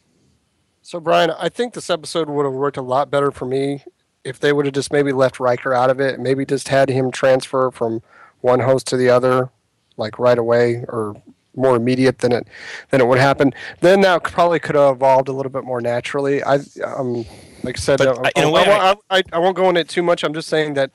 So, 0.82 1.00
Brian, 1.00 1.32
I 1.32 1.50
think 1.50 1.74
this 1.74 1.90
episode 1.90 2.30
would 2.30 2.46
have 2.46 2.54
worked 2.54 2.78
a 2.78 2.82
lot 2.82 3.10
better 3.10 3.32
for 3.32 3.46
me 3.46 3.84
if 4.28 4.40
they 4.40 4.52
would 4.52 4.66
have 4.66 4.74
just 4.74 4.92
maybe 4.92 5.14
left 5.14 5.40
Riker 5.40 5.74
out 5.74 5.90
of 5.90 6.00
it, 6.00 6.20
maybe 6.20 6.46
just 6.46 6.68
had 6.68 6.90
him 6.90 7.12
transfer 7.12 7.72
from 7.72 8.02
one 8.42 8.60
host 8.60 8.86
to 8.88 8.98
the 8.98 9.10
other, 9.10 9.50
like 9.96 10.20
right 10.20 10.38
away 10.38 10.84
or 10.90 11.16
more 11.56 11.76
immediate 11.76 12.20
than 12.20 12.32
it 12.32 12.48
than 12.92 13.02
it 13.02 13.08
would 13.08 13.18
happen, 13.18 13.54
then 13.80 14.02
that 14.02 14.24
probably 14.24 14.60
could 14.60 14.76
have 14.76 14.96
evolved 14.96 15.28
a 15.28 15.32
little 15.32 15.52
bit 15.52 15.64
more 15.64 15.82
naturally. 15.82 16.44
I 16.44 16.60
um 16.84 17.26
like 17.64 17.78
I 17.78 17.82
said, 17.82 17.98
but, 17.98 18.20
I, 18.20 18.32
I, 18.36 18.96
I, 19.10 19.18
I, 19.18 19.24
I 19.34 19.40
won't 19.40 19.56
go 19.56 19.68
into 19.70 19.82
it 19.82 19.90
too 19.90 20.04
much. 20.04 20.24
I'm 20.24 20.34
just 20.34 20.50
saying 20.50 20.76
that 20.76 20.92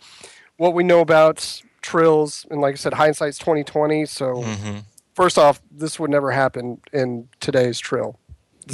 what 0.58 0.74
we 0.74 0.84
know 0.84 1.00
about 1.00 1.62
trills 1.80 2.46
and 2.50 2.60
like 2.60 2.74
I 2.74 2.76
said, 2.76 2.94
hindsight's 2.94 3.38
2020. 3.38 4.06
So 4.06 4.36
mm-hmm. 4.36 4.78
first 5.14 5.38
off, 5.38 5.60
this 5.70 5.98
would 5.98 6.10
never 6.10 6.30
happen 6.30 6.80
in 6.92 7.28
today's 7.40 7.80
trill 7.80 8.18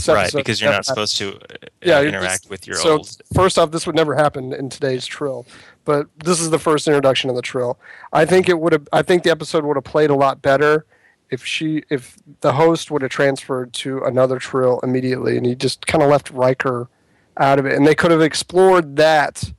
right 0.09 0.33
because 0.35 0.61
you're 0.61 0.71
not 0.71 0.85
supposed 0.85 1.17
to 1.17 1.35
uh, 1.35 1.57
yeah, 1.83 2.03
interact 2.03 2.49
with 2.51 2.67
your 2.67 2.77
so 2.77 2.93
old 2.93 3.21
first 3.35 3.59
off 3.59 3.71
this 3.71 3.87
would 3.87 3.97
never 3.97 4.15
happen 4.15 4.53
in 4.53 4.69
today's 4.69 5.07
trill 5.07 5.47
but 5.85 6.07
this 6.23 6.41
is 6.41 6.51
the 6.51 6.59
first 6.59 6.87
introduction 6.87 7.31
of 7.31 7.37
the 7.37 7.41
trill. 7.41 7.79
I 8.13 8.27
think 8.27 8.49
it 8.49 8.59
would 8.61 8.73
have 8.73 8.89
i 8.93 9.03
think 9.03 9.23
the 9.23 9.31
episode 9.31 9.65
would 9.65 9.77
have 9.77 9.85
played 9.85 10.11
a 10.11 10.15
lot 10.15 10.43
better 10.43 10.85
if 11.31 11.45
she 11.45 11.83
if 11.91 12.17
the 12.41 12.53
host 12.53 12.91
would 12.91 13.03
have 13.03 13.11
transferred 13.11 13.73
to 13.73 14.05
another 14.05 14.39
trill 14.39 14.81
immediately 14.81 15.37
and 15.37 15.47
he 15.47 15.55
just 15.55 15.87
kind 15.87 16.03
of 16.03 16.11
left 16.11 16.31
Riker 16.31 16.89
out 17.37 17.59
of 17.59 17.67
it 17.67 17.75
and 17.75 17.87
they 17.87 17.95
could 17.95 18.11
have 18.11 18.23
explored 18.23 18.97
that. 18.97 19.53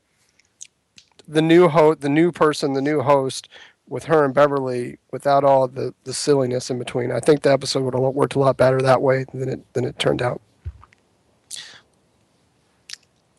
The 1.27 1.43
new 1.43 1.67
host 1.67 2.01
the 2.01 2.09
new 2.09 2.31
person 2.31 2.73
the 2.73 2.81
new 2.81 3.01
host 3.01 3.49
with 3.89 4.05
her 4.05 4.23
and 4.23 4.33
Beverly 4.33 4.97
without 5.11 5.43
all 5.43 5.67
the, 5.67 5.93
the 6.03 6.13
silliness 6.13 6.69
in 6.69 6.79
between. 6.79 7.11
I 7.11 7.19
think 7.19 7.41
the 7.41 7.51
episode 7.51 7.83
would 7.83 7.93
have 7.93 8.01
worked 8.13 8.35
a 8.35 8.39
lot 8.39 8.55
better 8.55 8.81
that 8.81 9.01
way 9.01 9.25
than 9.33 9.49
it 9.49 9.73
than 9.73 9.85
it 9.85 9.99
turned 9.99 10.21
out. 10.21 10.41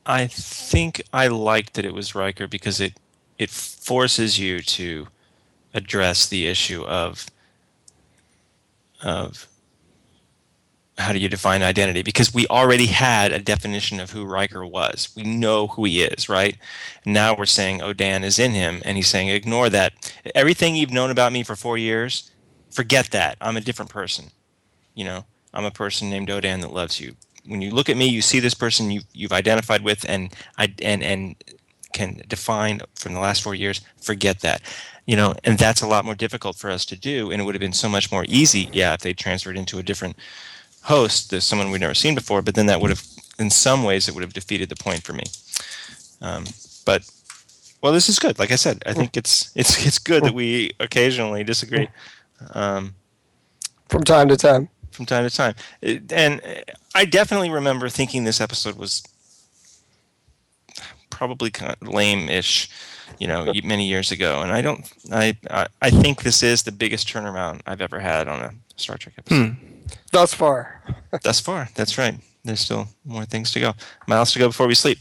I 0.04 0.26
think 0.26 1.02
I 1.12 1.28
liked 1.28 1.74
that 1.74 1.84
it 1.84 1.94
was 1.94 2.14
Riker 2.14 2.48
because 2.48 2.80
it 2.80 2.94
it 3.38 3.50
forces 3.50 4.38
you 4.38 4.60
to 4.60 5.08
address 5.72 6.26
the 6.26 6.46
issue 6.46 6.84
of 6.84 7.26
of 9.02 9.46
how 11.00 11.12
do 11.12 11.18
you 11.18 11.28
define 11.28 11.62
identity? 11.62 12.02
Because 12.02 12.32
we 12.32 12.46
already 12.48 12.86
had 12.86 13.32
a 13.32 13.38
definition 13.38 14.00
of 14.00 14.10
who 14.10 14.24
Riker 14.24 14.64
was. 14.66 15.08
We 15.16 15.22
know 15.22 15.68
who 15.68 15.84
he 15.84 16.02
is, 16.02 16.28
right? 16.28 16.56
Now 17.04 17.34
we're 17.34 17.46
saying 17.46 17.82
oh, 17.82 17.92
Odan 17.92 18.22
is 18.22 18.38
in 18.38 18.52
him, 18.52 18.82
and 18.84 18.96
he's 18.96 19.08
saying, 19.08 19.28
ignore 19.28 19.68
that. 19.70 20.14
Everything 20.34 20.76
you've 20.76 20.92
known 20.92 21.10
about 21.10 21.32
me 21.32 21.42
for 21.42 21.56
four 21.56 21.78
years, 21.78 22.30
forget 22.70 23.10
that. 23.10 23.36
I'm 23.40 23.56
a 23.56 23.60
different 23.60 23.90
person. 23.90 24.26
You 24.94 25.04
know, 25.04 25.24
I'm 25.54 25.64
a 25.64 25.70
person 25.70 26.10
named 26.10 26.28
Odan 26.28 26.60
that 26.60 26.72
loves 26.72 27.00
you. 27.00 27.16
When 27.46 27.62
you 27.62 27.70
look 27.70 27.88
at 27.88 27.96
me, 27.96 28.06
you 28.06 28.22
see 28.22 28.38
this 28.38 28.54
person 28.54 28.90
you, 28.90 29.00
you've 29.12 29.32
identified 29.32 29.82
with 29.82 30.04
and 30.08 30.34
I 30.58 30.72
and 30.82 31.02
and 31.02 31.36
can 31.92 32.22
define 32.28 32.80
from 32.94 33.14
the 33.14 33.20
last 33.20 33.42
four 33.42 33.54
years. 33.54 33.80
Forget 34.00 34.40
that 34.40 34.62
you 35.06 35.16
know 35.16 35.34
and 35.42 35.58
that's 35.58 35.82
a 35.82 35.86
lot 35.88 36.04
more 36.04 36.14
difficult 36.14 36.56
for 36.56 36.70
us 36.70 36.84
to 36.84 36.96
do 36.96 37.30
and 37.32 37.40
it 37.40 37.44
would 37.44 37.54
have 37.54 37.60
been 37.60 37.72
so 37.72 37.88
much 37.88 38.12
more 38.12 38.24
easy 38.28 38.68
yeah 38.72 38.94
if 38.94 39.00
they 39.00 39.12
transferred 39.12 39.56
into 39.56 39.78
a 39.78 39.82
different 39.82 40.14
host 40.82 41.30
there's 41.30 41.44
someone 41.44 41.70
we've 41.70 41.80
never 41.80 41.94
seen 41.94 42.14
before 42.14 42.42
but 42.42 42.54
then 42.54 42.66
that 42.66 42.80
would 42.80 42.90
have 42.90 43.04
in 43.38 43.50
some 43.50 43.84
ways 43.84 44.08
it 44.08 44.14
would 44.14 44.22
have 44.22 44.32
defeated 44.32 44.68
the 44.68 44.76
point 44.76 45.02
for 45.02 45.12
me. 45.12 45.24
Um, 46.20 46.44
but 46.84 47.08
well 47.82 47.92
this 47.92 48.08
is 48.08 48.18
good. 48.18 48.38
Like 48.38 48.50
i 48.52 48.56
said 48.56 48.82
i 48.86 48.92
think 48.92 49.16
it's 49.16 49.50
it's 49.54 49.86
it's 49.86 49.98
good 49.98 50.24
that 50.24 50.34
we 50.34 50.72
occasionally 50.80 51.44
disagree 51.44 51.88
um, 52.54 52.94
from 53.88 54.04
time 54.04 54.28
to 54.28 54.36
time. 54.36 54.68
from 54.90 55.06
time 55.06 55.28
to 55.28 55.34
time. 55.34 55.54
It, 55.82 56.12
and 56.12 56.40
I 56.94 57.04
definitely 57.04 57.50
remember 57.50 57.88
thinking 57.88 58.24
this 58.24 58.40
episode 58.40 58.76
was 58.76 59.02
probably 61.10 61.50
kind 61.50 61.76
of 61.80 61.88
lame-ish, 61.88 62.70
you 63.18 63.26
know, 63.26 63.52
many 63.64 63.86
years 63.86 64.10
ago, 64.10 64.40
and 64.40 64.52
I 64.52 64.62
don't. 64.62 64.90
I 65.12 65.36
I, 65.50 65.66
I 65.82 65.90
think 65.90 66.22
this 66.22 66.42
is 66.42 66.62
the 66.62 66.72
biggest 66.72 67.08
turnaround 67.08 67.60
I've 67.66 67.80
ever 67.80 68.00
had 68.00 68.28
on 68.28 68.40
a 68.40 68.52
Star 68.76 68.96
Trek 68.96 69.14
episode 69.18 69.56
Thus 70.12 70.34
far. 70.34 70.82
thus 71.22 71.40
far. 71.40 71.68
That's 71.74 71.96
right. 71.98 72.14
There's 72.44 72.60
still 72.60 72.88
more 73.04 73.24
things 73.24 73.52
to 73.52 73.60
go, 73.60 73.74
miles 74.06 74.32
to 74.32 74.38
go 74.38 74.48
before 74.48 74.66
we 74.66 74.74
sleep. 74.74 74.98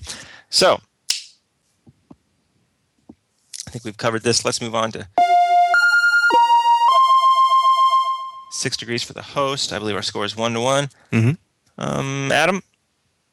So, 0.50 0.80
I 3.68 3.72
think 3.72 3.86
we've 3.86 3.98
covered 3.98 4.24
this. 4.24 4.44
Let's 4.46 4.62
move 4.62 4.76
on 4.76 4.92
to 4.94 5.08
six 8.52 8.76
degrees 8.78 9.04
for 9.04 9.14
the 9.14 9.22
host. 9.22 9.72
I 9.72 9.80
believe 9.80 9.96
our 9.96 10.02
score 10.02 10.26
is 10.26 10.36
one 10.36 10.54
to 10.54 10.60
one. 10.60 10.90
Mhm. 11.12 11.38
Um, 11.78 12.32
Adam, 12.32 12.62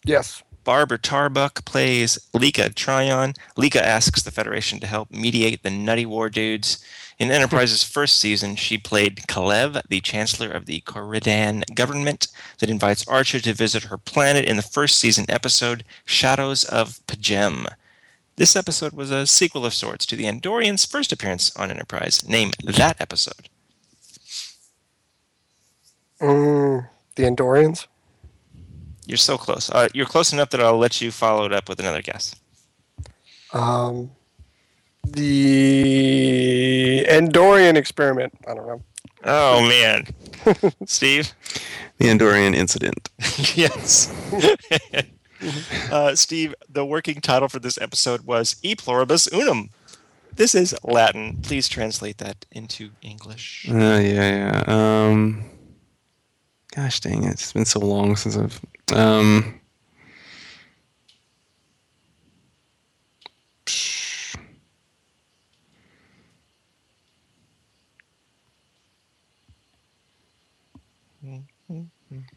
Yes. 0.05 0.43
Barbara 0.63 0.99
Tarbuck 0.99 1.65
plays 1.65 2.19
Leka 2.33 2.71
Trion. 2.71 3.35
Leka 3.57 3.85
asks 3.85 4.23
the 4.23 4.31
Federation 4.31 4.79
to 4.81 4.87
help 4.87 5.11
mediate 5.11 5.63
the 5.63 5.71
Nutty 5.71 6.07
War 6.07 6.29
dudes. 6.29 6.79
In 7.19 7.31
Enterprise's 7.31 7.83
first 7.83 8.21
season, 8.21 8.57
she 8.57 8.77
played 8.77 9.27
Kalev, 9.27 9.81
the 9.89 10.01
Chancellor 10.01 10.51
of 10.51 10.67
the 10.67 10.83
Coridan 10.83 11.63
government 11.75 12.29
that 12.59 12.69
invites 12.69 13.09
Archer 13.09 13.41
to 13.41 13.55
visit 13.55 13.85
her 13.85 13.97
planet 13.97 14.45
in 14.45 14.57
the 14.57 14.63
first 14.63 14.99
season 14.99 15.25
episode, 15.31 15.83
Shadows 16.05 16.65
of 16.65 17.01
P'Jem. 17.07 17.67
This 18.37 18.55
episode 18.55 18.93
was 18.93 19.11
a 19.11 19.27
sequel 19.27 19.65
of 19.65 19.73
sorts 19.73 20.05
to 20.07 20.17
the 20.17 20.25
Andorians' 20.25 20.87
first 20.87 21.11
appearance 21.11 21.57
on 21.57 21.71
Enterprise. 21.71 22.29
Name 22.29 22.51
that 22.63 23.01
episode. 23.01 23.49
Mm, 26.21 26.87
the 27.15 27.23
Andorians. 27.23 27.87
You're 29.07 29.17
so 29.17 29.39
close. 29.39 29.71
Uh, 29.71 29.89
you're 29.95 30.05
close 30.05 30.35
enough 30.35 30.51
that 30.51 30.61
I'll 30.61 30.77
let 30.77 31.01
you 31.01 31.11
follow 31.11 31.47
it 31.47 31.53
up 31.55 31.71
with 31.71 31.81
another 31.81 32.03
guess. 32.03 32.35
Um, 33.55 34.11
the 35.05 36.86
Andorian 37.07 37.77
experiment. 37.77 38.35
I 38.47 38.55
don't 38.55 38.67
know. 38.67 38.83
Oh, 39.25 39.61
man. 39.63 40.07
Steve? 40.87 41.33
The 41.99 42.07
Andorian 42.07 42.55
incident. 42.55 43.11
yes. 43.55 44.13
uh, 45.91 46.15
Steve, 46.15 46.55
the 46.69 46.85
working 46.85 47.21
title 47.21 47.49
for 47.49 47.59
this 47.59 47.79
episode 47.81 48.23
was 48.23 48.57
E 48.63 48.75
Pluribus 48.75 49.29
Unum. 49.33 49.71
This 50.35 50.55
is 50.55 50.77
Latin. 50.85 51.39
Please 51.43 51.69
translate 51.69 52.19
that 52.19 52.45
into 52.53 52.91
English. 53.01 53.67
Uh, 53.71 53.75
yeah, 53.75 54.63
yeah. 54.63 54.65
Um, 54.67 55.45
gosh 56.75 57.01
dang 57.01 57.25
it! 57.25 57.33
It's 57.33 57.55
been 57.55 57.65
so 57.65 57.81
long 57.81 58.17
since 58.17 58.37
I've. 58.37 58.61
Um, 58.93 59.59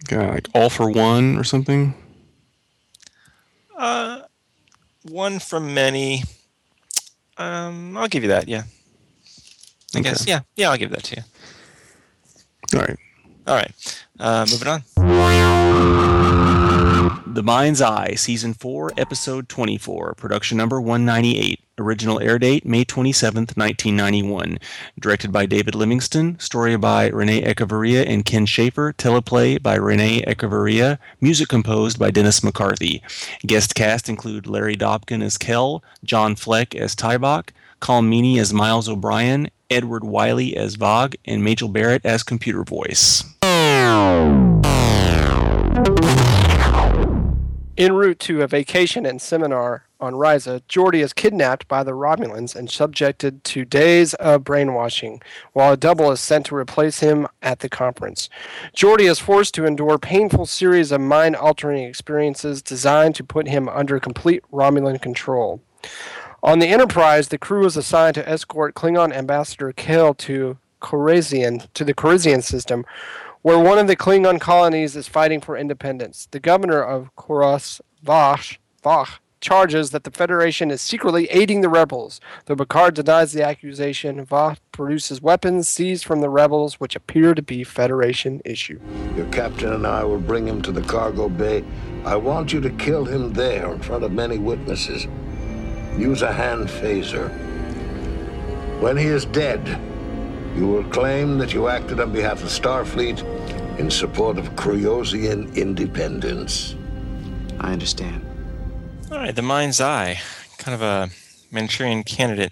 God, 0.08 0.30
like 0.30 0.48
all 0.54 0.70
for 0.70 0.90
one 0.90 1.38
or 1.38 1.44
something. 1.44 1.94
Uh, 3.78 4.22
one 5.04 5.40
from 5.40 5.74
many. 5.74 6.24
Um, 7.38 7.96
I'll 7.98 8.08
give 8.08 8.24
you 8.24 8.30
that. 8.30 8.48
Yeah. 8.48 8.64
I 9.96 10.02
guess. 10.02 10.28
Yeah. 10.28 10.42
Yeah, 10.56 10.72
I'll 10.72 10.78
give 10.78 10.92
that 10.92 11.04
to 11.04 11.16
you. 11.16 11.22
All 12.80 12.86
right. 12.86 12.98
All 13.48 13.56
right. 13.56 14.04
Uh, 14.20 14.46
moving 14.50 14.68
on. 14.68 16.18
The 17.40 17.44
Mind's 17.44 17.82
Eye, 17.82 18.16
Season 18.16 18.54
4, 18.54 18.92
Episode 18.98 19.48
24, 19.48 20.16
Production 20.16 20.58
Number 20.58 20.82
198. 20.82 21.62
Original 21.78 22.20
air 22.20 22.38
date 22.38 22.66
May 22.66 22.84
27th, 22.84 23.56
1991. 23.56 24.60
Directed 25.00 25.32
by 25.32 25.46
David 25.46 25.74
Livingston. 25.74 26.38
Story 26.38 26.76
by 26.76 27.08
Renee 27.08 27.42
Echevarria 27.44 28.06
and 28.06 28.26
Ken 28.26 28.46
Schafer. 28.46 28.92
Teleplay 28.92 29.64
by 29.64 29.76
Renee 29.76 30.22
Echevarria. 30.24 30.98
Music 31.22 31.48
composed 31.48 31.98
by 31.98 32.12
Dennis 32.12 32.44
McCarthy. 32.44 33.02
Guest 33.48 33.74
cast 33.74 34.10
include 34.10 34.46
Larry 34.46 34.76
Dobkin 34.76 35.24
as 35.24 35.38
Kell, 35.38 35.82
John 36.04 36.36
Fleck 36.36 36.76
as 36.76 36.94
Taibak, 36.94 37.52
Colm 37.82 38.38
as 38.38 38.54
Miles 38.54 38.90
O'Brien, 38.90 39.50
Edward 39.70 40.04
Wiley 40.04 40.58
as 40.58 40.76
Vagh, 40.76 41.16
and 41.24 41.42
Majel 41.42 41.70
Barrett 41.70 42.06
as 42.06 42.22
computer 42.22 42.66
voice. 42.66 43.24
En 47.80 47.94
route 47.94 48.20
to 48.20 48.42
a 48.42 48.48
vacation 48.48 49.06
and 49.06 49.22
seminar 49.22 49.86
on 50.02 50.12
Risa, 50.12 50.60
Geordi 50.68 51.02
is 51.02 51.14
kidnapped 51.14 51.66
by 51.70 51.82
the 51.82 51.94
Romulans 51.94 52.54
and 52.54 52.70
subjected 52.70 53.42
to 53.46 53.64
days 53.64 54.14
of 54.16 54.44
brainwashing, 54.44 55.22
while 55.54 55.72
a 55.72 55.78
double 55.78 56.12
is 56.12 56.20
sent 56.20 56.48
to 56.48 56.58
replace 56.58 57.00
him 57.00 57.26
at 57.42 57.60
the 57.60 57.70
conference. 57.70 58.30
Geordi 58.76 59.10
is 59.10 59.20
forced 59.20 59.54
to 59.54 59.66
endure 59.66 59.98
painful 59.98 60.46
series 60.46 60.92
of 60.92 61.00
mind-altering 61.00 61.82
experiences 61.82 62.62
designed 62.62 63.16
to 63.16 63.24
put 63.24 63.48
him 63.48 63.70
under 63.70 63.98
complete 63.98 64.44
Romulan 64.52 65.02
control. 65.02 65.62
On 66.44 66.60
the 66.60 66.68
Enterprise, 66.68 67.30
the 67.30 67.38
crew 67.38 67.66
is 67.66 67.78
assigned 67.78 68.16
to 68.16 68.28
escort 68.28 68.76
Klingon 68.76 69.14
Ambassador 69.14 69.72
Kale 69.72 70.14
to 70.16 70.58
Kriosian 70.82 71.68
to 71.76 71.86
the 71.86 71.94
Kriosian 71.94 72.44
system, 72.44 72.86
where 73.42 73.60
one 73.60 73.78
of 73.78 73.88
the 73.88 73.96
Klingon 73.96 74.40
colonies 74.40 74.96
is 74.96 75.08
fighting 75.08 75.40
for 75.42 75.58
independence. 75.58 76.28
The 76.32 76.40
governor 76.40 76.82
of 76.82 77.16
Krios, 77.16 77.80
Vagh, 78.04 78.58
Vagh 78.84 79.20
charges 79.42 79.92
that 79.92 80.04
the 80.04 80.12
Federation 80.12 80.70
is 80.70 80.82
secretly 80.82 81.28
aiding 81.32 81.62
the 81.62 81.70
rebels. 81.70 82.20
Though 82.46 82.58
Picard 82.58 82.96
denies 82.96 83.32
the 83.32 83.44
accusation, 83.44 84.26
Vagh 84.26 84.58
produces 84.74 85.22
weapons 85.22 85.68
seized 85.68 86.04
from 86.04 86.22
the 86.22 86.30
rebels, 86.30 86.76
which 86.76 86.96
appear 86.96 87.34
to 87.34 87.42
be 87.42 87.64
Federation 87.64 88.42
issue. 88.44 88.80
Your 89.16 89.28
captain 89.28 89.72
and 89.74 89.88
I 89.88 90.04
will 90.04 90.20
bring 90.20 90.46
him 90.46 90.62
to 90.64 90.72
the 90.72 90.82
cargo 90.82 91.30
bay. 91.30 91.64
I 92.06 92.16
want 92.18 92.52
you 92.52 92.60
to 92.62 92.70
kill 92.72 93.06
him 93.06 93.34
there 93.34 93.72
in 93.72 93.80
front 93.80 94.04
of 94.04 94.12
many 94.12 94.38
witnesses. 94.38 95.08
Use 95.98 96.22
a 96.22 96.34
hand 96.34 96.68
phaser. 96.68 97.30
When 98.82 98.98
he 98.98 99.06
is 99.06 99.26
dead, 99.26 99.80
you 100.60 100.68
will 100.68 100.84
claim 100.84 101.38
that 101.38 101.53
you 101.53 101.70
acted 101.70 102.01
on 102.01 102.12
behalf 102.12 102.43
of 102.43 102.49
Starfleet 102.49 103.24
in 103.80 103.89
support 103.89 104.38
of 104.38 104.49
Kriosian 104.57 105.55
independence. 105.55 106.76
I 107.62 107.72
understand. 107.72 108.22
All 109.10 109.20
right, 109.20 109.34
the 109.34 109.41
mind's 109.41 109.80
eye, 109.80 110.20
kind 110.57 110.76
of 110.76 110.82
a 110.82 111.10
Manchurian 111.49 112.03
candidate 112.03 112.51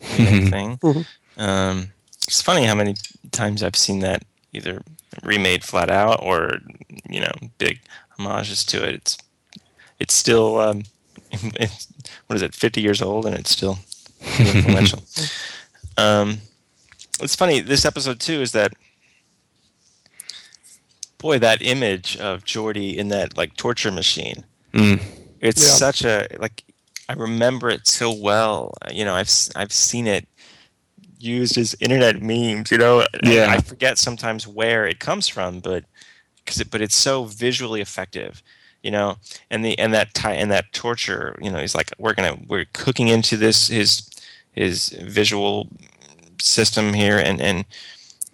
thing. 0.00 0.80
Um, 1.36 1.92
it's 2.24 2.42
funny 2.42 2.64
how 2.64 2.74
many 2.74 2.96
times 3.30 3.62
I've 3.62 3.76
seen 3.76 4.00
that 4.00 4.24
either 4.52 4.82
remade 5.22 5.62
flat 5.62 5.90
out 5.90 6.20
or 6.20 6.58
you 7.08 7.20
know 7.20 7.30
big 7.58 7.78
homages 8.18 8.64
to 8.64 8.84
it. 8.84 8.94
It's 8.96 9.18
it's 10.00 10.14
still 10.14 10.58
um, 10.58 10.82
it's, 11.30 11.86
what 12.26 12.34
is 12.34 12.42
it, 12.42 12.56
fifty 12.56 12.80
years 12.80 13.00
old, 13.00 13.26
and 13.26 13.36
it's 13.36 13.50
still 13.50 13.78
influential. 14.40 15.04
um, 15.96 16.38
it's 17.20 17.34
funny. 17.36 17.60
This 17.60 17.84
episode 17.84 18.20
too 18.20 18.40
is 18.40 18.52
that 18.52 18.72
boy 21.18 21.38
that 21.38 21.60
image 21.62 22.16
of 22.18 22.44
Geordi 22.44 22.96
in 22.96 23.08
that 23.08 23.36
like 23.36 23.56
torture 23.56 23.90
machine 23.90 24.44
Mm. 24.72 25.00
it's 25.40 25.62
Yeah. 25.62 25.74
such 25.74 26.04
a 26.04 26.28
like 26.38 26.62
i 27.08 27.14
remember 27.14 27.70
it 27.70 27.86
so 27.88 28.12
well 28.12 28.74
you 28.92 29.02
know 29.04 29.14
i've 29.14 29.26
s- 29.28 29.50
i've 29.56 29.72
seen 29.72 30.06
it 30.06 30.28
used 31.18 31.56
as 31.56 31.74
internet 31.80 32.20
memes 32.22 32.70
you 32.70 32.76
know 32.78 33.00
and 33.00 33.32
Yeah. 33.32 33.46
i 33.50 33.60
forget 33.62 33.96
sometimes 33.98 34.46
where 34.46 34.86
it 34.86 35.00
comes 35.00 35.26
from 35.26 35.60
but 35.60 35.84
because 36.44 36.60
it, 36.60 36.70
but 36.70 36.82
it's 36.82 36.94
so 36.94 37.24
visually 37.24 37.80
effective 37.80 38.42
you 38.82 38.90
know 38.90 39.16
and 39.50 39.64
the 39.64 39.76
and 39.78 39.92
that 39.94 40.12
tie 40.14 40.34
and 40.34 40.50
that 40.52 40.70
torture 40.74 41.34
you 41.40 41.50
know 41.50 41.58
he's 41.60 41.74
like 41.74 41.90
we're 41.98 42.14
gonna 42.14 42.36
we're 42.46 42.66
cooking 42.74 43.08
into 43.08 43.36
this 43.38 43.68
his 43.68 44.08
his 44.52 44.90
visual 45.02 45.66
system 46.40 46.94
here 46.94 47.18
and 47.18 47.40
and 47.40 47.64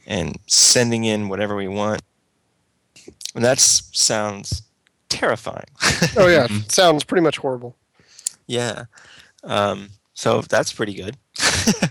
and 0.07 0.39
sending 0.47 1.05
in 1.05 1.29
whatever 1.29 1.57
we 1.57 1.69
want 1.69 2.03
and 3.35 3.45
that 3.45 3.59
sounds 3.59 4.63
terrifying 5.09 5.67
Oh 6.17 6.27
yeah, 6.29 6.47
sounds 6.69 7.05
pretty 7.05 7.23
much 7.23 7.39
horrible. 7.39 7.77
Yeah. 8.47 8.85
Um, 9.43 9.91
so 10.15 10.43
that's 10.43 10.73
pretty 10.73 10.95
good. 10.95 11.17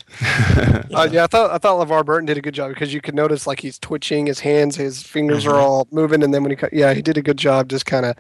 Uh, 0.94 1.10
yeah, 1.12 1.24
I 1.24 1.28
thought 1.28 1.50
I 1.50 1.58
thought 1.58 1.86
LeVar 1.86 2.06
Burton 2.06 2.28
did 2.28 2.38
a 2.38 2.42
good 2.42 2.54
job 2.54 2.70
because 2.70 2.94
you 2.94 3.02
could 3.02 3.16
notice 3.16 3.48
like 3.48 3.60
he's 3.60 3.80
twitching, 3.80 4.28
his 4.28 4.40
hands, 4.40 4.76
his 4.76 5.02
fingers 5.02 5.48
are 5.48 5.56
all 5.56 5.88
moving, 5.90 6.22
and 6.22 6.32
then 6.32 6.44
when 6.44 6.52
he 6.52 6.56
cut, 6.56 6.72
yeah, 6.72 6.94
he 6.94 7.02
did 7.02 7.18
a 7.18 7.22
good 7.24 7.38
job 7.38 7.68
just 7.68 7.88
kind 7.88 8.06
of 8.06 8.16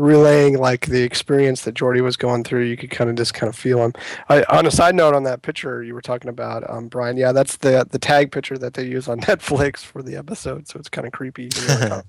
relaying 0.00 0.58
like 0.58 0.86
the 0.86 1.02
experience 1.02 1.62
that 1.62 1.74
Geordi 1.74 2.00
was 2.00 2.16
going 2.16 2.44
through. 2.44 2.64
You 2.64 2.76
could 2.76 2.90
kind 2.90 3.10
of 3.10 3.16
just 3.16 3.34
kind 3.34 3.48
of 3.48 3.56
feel 3.56 3.82
him. 3.84 3.92
I, 4.28 4.42
on 4.44 4.66
a 4.66 4.70
side 4.70 4.94
note, 4.94 5.14
on 5.14 5.22
that 5.24 5.42
picture 5.42 5.82
you 5.82 5.94
were 5.94 6.00
talking 6.00 6.28
about, 6.30 6.68
um, 6.70 6.88
Brian, 6.88 7.16
yeah, 7.16 7.32
that's 7.32 7.56
the 7.58 7.86
the 7.90 7.98
tag 7.98 8.32
picture 8.32 8.58
that 8.58 8.74
they 8.74 8.84
use 8.84 9.08
on 9.08 9.20
Netflix 9.30 9.78
for 9.80 10.02
the 10.02 10.16
episode, 10.16 10.66
so 10.68 10.78
it's 10.78 10.88
kind 10.88 11.06
of 11.06 11.12
creepy. 11.12 11.50
You're 11.68 11.88
like. 11.88 12.04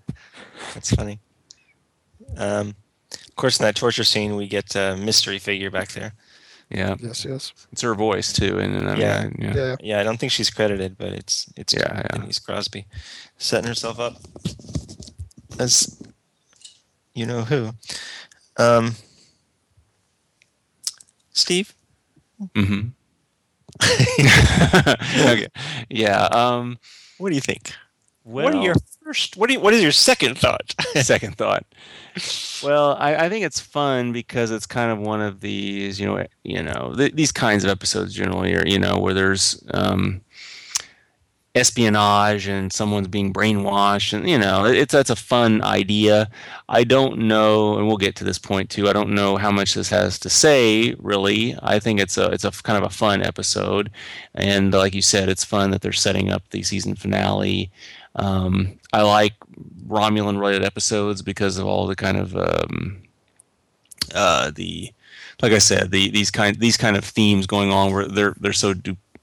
That's 0.74 0.92
funny. 0.96 1.20
Um, 2.38 2.76
of 3.14 3.36
course, 3.36 3.60
in 3.60 3.66
that 3.66 3.76
torture 3.76 4.04
scene, 4.04 4.36
we 4.36 4.48
get 4.48 4.76
a 4.76 4.96
mystery 4.98 5.40
figure 5.40 5.70
back 5.70 5.90
there. 5.90 6.14
Yeah, 6.70 6.96
Yes, 7.02 7.26
yes. 7.26 7.52
it's 7.74 7.82
her 7.82 7.94
voice 7.96 8.32
too, 8.32 8.58
and, 8.60 8.74
and 8.74 8.90
I 8.90 8.96
Yeah. 8.96 9.26
I- 9.30 9.44
yeah. 9.44 9.54
Yeah. 9.56 9.76
Yeah, 9.82 10.00
I 10.00 10.04
don't 10.04 10.18
think 10.18 10.32
she's 10.32 10.50
credited, 10.50 10.98
but 10.98 11.10
it's 11.12 11.52
it's 11.58 11.74
Yeah, 11.74 11.94
yeah. 11.94 12.08
Denise 12.18 12.40
Crosby 12.40 12.86
setting 13.38 13.68
herself 13.68 14.00
up 14.00 14.16
as 15.60 16.01
you 17.14 17.26
know 17.26 17.44
who. 17.44 17.72
Um, 18.58 18.96
Steve, 21.34 21.74
hmm 22.56 22.90
okay. 23.82 25.48
Yeah. 25.90 26.26
Um, 26.26 26.78
what 27.18 27.30
do 27.30 27.36
you 27.36 27.42
think? 27.42 27.74
what 28.24 28.54
are 28.54 28.62
your 28.62 28.76
first? 29.04 29.38
What 29.38 29.48
do 29.48 29.54
you, 29.54 29.60
What 29.60 29.74
is 29.74 29.82
your 29.82 29.92
second 29.92 30.38
thought? 30.38 30.76
second 31.02 31.38
thought. 31.38 31.66
Well, 32.64 32.96
I, 33.00 33.16
I 33.16 33.30
think 33.30 33.46
it's 33.46 33.60
fun 33.60 34.12
because 34.12 34.52
it's 34.52 34.66
kind 34.66 34.92
of 34.92 35.00
one 35.00 35.22
of 35.22 35.40
these, 35.40 36.00
you 36.00 36.06
know, 36.06 36.26
you 36.44 36.62
know, 36.62 36.94
th- 36.96 37.14
these 37.14 37.32
kinds 37.32 37.64
of 37.64 37.70
episodes 37.70 38.14
generally 38.14 38.54
are, 38.56 38.68
you 38.68 38.78
know, 38.78 39.00
where 39.00 39.14
there's 39.14 39.64
um, 39.74 40.22
espionage 41.54 42.48
and 42.48 42.72
someone's 42.72 43.08
being 43.08 43.34
brainwashed, 43.34 44.14
and 44.14 44.30
you 44.30 44.38
know, 44.38 44.66
it's 44.66 44.94
that's 44.94 45.10
a 45.10 45.16
fun 45.16 45.62
idea. 45.64 46.30
I 46.70 46.84
don't 46.84 47.20
know, 47.20 47.78
and 47.78 47.88
we'll 47.88 47.98
get 47.98 48.16
to 48.18 48.24
this 48.24 48.40
point 48.40 48.70
too. 48.70 48.88
I 48.88 48.94
don't 48.94 49.10
know 49.10 49.38
how 49.38 49.52
much 49.52 49.74
this 49.74 49.90
has 49.90 50.18
to 50.20 50.30
say, 50.30 50.96
really. 51.00 51.56
I 51.62 51.80
think 51.80 52.00
it's 52.00 52.18
a 52.18 52.32
it's 52.32 52.46
a 52.46 52.52
kind 52.52 52.78
of 52.78 52.84
a 52.90 52.94
fun 52.94 53.22
episode, 53.22 53.92
and 54.34 54.74
like 54.74 54.94
you 54.94 55.02
said, 55.02 55.30
it's 55.30 55.44
fun 55.44 55.72
that 55.72 55.82
they're 55.82 55.92
setting 55.92 56.32
up 56.32 56.44
the 56.50 56.64
season 56.64 56.96
finale. 56.96 57.72
Um, 58.16 58.80
I 58.94 59.02
like 59.04 59.34
Romulan 59.88 60.40
related 60.40 60.64
episodes 60.64 61.22
because 61.22 61.58
of 61.58 61.66
all 61.66 61.88
the 61.88 61.96
kind 61.96 62.18
of 62.18 62.36
um, 62.36 63.02
uh, 64.14 64.52
the 64.52 64.92
like 65.42 65.54
I 65.54 65.58
said 65.58 65.92
the 65.92 66.10
these 66.12 66.32
kind 66.32 66.58
these 66.60 66.78
kind 66.78 66.96
of 66.96 67.04
themes 67.04 67.48
going 67.48 67.72
on 67.72 67.92
where 67.92 68.08
they're 68.08 68.36
they're 68.40 68.54
so 68.54 68.74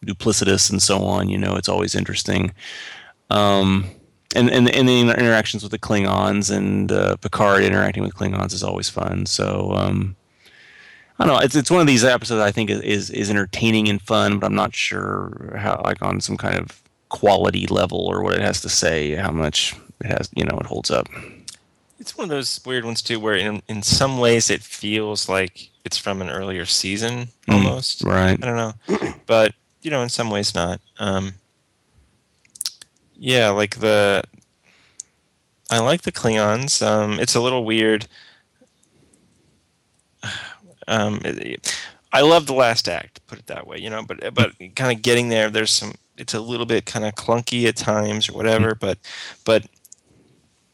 duplicitous 0.04 0.70
and 0.70 0.80
so 0.82 0.98
on. 1.04 1.28
You 1.28 1.38
know, 1.38 1.56
it's 1.56 1.68
always 1.68 1.94
interesting. 1.94 2.52
Um, 3.30 3.86
and, 4.34 4.50
and 4.50 4.68
and 4.68 4.88
the 4.88 5.00
interactions 5.00 5.62
with 5.62 5.72
the 5.72 5.78
Klingons 5.78 6.54
and 6.54 6.92
uh, 6.92 7.16
Picard 7.16 7.62
interacting 7.62 8.02
with 8.02 8.14
Klingons 8.14 8.52
is 8.52 8.62
always 8.62 8.88
fun. 8.88 9.26
So 9.26 9.72
um, 9.74 10.16
I 11.18 11.24
don't 11.26 11.34
know. 11.34 11.40
It's 11.40 11.56
it's 11.56 11.70
one 11.70 11.80
of 11.80 11.86
these 11.86 12.04
episodes 12.04 12.40
I 12.42 12.52
think 12.52 12.68
is, 12.70 12.80
is 12.82 13.10
is 13.10 13.30
entertaining 13.30 13.88
and 13.88 14.00
fun, 14.02 14.38
but 14.38 14.46
I'm 14.46 14.54
not 14.54 14.74
sure 14.74 15.54
how 15.58 15.80
like 15.84 16.02
on 16.02 16.20
some 16.20 16.36
kind 16.36 16.58
of 16.58 16.82
quality 17.08 17.66
level 17.68 18.06
or 18.06 18.22
what 18.22 18.34
it 18.34 18.42
has 18.42 18.60
to 18.60 18.68
say, 18.68 19.14
how 19.14 19.30
much 19.32 19.74
it 20.00 20.06
has, 20.08 20.28
you 20.36 20.44
know, 20.44 20.58
it 20.58 20.66
holds 20.66 20.90
up. 20.90 21.08
It's 21.98 22.16
one 22.16 22.24
of 22.24 22.30
those 22.30 22.60
weird 22.66 22.84
ones 22.84 23.00
too, 23.02 23.18
where 23.18 23.34
in 23.34 23.62
in 23.66 23.82
some 23.82 24.18
ways 24.18 24.50
it 24.50 24.62
feels 24.62 25.28
like 25.28 25.70
it's 25.86 25.96
from 25.98 26.20
an 26.20 26.28
earlier 26.28 26.66
season 26.66 27.28
Mm. 27.48 27.54
almost. 27.54 28.02
Right. 28.04 28.38
I 28.42 28.46
don't 28.46 28.56
know, 28.56 29.08
but 29.26 29.54
you 29.88 29.92
know, 29.92 30.02
in 30.02 30.10
some 30.10 30.28
ways 30.28 30.54
not. 30.54 30.82
Um, 30.98 31.32
yeah, 33.16 33.48
like 33.48 33.76
the 33.76 34.22
I 35.70 35.78
like 35.78 36.02
the 36.02 36.12
Klingons. 36.12 36.86
Um, 36.86 37.18
it's 37.18 37.34
a 37.34 37.40
little 37.40 37.64
weird. 37.64 38.06
Um, 40.86 41.20
it- 41.22 41.78
I 42.14 42.22
love 42.22 42.46
the 42.46 42.54
last 42.54 42.88
act, 42.88 43.20
put 43.26 43.38
it 43.38 43.46
that 43.48 43.66
way, 43.66 43.76
you 43.76 43.90
know. 43.90 44.02
But 44.02 44.32
but 44.32 44.52
kind 44.74 44.90
of 44.96 45.02
getting 45.02 45.28
there, 45.28 45.50
there's 45.50 45.70
some. 45.70 45.92
It's 46.16 46.32
a 46.32 46.40
little 46.40 46.64
bit 46.64 46.86
kind 46.86 47.04
of 47.04 47.14
clunky 47.14 47.66
at 47.68 47.76
times 47.76 48.30
or 48.30 48.32
whatever. 48.32 48.74
But 48.74 48.98
but 49.44 49.66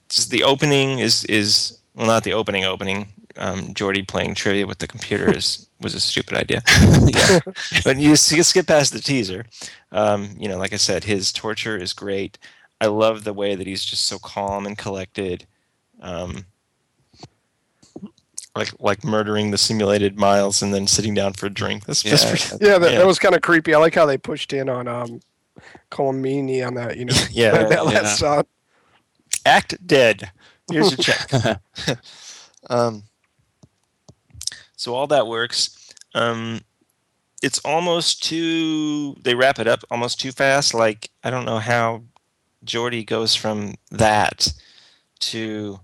just 0.09 0.31
the 0.31 0.45
opening 0.45 1.01
is 1.01 1.25
is 1.25 1.79
well, 1.97 2.07
not 2.07 2.23
the 2.23 2.33
opening 2.33 2.65
opening. 2.65 3.09
Um, 3.37 3.75
Geordi 3.75 4.07
playing 4.07 4.35
trivia 4.37 4.67
with 4.67 4.79
the 4.79 4.87
computer 4.87 5.35
is 5.37 5.69
was 5.81 5.95
a 5.95 6.01
stupid 6.01 6.35
idea. 6.39 6.63
yeah. 7.07 7.41
But 7.85 7.99
you 7.99 8.13
s- 8.13 8.31
you 8.33 8.43
skip 8.43 8.67
past 8.69 8.93
the 8.93 9.01
teaser. 9.01 9.45
Um, 9.93 10.31
you 10.39 10.49
know, 10.49 10.57
like 10.59 10.73
I 10.73 10.77
said, 10.77 11.05
his 11.05 11.33
torture 11.33 11.77
is 11.77 11.93
great. 11.93 12.39
I 12.81 12.87
love 12.87 13.25
the 13.25 13.33
way 13.33 13.55
that 13.55 13.67
he's 13.67 13.85
just 13.85 14.07
so 14.07 14.19
calm 14.19 14.67
and 14.67 14.77
collected. 14.79 15.47
Um, 16.01 16.47
like 18.57 18.71
like 18.79 19.03
murdering 19.05 19.51
the 19.51 19.59
simulated 19.59 20.17
miles 20.19 20.63
and 20.63 20.73
then 20.73 20.87
sitting 20.87 21.15
down 21.15 21.33
for 21.33 21.47
a 21.47 21.51
drink. 21.51 21.87
That's 21.87 22.03
just 22.03 22.25
Yeah. 22.25 22.31
pretty- 22.31 22.65
Yeah, 22.67 22.79
that, 22.79 22.93
Yeah. 22.93 22.99
that 22.99 23.07
was 23.07 23.19
kind 23.19 23.35
of 23.35 23.43
creepy. 23.43 23.75
I 23.75 23.79
like 23.79 23.95
how 23.95 24.07
they 24.07 24.17
pushed 24.19 24.53
in 24.53 24.69
on 24.69 24.87
um, 24.87 25.21
Colm 25.91 26.21
Meaney 26.21 26.65
on 26.65 26.75
that. 26.75 26.97
You 26.97 27.07
know, 27.07 27.15
Yeah, 27.31 27.51
that, 27.51 27.69
that 27.71 27.79
yeah. 27.79 27.83
last 27.83 28.21
shot. 28.21 28.47
act 29.45 29.85
dead. 29.87 30.31
Here's 30.71 30.91
your 30.93 30.99
check. 30.99 31.61
um, 32.71 33.03
so 34.85 34.95
all 34.95 35.07
that 35.07 35.27
works. 35.27 35.91
Um, 36.15 36.61
it's 37.43 37.59
almost 37.61 38.23
too. 38.23 39.15
They 39.23 39.35
wrap 39.35 39.59
it 39.59 39.67
up 39.67 39.83
almost 39.91 40.21
too 40.21 40.31
fast. 40.31 40.75
Like 40.75 41.11
I 41.25 41.31
don't 41.31 41.47
know 41.47 41.59
how 41.59 42.03
Geordi 42.67 43.07
goes 43.07 43.35
from 43.35 43.77
that 43.91 44.53
to 45.21 45.81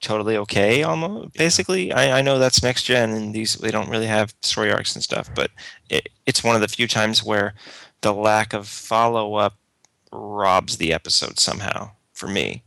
totally 0.00 0.36
okay 0.36 0.82
almost 0.82 1.32
basically 1.32 1.90
I, 1.90 2.18
I 2.18 2.22
know 2.22 2.38
that's 2.38 2.62
next 2.62 2.82
gen 2.84 3.10
and 3.10 3.34
these 3.34 3.54
they 3.54 3.70
don't 3.70 3.88
really 3.88 4.06
have 4.06 4.34
story 4.42 4.70
arcs 4.70 4.94
and 4.94 5.02
stuff 5.02 5.30
but 5.34 5.50
it, 5.88 6.10
it's 6.26 6.44
one 6.44 6.54
of 6.54 6.60
the 6.60 6.68
few 6.68 6.86
times 6.86 7.24
where 7.24 7.54
the 8.02 8.12
lack 8.12 8.52
of 8.52 8.68
follow-up 8.68 9.56
robs 10.12 10.76
the 10.76 10.92
episode 10.92 11.40
somehow 11.40 11.90
for 12.12 12.28
me 12.28 12.62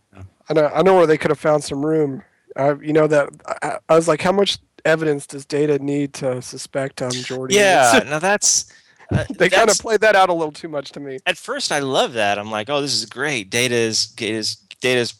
I 0.49 0.53
know, 0.53 0.71
I 0.73 0.81
know 0.81 0.95
where 0.95 1.05
they 1.05 1.17
could 1.17 1.29
have 1.29 1.39
found 1.39 1.63
some 1.63 1.85
room. 1.85 2.23
I, 2.55 2.73
you 2.73 2.93
know 2.93 3.05
that 3.07 3.29
I, 3.61 3.77
I 3.87 3.95
was 3.95 4.07
like, 4.07 4.21
how 4.21 4.31
much 4.31 4.57
evidence 4.85 5.27
does 5.27 5.45
Data 5.45 5.79
need 5.79 6.13
to 6.15 6.41
suspect 6.41 7.01
um, 7.01 7.11
Geordi? 7.11 7.51
Yeah, 7.51 8.03
now 8.09 8.19
that's 8.19 8.71
uh, 9.11 9.25
they 9.37 9.49
kind 9.49 9.69
of 9.69 9.77
played 9.79 10.01
that 10.01 10.15
out 10.15 10.29
a 10.29 10.33
little 10.33 10.51
too 10.51 10.69
much 10.69 10.91
to 10.93 10.99
me. 10.99 11.19
At 11.25 11.37
first, 11.37 11.71
I 11.71 11.79
love 11.79 12.13
that. 12.13 12.37
I'm 12.37 12.51
like, 12.51 12.69
oh, 12.69 12.81
this 12.81 12.93
is 12.93 13.05
great. 13.05 13.49
Data 13.49 13.75
is 13.75 14.07
Data's 14.07 14.55
Data's 14.81 15.13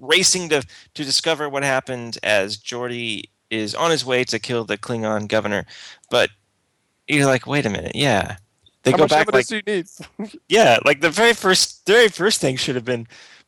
racing 0.00 0.48
to 0.50 0.62
to 0.94 1.04
discover 1.04 1.48
what 1.48 1.62
happened 1.62 2.18
as 2.22 2.56
Geordi 2.56 3.24
is 3.50 3.74
on 3.74 3.90
his 3.90 4.04
way 4.04 4.24
to 4.24 4.38
kill 4.38 4.64
the 4.64 4.78
Klingon 4.78 5.28
governor. 5.28 5.66
But 6.10 6.30
you're 7.06 7.26
like, 7.26 7.46
wait 7.46 7.66
a 7.66 7.70
minute, 7.70 7.92
yeah. 7.94 8.36
They 8.82 8.92
how 8.92 8.98
go 8.98 9.06
back 9.08 9.32
like 9.32 9.46
evidence 9.46 9.48
do 9.48 9.56
you 9.56 9.62
need? 9.66 10.40
yeah, 10.48 10.78
like 10.84 11.00
the 11.00 11.10
very 11.10 11.34
first, 11.34 11.86
the 11.86 11.92
very 11.92 12.08
first 12.08 12.40
thing 12.40 12.56
should 12.56 12.74
have 12.74 12.84
been, 12.84 13.06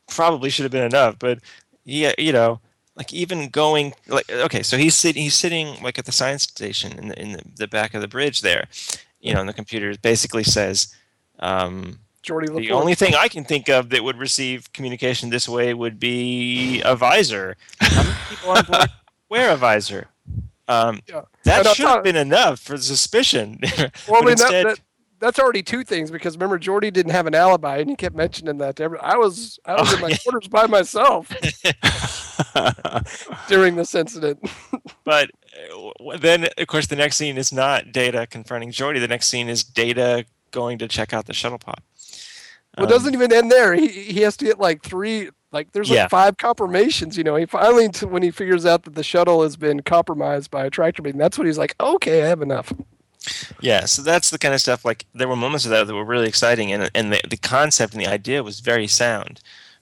probably 0.09 0.51
should 0.51 0.65
have 0.65 0.73
been 0.73 0.85
enough. 0.85 1.19
But 1.19 1.39
yeah, 1.85 2.13
you 2.19 2.33
know, 2.33 2.61
like 3.01 3.13
even 3.15 3.49
going 3.49 3.95
like 4.09 4.31
okay, 4.31 4.63
so 4.63 4.77
he's 4.77 4.95
sitting, 4.95 5.23
he's 5.23 5.35
sitting 5.35 5.83
like 5.83 5.99
at 5.99 6.05
the 6.05 6.13
science 6.13 6.43
station 6.43 6.93
in 6.99 7.09
the 7.09 7.17
in 7.23 7.33
the, 7.33 7.43
the 7.57 7.67
back 7.69 7.95
of 7.95 8.01
the 8.03 8.09
bridge 8.09 8.43
there, 8.43 8.69
you 9.21 9.33
know, 9.33 9.41
and 9.41 9.49
the 9.49 9.55
computer 9.55 9.95
basically 10.03 10.45
says, 10.45 10.95
um, 11.39 11.99
Geordi 12.23 12.47
the 12.49 12.53
Laporte. 12.53 12.71
only 12.73 12.95
thing 12.95 13.15
I 13.15 13.29
can 13.29 13.45
think 13.45 13.71
of 13.71 13.89
that 13.91 14.05
would 14.05 14.19
receive 14.19 14.71
communication 14.75 15.31
this 15.31 15.49
way 15.49 15.73
would 15.73 15.99
be 15.99 16.83
a 16.85 16.95
visor. 16.95 17.57
How 17.81 18.03
many 18.03 18.15
people 18.29 18.51
on 18.51 18.65
board 18.67 18.91
wear 19.31 19.51
a 19.53 19.57
visor? 19.57 20.09
Um, 20.69 21.01
Yeah. 21.09 21.23
That 21.45 21.67
should 21.75 21.87
have 21.89 22.05
been 22.05 22.17
enough 22.17 22.61
for 22.61 22.77
suspicion. 22.77 23.61
Well, 24.07 24.21
I 24.23 24.25
mean, 24.27 24.31
instead- 24.33 24.67
that, 24.67 24.81
that's 25.19 25.39
already 25.39 25.63
two 25.63 25.85
things 25.85 26.11
because 26.11 26.35
remember 26.37 26.59
Geordi 26.59 26.93
didn't 26.93 27.13
have 27.13 27.27
an 27.27 27.35
alibi 27.35 27.77
and 27.79 27.91
he 27.91 27.97
kept 27.97 28.15
mentioning 28.17 28.59
that 28.59 28.77
to 28.77 28.83
every. 28.85 28.99
I 29.01 29.17
was 29.17 29.59
I 29.67 29.75
was 29.81 29.91
Oh, 29.93 29.97
in 29.97 30.01
my 30.03 30.09
yeah. 30.09 30.17
quarters 30.23 30.49
by 30.49 30.67
myself 30.67 31.29
during 33.49 33.77
this 33.77 33.95
incident. 33.95 34.39
But 35.05 35.31
uh, 35.73 36.19
then, 36.19 36.49
of 36.59 36.67
course, 36.67 36.87
the 36.87 36.95
next 36.97 37.17
scene 37.17 37.37
is 37.39 37.53
not 37.53 37.91
Data 37.91 38.27
confronting 38.29 38.71
Geordi. 38.71 39.01
The 39.01 39.09
next 39.09 39.29
scene 39.29 39.49
is 39.49 39.65
Data 39.65 40.25
going 40.53 40.79
to 40.79 40.87
check 40.89 41.13
out 41.13 41.27
the 41.27 41.33
shuttle 41.33 41.59
pod. 41.59 41.81
Well, 42.77 42.85
it 42.87 42.91
Um, 42.93 42.99
doesn't 42.99 43.15
even 43.15 43.33
end 43.33 43.51
there. 43.51 43.75
He 43.75 43.89
he 43.89 44.21
has 44.21 44.37
to 44.37 44.45
get 44.45 44.61
like 44.61 44.83
three. 44.83 45.31
Like 45.53 45.73
there's 45.73 45.91
like 45.91 45.97
Yeah. 45.97 46.09
five 46.09 46.37
confirmations. 46.37 47.17
You 47.17 47.25
know, 47.25 47.35
he 47.35 47.47
finally 47.47 47.89
when 48.07 48.23
he 48.23 48.31
figures 48.31 48.65
out 48.67 48.85
that 48.85 48.95
the 48.95 49.03
shuttle 49.03 49.43
has 49.43 49.57
been 49.57 49.81
compromised 49.81 50.51
by 50.51 50.65
a 50.67 50.71
tractor 50.71 51.03
beam, 51.03 51.17
that's 51.19 51.37
when 51.39 51.47
he's 51.47 51.59
like, 51.59 51.75
okay, 51.81 52.23
I 52.23 52.27
have 52.27 52.43
enough. 52.43 52.73
Yeah, 53.61 53.85
so 53.87 54.03
that's 54.03 54.31
the 54.31 54.39
kind 54.39 54.55
of 54.55 54.61
stuff. 54.61 54.85
Like 54.85 55.07
there 55.15 55.29
were 55.29 55.37
moments 55.37 55.65
of 55.65 55.71
that 55.73 55.87
that 55.87 55.95
were 55.95 56.05
really 56.05 56.29
exciting, 56.29 56.73
and 56.73 56.91
and 56.95 57.13
the, 57.13 57.21
the 57.29 57.37
concept 57.37 57.95
and 57.95 58.03
the 58.03 58.07
idea 58.09 58.43
was 58.43 58.61
very 58.61 58.87
sound, 58.87 59.41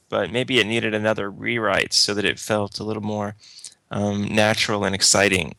but 0.08 0.30
maybe 0.30 0.58
it 0.58 0.66
needed 0.66 0.94
another 0.94 1.30
rewrite 1.30 1.92
so 1.92 2.14
that 2.14 2.24
it 2.24 2.38
felt 2.38 2.78
a 2.80 2.84
little 2.84 3.02
more 3.02 3.34
um, 3.90 4.24
natural 4.24 4.84
and 4.84 4.94
exciting. 4.94 5.54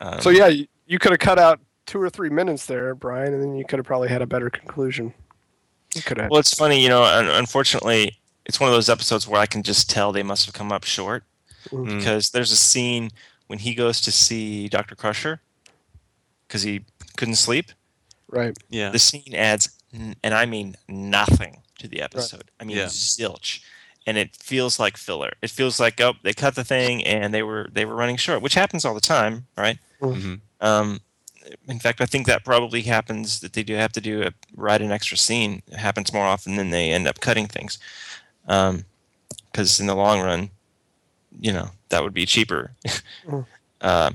Um, 0.00 0.20
So 0.20 0.30
yeah, 0.30 0.48
you, 0.48 0.66
you 0.86 0.98
could 0.98 1.12
have 1.12 1.20
cut 1.20 1.38
out 1.38 1.60
two 1.86 2.00
or 2.00 2.10
three 2.10 2.30
minutes 2.30 2.66
there, 2.66 2.94
Brian, 2.94 3.32
and 3.34 3.42
then 3.42 3.56
you 3.56 3.64
could 3.64 3.78
have 3.78 3.86
probably 3.86 4.08
had 4.08 4.22
a 4.22 4.26
better 4.26 4.50
conclusion. 4.50 5.12
You 5.94 6.02
could 6.02 6.18
have. 6.18 6.30
Well, 6.30 6.40
it's 6.40 6.54
funny, 6.54 6.82
you 6.82 6.88
know. 6.88 7.04
Unfortunately, 7.38 8.18
it's 8.46 8.58
one 8.58 8.68
of 8.68 8.74
those 8.74 8.88
episodes 8.88 9.28
where 9.28 9.40
I 9.40 9.46
can 9.46 9.62
just 9.62 9.90
tell 9.90 10.10
they 10.12 10.22
must 10.22 10.46
have 10.46 10.54
come 10.54 10.72
up 10.72 10.84
short 10.84 11.24
Mm. 11.70 11.98
because 11.98 12.30
there's 12.30 12.50
a 12.50 12.56
scene 12.56 13.10
when 13.46 13.60
he 13.60 13.72
goes 13.72 14.00
to 14.00 14.10
see 14.10 14.68
Doctor 14.68 14.96
Crusher 14.96 15.40
because 16.48 16.62
he 16.62 16.84
couldn't 17.16 17.36
sleep. 17.36 17.66
right. 18.28 18.56
yeah. 18.68 18.90
The 18.90 18.98
scene 18.98 19.32
adds, 19.34 19.70
and 19.92 20.34
I 20.34 20.44
mean 20.44 20.74
nothing 20.88 21.62
to 21.82 21.88
the 21.88 22.00
episode. 22.00 22.50
I 22.60 22.64
mean 22.64 22.76
Yeah. 22.78 22.86
zilch. 22.86 23.60
and 24.04 24.16
it 24.18 24.34
feels 24.34 24.80
like 24.80 24.96
filler. 24.96 25.32
It 25.42 25.50
feels 25.50 25.78
like 25.78 26.00
oh 26.00 26.14
they 26.24 26.32
cut 26.32 26.54
the 26.56 26.64
thing 26.64 27.04
and 27.04 27.32
they 27.32 27.42
were 27.44 27.68
they 27.72 27.84
were 27.84 27.94
running 27.94 28.16
short, 28.16 28.42
which 28.42 28.54
happens 28.54 28.84
all 28.84 28.94
the 28.94 29.00
time, 29.16 29.46
right? 29.56 29.78
Mhm. 30.00 30.40
Um, 30.60 31.00
in 31.68 31.78
fact, 31.78 32.00
I 32.00 32.06
think 32.06 32.26
that 32.26 32.44
probably 32.44 32.82
happens 32.82 33.38
that 33.40 33.52
they 33.52 33.62
do 33.62 33.74
have 33.74 33.92
to 33.92 34.00
do 34.00 34.22
a 34.22 34.32
write 34.56 34.82
an 34.82 34.90
extra 34.90 35.16
scene. 35.16 35.62
It 35.68 35.78
happens 35.78 36.12
more 36.12 36.26
often 36.26 36.56
than 36.56 36.70
they 36.70 36.90
end 36.92 37.06
up 37.06 37.20
cutting 37.20 37.46
things, 37.46 37.78
because 38.46 39.78
in 39.80 39.86
the 39.86 39.94
long 39.94 40.20
run, 40.20 40.50
you 41.40 41.52
know 41.52 41.70
that 41.90 42.02
would 42.02 42.14
be 42.14 42.26
cheaper 42.26 42.72
Mm. 43.26 43.46
uh, 43.80 44.10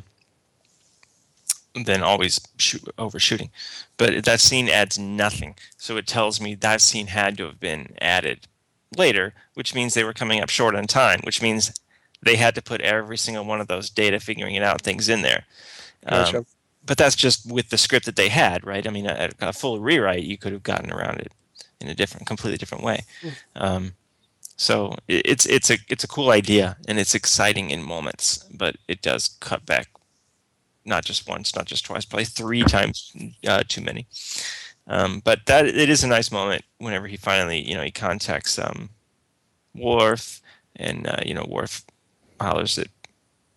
than 1.83 2.03
always 2.03 2.39
shoot, 2.57 2.83
overshooting. 2.97 3.49
But 3.97 4.25
that 4.25 4.39
scene 4.39 4.69
adds 4.69 4.97
nothing, 4.99 5.55
so 5.77 5.97
it 5.97 6.07
tells 6.07 6.41
me 6.41 6.55
that 6.55 6.81
scene 6.81 7.07
had 7.07 7.37
to 7.37 7.45
have 7.45 7.59
been 7.59 7.95
added 8.01 8.47
later, 8.95 9.33
which 9.53 9.75
means 9.75 9.93
they 9.93 10.03
were 10.03 10.13
coming 10.13 10.41
up 10.41 10.49
short 10.49 10.75
on 10.75 10.85
time, 10.87 11.19
which 11.23 11.41
means 11.41 11.73
they 12.21 12.35
had 12.35 12.55
to 12.55 12.61
put 12.61 12.81
every 12.81 13.17
single 13.17 13.45
one 13.45 13.61
of 13.61 13.67
those 13.67 13.89
data 13.89 14.19
figuring 14.19 14.55
it 14.55 14.63
out 14.63 14.81
things 14.81 15.09
in 15.09 15.21
there. 15.21 15.45
Um, 16.05 16.45
but 16.85 16.97
that's 16.97 17.15
just 17.15 17.51
with 17.51 17.69
the 17.69 17.77
script 17.77 18.05
that 18.05 18.15
they 18.15 18.29
had, 18.29 18.65
right? 18.65 18.87
I 18.87 18.89
mean, 18.91 19.05
a, 19.07 19.29
a 19.41 19.53
full 19.53 19.79
rewrite, 19.79 20.23
you 20.23 20.37
could 20.37 20.53
have 20.53 20.63
gotten 20.63 20.91
around 20.91 21.19
it 21.19 21.31
in 21.81 21.89
a 21.89 21.95
different, 21.95 22.25
completely 22.27 22.57
different 22.57 22.83
way. 22.83 23.05
Um, 23.55 23.93
so 24.55 24.95
it's 25.07 25.45
it's 25.45 25.69
a 25.69 25.77
it's 25.87 26.03
a 26.03 26.07
cool 26.07 26.31
idea 26.31 26.77
and 26.87 26.97
it's 26.99 27.13
exciting 27.13 27.69
in 27.69 27.83
moments, 27.83 28.43
but 28.51 28.77
it 28.87 29.01
does 29.03 29.27
cut 29.39 29.65
back, 29.65 29.89
not 30.87 31.05
just 31.05 31.27
once, 31.27 31.55
not 31.55 31.65
just 31.65 31.85
twice, 31.85 32.05
probably 32.05 32.25
three 32.25 32.63
times 32.63 33.13
uh, 33.47 33.63
too 33.67 33.81
many. 33.81 34.07
Um, 34.87 35.21
but 35.23 35.45
that 35.45 35.67
it 35.67 35.89
is 35.89 36.03
a 36.03 36.07
nice 36.07 36.31
moment 36.31 36.63
whenever 36.77 37.07
he 37.07 37.17
finally, 37.17 37.59
you 37.59 37.75
know, 37.75 37.83
he 37.83 37.91
contacts 37.91 38.57
um, 38.57 38.89
Worf, 39.75 40.41
and 40.77 41.07
uh, 41.07 41.21
you 41.25 41.33
know, 41.33 41.45
Worf 41.47 41.83
hollers 42.39 42.77
at 42.77 42.87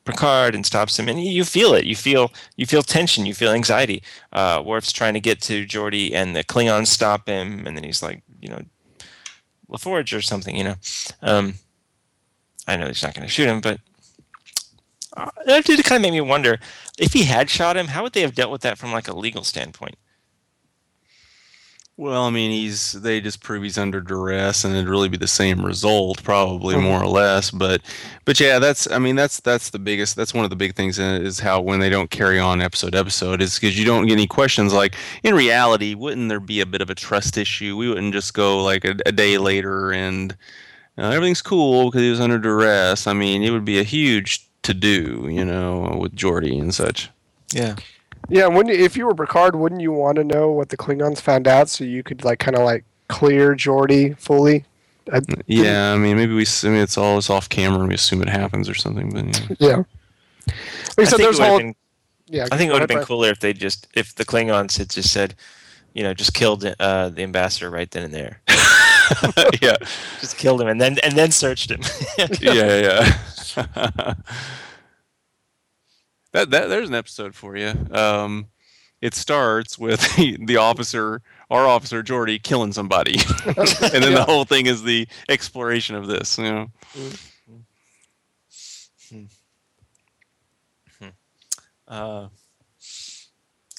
Picard 0.05 0.55
and 0.55 0.67
stops 0.67 0.99
him, 0.99 1.09
and 1.09 1.23
you 1.23 1.45
feel 1.45 1.73
it. 1.75 1.85
You 1.85 1.95
feel 1.95 2.33
you 2.57 2.67
feel 2.67 2.83
tension. 2.83 3.27
You 3.27 3.35
feel 3.35 3.53
anxiety. 3.53 4.03
Uh, 4.33 4.63
Worf's 4.65 4.93
trying 4.93 5.15
to 5.15 5.21
get 5.21 5.41
to 5.43 5.65
Geordi, 5.67 6.13
and 6.13 6.35
the 6.35 6.43
Klingons 6.43 6.89
stop 6.89 7.29
him, 7.29 7.67
and 7.67 7.77
then 7.77 7.85
he's 7.85 8.03
like, 8.03 8.23
you 8.41 8.49
know, 8.49 8.63
LaForge 9.71 10.17
or 10.17 10.23
something. 10.23 10.57
You 10.57 10.65
know, 10.65 10.75
um, 11.23 11.55
I 12.67 12.77
know 12.77 12.87
he's 12.87 13.03
not 13.03 13.15
going 13.15 13.27
to 13.27 13.33
shoot 13.33 13.47
him, 13.49 13.61
but 13.61 13.79
uh, 15.17 15.31
that 15.47 15.65
did 15.65 15.85
kind 15.85 15.99
of 15.99 16.03
make 16.03 16.13
me 16.13 16.21
wonder 16.21 16.59
if 17.01 17.15
he 17.15 17.25
had 17.25 17.51
shot 17.51 17.77
him, 17.77 17.89
how 17.89 18.03
would 18.03 18.13
they 18.13 18.21
have 18.21 18.35
dealt 18.35 18.53
with 18.53 18.61
that 18.61 18.79
from 18.79 18.93
like 18.93 19.09
a 19.09 19.17
legal 19.17 19.43
standpoint? 19.43 19.97
Well, 21.97 22.25
I 22.25 22.31
mean, 22.31 22.51
he's 22.51 22.93
they 22.93 23.21
just 23.21 23.43
prove 23.43 23.63
he's 23.63 23.77
under 23.77 24.01
duress, 24.01 24.65
and 24.65 24.75
it'd 24.75 24.89
really 24.89 25.11
be 25.11 25.19
the 25.19 25.27
same 25.27 25.65
result, 25.65 26.23
probably 26.23 26.75
more 26.77 27.03
or 27.03 27.07
less. 27.07 27.51
But, 27.51 27.83
but 28.25 28.41
yeah, 28.41 28.59
that's 28.59 28.91
I 28.91 28.99
mean, 28.99 29.17
that's 29.17 29.41
that's 29.41 29.69
the 29.69 29.79
biggest. 29.79 30.17
That's 30.17 30.33
one 30.33 30.45
of 30.45 30.51
the 30.51 30.57
big 30.57 30.75
things 30.75 30.99
is 30.99 31.41
how 31.41 31.61
when 31.61 31.81
they 31.81 31.91
don't 31.91 32.11
carry 32.11 32.39
on 32.39 32.63
episode 32.63 32.95
episode 32.95 33.43
is 33.43 33.59
because 33.59 33.79
you 33.79 33.85
don't 33.85 34.07
get 34.07 34.15
any 34.15 34.27
questions. 34.27 34.73
Like 34.73 34.95
in 35.25 35.35
reality, 35.35 35.95
wouldn't 35.95 36.31
there 36.31 36.41
be 36.41 36.61
a 36.61 36.67
bit 36.67 36.81
of 36.81 36.89
a 36.89 36.95
trust 36.95 37.37
issue? 37.37 37.77
We 37.77 37.89
wouldn't 37.89 38.15
just 38.15 38.33
go 38.33 38.63
like 38.63 38.87
a, 38.87 38.97
a 39.05 39.13
day 39.13 39.37
later 39.37 39.93
and 39.93 40.35
uh, 40.97 41.11
everything's 41.11 41.43
cool 41.43 41.91
because 41.91 42.01
he 42.01 42.11
was 42.11 42.21
under 42.21 42.39
duress. 42.39 43.07
I 43.07 43.13
mean, 43.13 43.43
it 43.43 43.51
would 43.51 43.67
be 43.67 43.79
a 43.79 43.85
huge 43.85 44.50
to 44.73 44.75
do, 44.75 45.29
you 45.31 45.45
know, 45.45 45.99
with 46.01 46.15
Geordi 46.17 46.61
and 46.61 46.75
such. 46.75 47.11
Yeah. 47.53 47.77
Yeah, 48.29 48.47
wouldn't 48.47 48.75
if 48.75 48.97
you 48.97 49.07
were 49.07 49.15
Picard, 49.15 49.57
wouldn't 49.57 49.81
you 49.81 49.93
want 49.93 50.17
to 50.17 50.25
know 50.25 50.51
what 50.53 50.69
the 50.69 50.77
Klingons 50.77 51.21
found 51.21 51.49
out 51.49 51.69
so 51.69 51.85
you 51.85 52.03
could 52.03 52.23
like 52.25 52.39
kind 52.39 52.57
of 52.57 52.63
like 52.65 52.85
clear 53.09 53.55
Geordi 53.55 54.17
fully? 54.19 54.65
I, 55.13 55.21
Yeah, 55.47 55.93
I 55.93 55.97
mean, 55.97 56.17
maybe 56.17 56.35
we. 56.35 56.43
s- 56.43 56.63
I 56.65 56.69
mean, 56.69 56.83
it's 56.83 56.97
all 56.97 57.19
it's 57.19 57.31
off 57.31 57.49
camera, 57.49 57.81
and 57.81 57.89
we 57.89 57.95
assume 57.95 58.23
it 58.23 58.29
happens 58.29 58.69
or 58.69 58.75
something. 58.75 59.11
But 59.11 59.59
yeah. 59.59 59.83
yeah. 60.49 60.55
I 60.99 61.03
I 61.03 61.05
think, 61.07 61.13
it 61.13 61.19
there's 61.19 61.39
would 61.39 61.45
have 61.45 61.49
whole. 61.49 61.59
been, 61.59 61.75
yeah, 62.29 62.47
I 62.53 62.57
think 62.57 62.71
it 62.71 62.73
would 62.75 62.83
have 62.83 62.89
been 62.89 63.03
cooler 63.05 63.31
if 63.31 63.41
they 63.41 63.53
just 63.53 63.89
if 63.95 64.15
the 64.15 64.25
Klingons 64.25 64.79
had 64.79 64.91
just 64.91 65.13
said, 65.13 65.35
you 65.95 66.05
know, 66.05 66.15
just 66.15 66.33
killed 66.35 66.65
uh, 66.79 67.09
the 67.09 67.23
ambassador 67.23 67.71
right 67.71 67.91
then 67.91 68.05
and 68.05 68.15
there, 68.15 68.41
yeah, 69.63 69.77
just 70.21 70.37
killed 70.39 70.61
him 70.61 70.69
and 70.69 70.81
then 70.81 70.99
and 71.03 71.15
then 71.15 71.31
searched 71.31 71.71
him. 71.71 71.81
yeah, 72.41 72.81
yeah. 72.81 73.19
that 76.33 76.51
that 76.51 76.69
there's 76.69 76.89
an 76.89 76.95
episode 76.95 77.35
for 77.35 77.57
you. 77.57 77.73
Um, 77.91 78.47
it 79.01 79.15
starts 79.15 79.79
with 79.79 80.01
the, 80.17 80.37
the 80.45 80.57
officer, 80.59 81.23
our 81.51 81.67
officer 81.67 82.03
Geordi, 82.03 82.43
killing 82.43 82.73
somebody, 82.73 83.17
and 83.47 83.57
then 83.57 84.13
Yeah. 84.13 84.19
the 84.19 84.25
whole 84.27 84.45
thing 84.45 84.67
is 84.67 84.83
the 84.83 85.09
exploration 85.29 85.97
of 85.97 86.07
this. 86.07 86.37
You 86.39 86.45
know, 86.45 86.71
uh, 91.89 92.29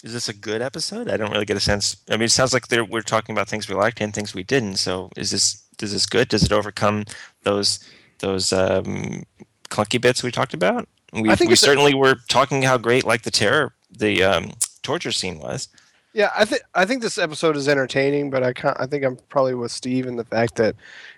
is 0.04 0.14
this 0.14 0.30
a 0.30 0.34
good 0.34 0.62
episode? 0.62 1.10
I 1.10 1.18
don't 1.18 1.32
really 1.32 1.46
get 1.46 1.58
a 1.58 1.62
sense. 1.62 1.98
I 2.10 2.14
mean, 2.14 2.24
it 2.24 2.32
sounds 2.32 2.54
like 2.54 2.66
we're 2.90 3.02
talking 3.02 3.34
about 3.34 3.48
things 3.48 3.68
we 3.68 3.76
liked 3.76 4.02
and 4.02 4.14
things 4.14 4.34
we 4.34 4.44
didn't. 4.44 4.78
So, 4.78 5.10
is 5.16 5.32
this 5.32 5.64
is 5.82 5.94
this 5.94 6.06
good? 6.06 6.28
Does 6.28 6.44
it 6.44 6.52
overcome 6.52 7.06
those 7.44 7.80
those 8.20 8.54
um, 8.54 9.24
clunky 9.70 10.00
bits 10.00 10.24
we 10.24 10.32
talked 10.32 10.54
about? 10.54 10.88
We, 11.14 11.30
I 11.30 11.36
think 11.36 11.50
we 11.50 11.54
it's 11.54 11.64
a- 11.64 11.66
certainly 11.66 11.94
were 11.94 12.16
talking 12.30 12.62
how 12.64 12.78
great 12.78 13.06
like 13.06 13.24
the 13.24 13.32
terror, 13.32 13.74
the 13.92 14.24
um, 14.24 14.52
torture 14.82 15.12
scene 15.12 15.40
was. 15.40 15.68
Yeah, 16.14 16.32
I 16.38 16.46
think 16.46 16.64
I 16.74 16.86
think 16.86 17.02
this 17.02 17.18
episode 17.18 17.56
is 17.56 17.68
entertaining, 17.68 18.30
but 18.30 18.44
I 18.44 18.54
can 18.54 18.74
I 18.78 18.86
think 18.86 19.06
I'm 19.06 19.18
probably 19.30 19.54
with 19.54 19.72
Steve 19.72 20.08
in 20.08 20.18
the 20.18 20.26
fact 20.26 20.56
that 20.56 20.76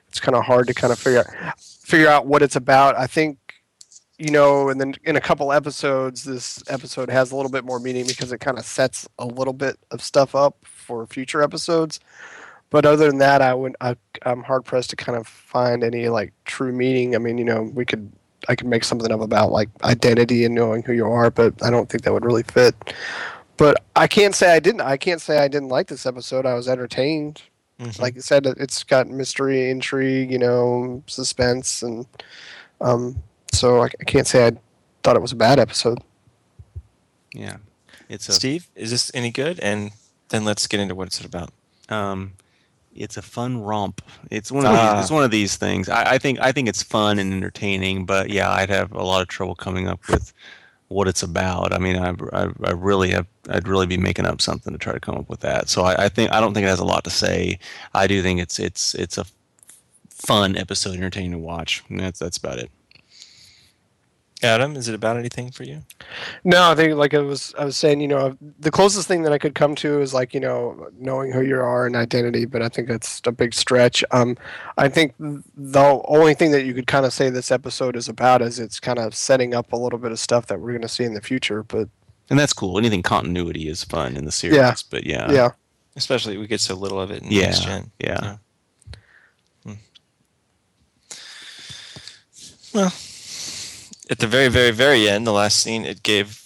it's 0.09 0.19
kind 0.19 0.35
of 0.35 0.43
hard 0.43 0.67
to 0.67 0.73
kind 0.73 0.93
of 0.93 0.99
figure 0.99 1.19
out, 1.19 1.59
figure 1.59 2.07
out 2.07 2.27
what 2.27 2.43
it's 2.43 2.55
about. 2.55 2.95
I 2.95 3.07
think 3.07 3.39
you 4.17 4.31
know, 4.31 4.69
and 4.69 4.79
then 4.79 4.95
in 5.03 5.15
a 5.15 5.21
couple 5.21 5.51
episodes, 5.51 6.23
this 6.23 6.63
episode 6.67 7.09
has 7.09 7.31
a 7.31 7.35
little 7.35 7.51
bit 7.51 7.65
more 7.65 7.79
meaning 7.79 8.05
because 8.05 8.31
it 8.31 8.39
kind 8.39 8.57
of 8.57 8.65
sets 8.65 9.07
a 9.19 9.25
little 9.25 9.53
bit 9.53 9.77
of 9.91 10.01
stuff 10.01 10.35
up 10.35 10.57
for 10.63 11.05
future 11.07 11.41
episodes. 11.41 11.99
But 12.69 12.85
other 12.85 13.07
than 13.07 13.19
that, 13.19 13.41
I 13.41 13.53
would 13.53 13.75
I, 13.81 13.95
I'm 14.23 14.43
hard 14.43 14.65
pressed 14.65 14.89
to 14.91 14.95
kind 14.95 15.17
of 15.17 15.27
find 15.27 15.83
any 15.83 16.09
like 16.09 16.33
true 16.45 16.71
meaning. 16.71 17.15
I 17.15 17.19
mean, 17.19 17.37
you 17.37 17.45
know, 17.45 17.63
we 17.73 17.85
could 17.85 18.11
I 18.47 18.55
could 18.55 18.67
make 18.67 18.83
something 18.83 19.11
up 19.11 19.21
about 19.21 19.51
like 19.51 19.69
identity 19.83 20.43
and 20.45 20.53
knowing 20.53 20.83
who 20.83 20.93
you 20.93 21.05
are, 21.07 21.31
but 21.31 21.53
I 21.63 21.69
don't 21.69 21.89
think 21.89 22.03
that 22.03 22.13
would 22.13 22.25
really 22.25 22.43
fit 22.43 22.75
but 23.57 23.83
I 23.95 24.07
can't 24.07 24.35
say 24.35 24.53
I 24.53 24.59
didn't. 24.59 24.81
I 24.81 24.97
can't 24.97 25.21
say 25.21 25.37
I 25.37 25.47
didn't 25.47 25.69
like 25.69 25.87
this 25.87 26.05
episode. 26.05 26.45
I 26.45 26.53
was 26.55 26.67
entertained. 26.67 27.41
Mhm. 27.79 27.99
Like 27.99 28.15
you 28.15 28.21
said, 28.21 28.45
it's 28.45 28.83
got 28.83 29.07
mystery, 29.07 29.69
intrigue, 29.69 30.31
you 30.31 30.39
know, 30.39 31.03
suspense, 31.07 31.81
and 31.81 32.05
um, 32.81 33.21
so 33.53 33.81
I, 33.83 33.85
I 33.99 34.03
can't 34.05 34.27
say 34.27 34.47
I 34.47 34.51
thought 35.03 35.15
it 35.15 35.21
was 35.21 35.31
a 35.31 35.35
bad 35.37 35.59
episode. 35.59 35.99
yeah, 37.33 37.57
it's 38.09 38.27
a 38.29 38.33
Steve, 38.33 38.67
is 38.75 38.91
this 38.91 39.11
any 39.13 39.31
good? 39.31 39.59
And 39.59 39.91
then 40.29 40.45
let's 40.45 40.67
get 40.67 40.79
into 40.79 40.95
what 40.95 41.07
it's 41.07 41.23
about. 41.23 41.51
um, 41.89 42.33
it's 42.95 43.17
a 43.17 43.23
fun 43.23 43.59
romp. 43.63 44.03
It's 44.29 44.51
one 44.51 44.65
of 44.67 44.71
Ah. 44.71 44.93
these, 44.95 45.05
it's 45.05 45.11
one 45.11 45.23
of 45.23 45.31
these 45.31 45.55
things. 45.57 45.89
I, 45.89 46.11
I 46.13 46.17
think 46.19 46.39
I 46.39 46.51
think 46.51 46.69
it's 46.69 46.83
fun 46.83 47.17
and 47.17 47.33
entertaining, 47.33 48.05
but 48.05 48.29
yeah, 48.29 48.51
I'd 48.51 48.69
have 48.69 48.91
a 48.91 49.01
lot 49.03 49.23
of 49.23 49.27
trouble 49.27 49.55
coming 49.55 49.87
up 49.87 49.99
with 50.09 50.31
what 50.89 51.07
it's 51.07 51.23
about. 51.23 51.73
I 51.73 51.79
mean, 51.79 51.95
I, 51.97 52.13
I, 52.33 52.49
I 52.63 52.71
really 52.71 53.09
have 53.09 53.25
I'd 53.49 53.67
really 53.67 53.87
be 53.87 53.97
making 53.97 54.27
up 54.27 54.41
something 54.41 54.71
to 54.73 54.77
try 54.77 54.93
to 54.93 54.99
come 54.99 55.15
up 55.15 55.27
with 55.27 55.39
that. 55.39 55.69
So 55.69 55.81
I, 55.81 56.05
I 56.05 56.09
think 56.09 56.31
I 56.31 56.39
don't 56.39 56.53
think 56.53 56.65
it 56.65 56.69
has 56.69 56.79
a 56.79 56.85
lot 56.85 57.03
to 57.05 57.09
say. 57.09 57.57
I 57.95 58.05
do 58.05 58.21
think 58.21 58.39
it's 58.39 58.59
it's 58.59 58.93
it's 58.93 59.17
a 59.17 59.25
fun 60.11 60.55
episode, 60.55 60.93
entertaining 60.95 61.31
to 61.31 61.39
watch. 61.39 61.83
And 61.89 61.99
that's 61.99 62.19
that's 62.19 62.37
about 62.37 62.59
it. 62.59 62.69
Adam, 64.43 64.75
is 64.75 64.87
it 64.87 64.95
about 64.95 65.17
anything 65.17 65.51
for 65.51 65.63
you? 65.63 65.83
No, 66.43 66.71
I 66.71 66.75
think 66.75 66.95
like 66.95 67.13
I 67.13 67.19
was 67.19 67.53
I 67.57 67.65
was 67.65 67.77
saying, 67.77 68.01
you 68.01 68.07
know, 68.07 68.37
the 68.59 68.71
closest 68.71 69.07
thing 69.07 69.23
that 69.23 69.31
I 69.33 69.37
could 69.37 69.55
come 69.55 69.75
to 69.75 70.01
is 70.01 70.13
like 70.13 70.33
you 70.33 70.39
know 70.39 70.89
knowing 70.97 71.31
who 71.31 71.41
you 71.41 71.55
are 71.59 71.85
and 71.85 71.95
identity, 71.95 72.45
but 72.45 72.61
I 72.61 72.69
think 72.69 72.87
that's 72.87 73.21
a 73.25 73.31
big 73.31 73.53
stretch. 73.53 74.03
Um, 74.11 74.37
I 74.77 74.89
think 74.89 75.13
the 75.19 76.01
only 76.05 76.33
thing 76.33 76.51
that 76.51 76.65
you 76.65 76.73
could 76.73 76.87
kind 76.87 77.05
of 77.05 77.13
say 77.13 77.29
this 77.29 77.51
episode 77.51 77.95
is 77.95 78.09
about 78.09 78.41
is 78.41 78.59
it's 78.59 78.79
kind 78.79 78.99
of 78.99 79.15
setting 79.15 79.53
up 79.53 79.71
a 79.73 79.77
little 79.77 79.99
bit 79.99 80.11
of 80.11 80.19
stuff 80.19 80.47
that 80.47 80.59
we're 80.59 80.71
going 80.71 80.81
to 80.81 80.87
see 80.87 81.03
in 81.03 81.13
the 81.13 81.21
future. 81.21 81.63
But 81.63 81.89
And 82.29 82.37
that's 82.37 82.53
cool. 82.53 82.77
Anything 82.77 83.03
continuity 83.03 83.67
is 83.69 83.83
fun 83.83 84.17
in 84.17 84.25
the 84.25 84.31
series. 84.31 84.57
Yeah. 84.57 84.73
But 84.89 85.05
yeah. 85.05 85.31
yeah, 85.31 85.49
Especially 85.95 86.37
we 86.37 86.47
get 86.47 86.59
so 86.61 86.75
little 86.75 86.99
of 86.99 87.11
it 87.11 87.23
in 87.23 87.31
Yeah. 87.31 87.41
next 87.45 87.63
gen. 87.63 87.91
Yeah. 87.99 88.37
Well, 92.73 92.91
at 94.09 94.19
the 94.19 94.27
very, 94.27 94.47
very, 94.49 94.71
very 94.71 95.07
end, 95.09 95.25
the 95.27 95.31
last 95.33 95.57
scene, 95.57 95.85
it 95.85 96.03
gave 96.03 96.43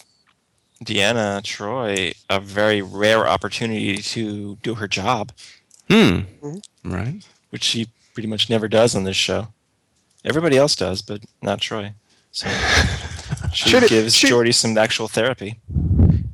Deanna 0.83 1.41
Troi 1.41 2.13
a 2.29 2.39
very 2.39 2.81
rare 2.81 3.27
opportunity 3.27 3.97
to 3.97 4.57
do 4.61 4.75
her 4.75 4.87
job, 4.87 5.31
Hmm. 5.89 6.19
Mhm. 6.41 6.63
Right. 6.83 7.21
which 7.49 7.63
she 7.63 7.87
pretty 8.13 8.27
much 8.27 8.49
never 8.49 8.67
does 8.67 8.95
on 8.95 9.03
this 9.03 9.15
show. 9.17 9.47
Everybody 10.25 10.57
else 10.57 10.75
does, 10.75 11.01
but 11.01 11.21
not 11.41 11.59
Troi. 11.61 11.93
So 12.31 12.47
she 13.53 13.69
Should 13.69 13.83
it- 13.83 13.89
gives 13.89 14.13
should- 14.15 14.29
Geordi 14.29 14.53
some 14.53 14.77
actual 14.77 15.07
therapy. 15.07 15.59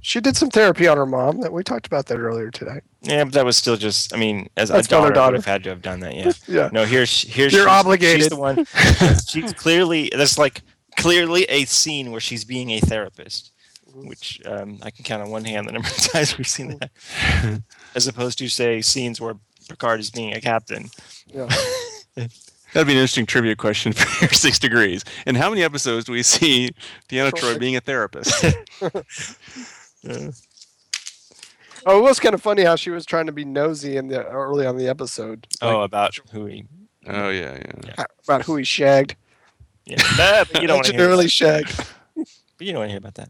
She 0.05 0.19
did 0.19 0.35
some 0.35 0.49
therapy 0.49 0.85
on 0.85 0.97
her 0.97 1.05
mom. 1.05 1.39
That 1.39 1.53
we 1.53 1.63
talked 1.63 1.87
about 1.87 2.07
that 2.07 2.17
earlier 2.17 2.51
today. 2.51 2.81
Yeah, 3.03 3.23
but 3.23 3.31
that 3.35 3.45
was 3.45 3.55
still 3.55 3.77
just. 3.77 4.13
I 4.13 4.17
mean, 4.17 4.49
as 4.57 4.67
That's 4.67 4.85
a 4.87 4.89
daughter, 4.89 5.03
mother-daughter. 5.03 5.21
I 5.21 5.27
would 5.29 5.35
have 5.35 5.45
had 5.45 5.63
to 5.63 5.69
have 5.69 5.81
done 5.81 6.01
that. 6.01 6.13
Yeah. 6.13 6.31
Yeah. 6.49 6.69
No, 6.73 6.83
here's 6.83 7.21
here's 7.21 7.53
You're 7.53 7.61
she's, 7.61 7.69
obligated. 7.71 8.19
She's 8.23 8.29
the 8.29 8.35
one. 8.35 8.65
she's 9.29 9.53
clearly 9.53 10.11
that's 10.13 10.37
like 10.37 10.61
clearly 10.97 11.43
a 11.45 11.65
scene 11.65 12.11
where 12.11 12.21
she's 12.21 12.43
being 12.43 12.71
a 12.71 12.79
therapist, 12.79 13.51
which 13.93 14.41
um, 14.45 14.79
I 14.81 14.91
can 14.91 15.03
count 15.03 15.21
on 15.23 15.29
one 15.29 15.45
hand 15.45 15.67
the 15.67 15.71
number 15.71 15.87
of 15.87 15.95
times 16.11 16.37
we've 16.37 16.47
seen 16.47 16.79
that, 16.79 17.61
as 17.95 18.07
opposed 18.07 18.37
to 18.39 18.47
say 18.49 18.81
scenes 18.81 19.19
where 19.21 19.35
Picard 19.69 19.99
is 19.99 20.11
being 20.11 20.33
a 20.33 20.41
captain. 20.41 20.89
Yeah. 21.27 21.47
That'd 22.73 22.87
be 22.87 22.93
an 22.93 22.99
interesting 22.99 23.27
trivia 23.27 23.55
question 23.55 23.93
for 23.93 24.25
your 24.25 24.33
six 24.33 24.57
degrees. 24.57 25.03
In 25.27 25.35
how 25.35 25.49
many 25.49 25.61
episodes 25.61 26.05
do 26.05 26.11
we 26.11 26.23
see 26.23 26.71
Deanna 27.07 27.31
Troi 27.31 27.53
Troi. 27.53 27.59
being 27.59 27.75
a 27.75 27.81
therapist? 27.81 28.43
Oh, 31.85 31.99
it 31.99 32.01
was 32.01 32.19
kind 32.19 32.33
of 32.33 32.41
funny 32.41 32.63
how 32.63 32.75
she 32.75 32.89
was 32.89 33.05
trying 33.05 33.25
to 33.25 33.31
be 33.31 33.45
nosy 33.45 33.97
in 33.97 34.07
the 34.07 34.25
early 34.25 34.65
on 34.65 34.77
the 34.77 34.87
episode. 34.87 35.47
Oh, 35.61 35.81
about 35.81 36.17
who 36.31 36.45
he. 36.45 36.65
oh 37.07 37.29
yeah, 37.29 37.59
yeah. 37.85 38.05
about 38.23 38.43
who 38.43 38.55
he 38.55 38.63
shagged. 38.63 39.15
Yeah, 39.85 39.97
that, 40.17 40.47
but 40.51 40.61
you 40.61 40.67
don't 40.67 40.77
want 40.77 40.87
to 40.87 40.93
hear. 40.93 41.13
Legitimately 41.13 41.63
About, 41.63 41.89
but 42.57 42.67
you 42.67 42.71
don't 42.71 42.79
want 42.79 42.87
to 42.87 42.91
hear 42.91 42.97
about 42.99 43.15
that. 43.15 43.29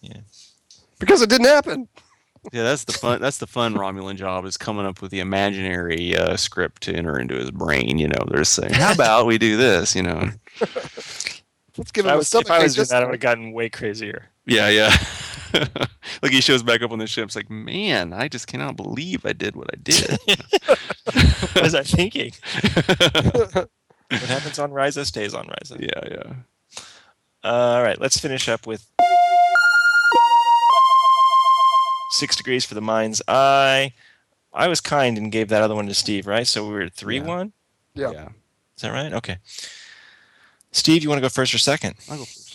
Yeah, 0.00 0.20
because 0.98 1.22
it 1.22 1.28
didn't 1.28 1.46
happen. 1.46 1.88
Yeah, 2.52 2.62
that's 2.62 2.84
the 2.84 2.92
fun. 2.92 3.20
That's 3.20 3.38
the 3.38 3.46
fun 3.46 3.74
Romulan 3.74 4.16
job 4.16 4.46
is 4.46 4.56
coming 4.56 4.86
up 4.86 5.02
with 5.02 5.10
the 5.10 5.20
imaginary 5.20 6.16
uh, 6.16 6.36
script 6.36 6.82
to 6.84 6.94
enter 6.94 7.18
into 7.18 7.34
his 7.34 7.50
brain. 7.50 7.98
You 7.98 8.08
know, 8.08 8.24
they're 8.28 8.44
saying, 8.44 8.72
"How 8.72 8.92
about 8.92 9.26
we 9.26 9.36
do 9.38 9.56
this?" 9.56 9.94
You 9.94 10.02
know. 10.04 10.30
Let's 11.76 11.92
give 11.92 12.04
If 12.04 12.08
him 12.08 12.10
I 12.10 12.14
a 12.14 12.16
was, 12.18 12.28
stomach 12.28 12.46
if 12.46 12.50
I 12.50 12.62
was 12.62 12.74
doing 12.74 12.82
this 12.82 12.88
that, 12.90 13.02
I 13.02 13.06
would 13.06 13.14
have 13.14 13.20
gotten 13.20 13.52
way 13.52 13.68
crazier. 13.68 14.28
Yeah, 14.44 14.68
yeah. 14.68 14.94
like 16.22 16.32
he 16.32 16.40
shows 16.40 16.62
back 16.62 16.82
up 16.82 16.90
on 16.90 16.98
the 16.98 17.06
ship. 17.06 17.24
It's 17.24 17.36
like, 17.36 17.48
man, 17.48 18.12
I 18.12 18.28
just 18.28 18.46
cannot 18.46 18.76
believe 18.76 19.24
I 19.24 19.32
did 19.32 19.54
what 19.54 19.68
I 19.72 19.76
did. 19.82 20.18
what 21.54 21.62
was 21.62 21.74
I 21.74 21.82
thinking? 21.82 22.32
What 24.10 24.20
happens 24.22 24.58
on 24.58 24.70
Risa 24.72 25.04
stays 25.06 25.34
on 25.34 25.46
Risa. 25.46 25.80
yeah, 25.80 26.08
yeah. 26.10 26.32
Uh, 27.42 27.76
all 27.76 27.82
right, 27.82 28.00
let's 28.00 28.18
finish 28.18 28.48
up 28.48 28.66
with 28.66 28.84
six 32.10 32.36
degrees 32.36 32.64
for 32.64 32.74
the 32.74 32.80
mind's 32.80 33.22
eye. 33.28 33.92
I 34.52 34.66
was 34.68 34.80
kind 34.80 35.16
and 35.16 35.30
gave 35.30 35.48
that 35.48 35.62
other 35.62 35.74
one 35.74 35.86
to 35.86 35.94
Steve, 35.94 36.26
right? 36.26 36.46
So 36.46 36.66
we 36.66 36.72
were 36.74 36.82
at 36.82 36.92
three 36.94 37.18
Yeah. 37.18 37.24
one. 37.24 37.52
Yeah. 37.94 38.10
yeah. 38.10 38.28
Is 38.76 38.82
that 38.82 38.90
right? 38.92 39.12
Okay. 39.12 39.36
Steve, 40.72 41.02
you 41.02 41.08
want 41.08 41.18
to 41.18 41.22
go 41.24 41.28
first 41.28 41.54
or 41.54 41.58
second? 41.58 41.94
I'll 42.10 42.18
go 42.18 42.24
first. 42.24 42.46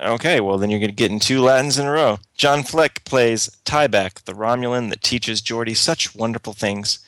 Okay, 0.00 0.40
well 0.40 0.58
then 0.58 0.70
you're 0.70 0.78
going 0.78 0.90
to 0.90 0.94
get 0.96 1.10
in 1.10 1.18
two 1.18 1.40
Latins 1.42 1.76
in 1.76 1.86
a 1.86 1.90
row. 1.90 2.18
John 2.36 2.62
Fleck 2.62 3.04
plays 3.04 3.50
Taibak, 3.64 4.24
the 4.24 4.32
Romulan 4.32 4.90
that 4.90 5.02
teaches 5.02 5.42
Geordi 5.42 5.76
such 5.76 6.14
wonderful 6.14 6.52
things. 6.52 7.00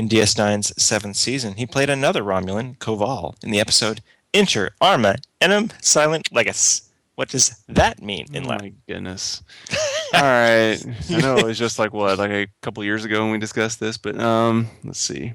In 0.00 0.08
DS9's 0.08 0.82
seventh 0.82 1.16
season, 1.16 1.56
he 1.56 1.66
played 1.66 1.90
another 1.90 2.22
Romulan, 2.22 2.78
Koval, 2.78 3.34
in 3.44 3.50
the 3.50 3.60
episode 3.60 4.00
Inter 4.32 4.70
Arma 4.80 5.16
Enim 5.42 5.72
Silent 5.82 6.32
Leges. 6.32 6.88
What 7.16 7.28
does 7.28 7.62
that 7.68 8.00
mean 8.00 8.24
in 8.32 8.46
oh 8.46 8.48
Latin? 8.48 8.66
my 8.66 8.94
goodness. 8.94 9.42
All 10.14 10.22
right. 10.22 10.78
I 11.10 11.16
know 11.18 11.36
it 11.36 11.44
was 11.44 11.58
just 11.58 11.78
like 11.78 11.92
what, 11.92 12.16
like 12.16 12.30
a 12.30 12.46
couple 12.62 12.82
years 12.82 13.04
ago 13.04 13.20
when 13.24 13.32
we 13.32 13.36
discussed 13.36 13.78
this, 13.78 13.98
but 13.98 14.18
um, 14.18 14.68
let's 14.84 14.98
see. 14.98 15.34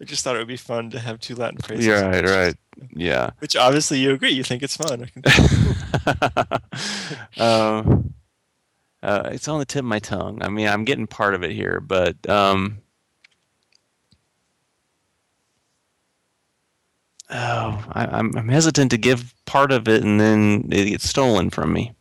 I 0.00 0.04
just 0.06 0.24
thought 0.24 0.34
it 0.34 0.38
would 0.38 0.48
be 0.48 0.56
fun 0.56 0.88
to 0.92 0.98
have 0.98 1.20
two 1.20 1.34
Latin 1.34 1.58
phrases. 1.58 1.84
Yeah, 1.84 2.06
right, 2.06 2.24
right. 2.24 2.56
Yeah. 2.96 3.32
Which 3.40 3.56
obviously 3.56 3.98
you 3.98 4.12
agree. 4.14 4.30
You 4.30 4.42
think 4.42 4.62
it's 4.62 4.78
fun. 4.78 5.10
Um, 7.38 8.14
uh, 9.04 9.28
it's 9.32 9.48
on 9.48 9.58
the 9.58 9.66
tip 9.66 9.80
of 9.80 9.84
my 9.84 9.98
tongue. 9.98 10.42
I 10.42 10.48
mean, 10.48 10.66
I'm 10.68 10.84
getting 10.84 11.06
part 11.06 11.34
of 11.34 11.44
it 11.44 11.52
here, 11.52 11.80
but 11.80 12.28
um, 12.28 12.78
oh, 17.30 17.84
I, 17.92 18.06
I'm 18.06 18.36
I'm 18.36 18.48
hesitant 18.48 18.90
to 18.92 18.98
give 18.98 19.34
part 19.46 19.72
of 19.72 19.88
it, 19.88 20.02
and 20.02 20.20
then 20.20 20.68
it 20.72 20.86
gets 20.90 21.08
stolen 21.08 21.50
from 21.50 21.72
me. 21.72 21.92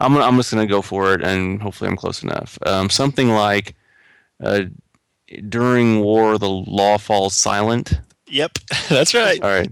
I'm 0.00 0.16
I'm 0.16 0.36
just 0.36 0.52
gonna 0.52 0.66
go 0.66 0.82
for 0.82 1.14
it, 1.14 1.22
and 1.22 1.60
hopefully 1.60 1.90
I'm 1.90 1.96
close 1.96 2.22
enough. 2.22 2.58
Um, 2.66 2.90
something 2.90 3.30
like, 3.30 3.74
uh, 4.42 4.64
during 5.48 6.00
war, 6.00 6.38
the 6.38 6.48
law 6.50 6.98
falls 6.98 7.34
silent. 7.34 8.00
yep, 8.28 8.58
that's 8.88 9.14
right. 9.14 9.42
All 9.42 9.50
right. 9.50 9.70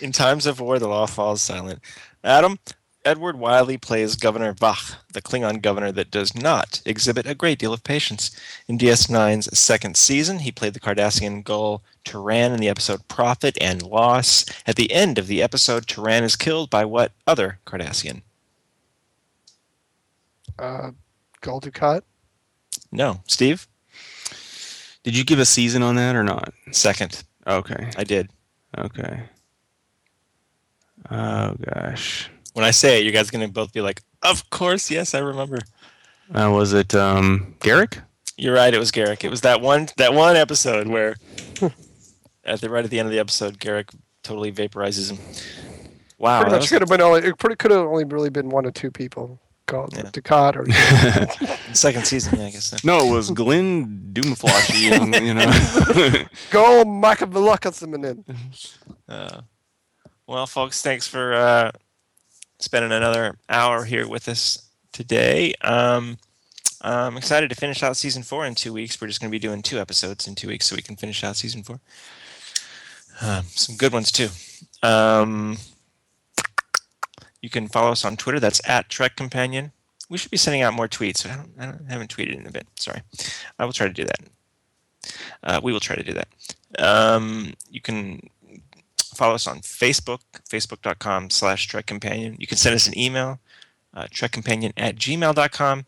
In 0.00 0.12
times 0.12 0.46
of 0.46 0.60
war, 0.60 0.78
the 0.78 0.88
law 0.88 1.06
falls 1.06 1.42
silent. 1.42 1.80
Adam, 2.24 2.58
Edward 3.04 3.38
Wiley 3.38 3.78
plays 3.78 4.16
Governor 4.16 4.52
Vach, 4.52 4.96
the 5.12 5.22
Klingon 5.22 5.62
governor 5.62 5.90
that 5.92 6.10
does 6.10 6.34
not 6.34 6.82
exhibit 6.84 7.26
a 7.26 7.34
great 7.34 7.58
deal 7.58 7.72
of 7.72 7.82
patience. 7.82 8.30
In 8.68 8.76
DS9's 8.76 9.58
second 9.58 9.96
season, 9.96 10.40
he 10.40 10.52
played 10.52 10.74
the 10.74 10.80
Cardassian 10.80 11.42
gull 11.42 11.82
Toran 12.04 12.52
in 12.52 12.60
the 12.60 12.68
episode 12.68 13.08
Profit 13.08 13.56
and 13.60 13.82
Loss. 13.82 14.44
At 14.66 14.76
the 14.76 14.92
end 14.92 15.18
of 15.18 15.28
the 15.28 15.42
episode, 15.42 15.86
Toran 15.86 16.22
is 16.22 16.36
killed 16.36 16.68
by 16.68 16.84
what 16.84 17.12
other 17.26 17.58
Cardassian? 17.66 18.22
Uh, 20.58 20.90
Gul 21.40 21.60
Dukat. 21.60 22.02
No, 22.92 23.22
Steve? 23.26 23.66
Did 25.02 25.16
you 25.16 25.24
give 25.24 25.38
a 25.38 25.46
season 25.46 25.82
on 25.82 25.96
that 25.96 26.14
or 26.14 26.22
not? 26.22 26.52
Second. 26.72 27.22
Okay. 27.46 27.90
I 27.96 28.04
did. 28.04 28.30
Okay. 28.76 29.22
Oh 31.10 31.54
gosh. 31.74 32.30
When 32.54 32.64
I 32.64 32.72
say 32.72 32.98
it, 33.00 33.04
you 33.04 33.12
guys 33.12 33.28
are 33.28 33.32
going 33.32 33.46
to 33.46 33.52
both 33.52 33.72
be 33.72 33.80
like, 33.80 34.02
of 34.22 34.50
course, 34.50 34.90
yes, 34.90 35.14
I 35.14 35.20
remember. 35.20 35.58
Uh, 36.34 36.50
was 36.50 36.72
it 36.72 36.94
um, 36.94 37.54
Garak? 37.60 38.02
You're 38.36 38.54
right. 38.54 38.72
It 38.74 38.78
was 38.78 38.90
Garak. 38.90 39.22
It 39.24 39.30
was 39.30 39.42
that 39.42 39.60
one 39.60 39.88
that 39.96 40.14
one 40.14 40.36
episode 40.36 40.88
where, 40.88 41.16
at 42.44 42.60
the 42.60 42.68
right 42.70 42.84
at 42.84 42.90
the 42.90 42.98
end 42.98 43.06
of 43.06 43.12
the 43.12 43.18
episode, 43.20 43.58
Garak 43.58 43.94
totally 44.22 44.50
vaporizes 44.52 45.10
him. 45.10 45.18
Wow, 46.18 46.42
pretty 46.42 46.56
much 46.56 46.68
could 46.68 46.82
have 46.82 46.88
been 46.88 47.00
only. 47.00 47.20
It 47.20 47.38
pretty 47.38 47.56
could 47.56 47.70
have 47.70 47.80
only 47.86 48.04
really 48.04 48.30
been 48.30 48.48
one 48.50 48.66
or 48.66 48.70
two 48.70 48.90
people. 48.90 49.38
Called 49.66 49.94
Yeah. 49.96 50.02
Dukat 50.10 50.56
or 50.56 51.72
second 51.74 52.04
season. 52.04 52.38
Yeah, 52.40 52.46
I 52.46 52.50
guess. 52.50 52.64
So. 52.64 52.76
No, 52.82 52.98
it 53.06 53.10
was 53.14 53.30
Glenn 53.30 54.10
Doomflashy. 54.12 54.90
and, 54.90 55.14
you 55.26 55.32
know. 55.34 56.24
Go 56.50 56.84
Makavilakasamanin. 56.84 58.24
Uh, 59.08 59.42
well, 60.30 60.46
folks, 60.46 60.80
thanks 60.80 61.08
for 61.08 61.34
uh, 61.34 61.72
spending 62.60 62.92
another 62.92 63.36
hour 63.48 63.84
here 63.84 64.06
with 64.06 64.28
us 64.28 64.62
today. 64.92 65.54
Um, 65.60 66.18
I'm 66.82 67.16
excited 67.16 67.50
to 67.50 67.56
finish 67.56 67.82
out 67.82 67.96
season 67.96 68.22
four 68.22 68.46
in 68.46 68.54
two 68.54 68.72
weeks. 68.72 69.00
We're 69.00 69.08
just 69.08 69.20
going 69.20 69.28
to 69.28 69.34
be 69.34 69.40
doing 69.40 69.60
two 69.60 69.80
episodes 69.80 70.28
in 70.28 70.36
two 70.36 70.46
weeks, 70.46 70.66
so 70.66 70.76
we 70.76 70.82
can 70.82 70.94
finish 70.94 71.24
out 71.24 71.34
season 71.34 71.64
four. 71.64 71.80
Um, 73.20 73.44
some 73.48 73.76
good 73.76 73.92
ones 73.92 74.12
too. 74.12 74.28
Um, 74.84 75.56
you 77.42 77.50
can 77.50 77.66
follow 77.66 77.90
us 77.90 78.04
on 78.04 78.16
Twitter. 78.16 78.38
That's 78.38 78.60
at 78.68 78.88
Trek 78.88 79.16
Companion. 79.16 79.72
We 80.08 80.16
should 80.16 80.30
be 80.30 80.36
sending 80.36 80.62
out 80.62 80.74
more 80.74 80.86
tweets. 80.86 81.28
I, 81.28 81.34
don't, 81.34 81.50
I, 81.58 81.66
don't, 81.66 81.82
I 81.88 81.92
haven't 81.92 82.14
tweeted 82.14 82.38
in 82.38 82.46
a 82.46 82.52
bit. 82.52 82.68
Sorry. 82.76 83.00
I 83.58 83.64
will 83.64 83.72
try 83.72 83.88
to 83.88 83.92
do 83.92 84.04
that. 84.04 84.20
Uh, 85.42 85.60
we 85.60 85.72
will 85.72 85.80
try 85.80 85.96
to 85.96 86.04
do 86.04 86.12
that. 86.12 86.28
Um, 86.78 87.54
you 87.68 87.80
can 87.80 88.30
follow 89.20 89.34
us 89.34 89.46
on 89.46 89.60
Facebook, 89.60 90.20
facebook.com 90.48 91.28
slash 91.28 91.66
Trek 91.66 91.84
Companion. 91.84 92.36
You 92.38 92.46
can 92.46 92.56
send 92.56 92.74
us 92.74 92.86
an 92.86 92.98
email, 92.98 93.38
uh, 93.92 94.04
trekcompanion 94.04 94.72
at 94.78 94.96
gmail.com. 94.96 95.84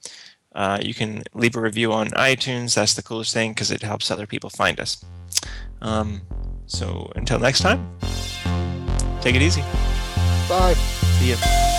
Uh, 0.54 0.78
you 0.82 0.92
can 0.92 1.22
leave 1.32 1.56
a 1.56 1.60
review 1.60 1.94
on 1.94 2.08
iTunes. 2.10 2.74
That's 2.74 2.92
the 2.92 3.02
coolest 3.02 3.32
thing 3.32 3.52
because 3.52 3.70
it 3.70 3.80
helps 3.80 4.10
other 4.10 4.26
people 4.26 4.50
find 4.50 4.78
us. 4.78 5.02
Um, 5.80 6.20
so 6.66 7.10
until 7.16 7.38
next 7.38 7.60
time, 7.60 7.80
take 9.22 9.34
it 9.34 9.40
easy. 9.40 9.62
Bye. 10.46 10.74
See 11.18 11.30
ya. 11.30 11.71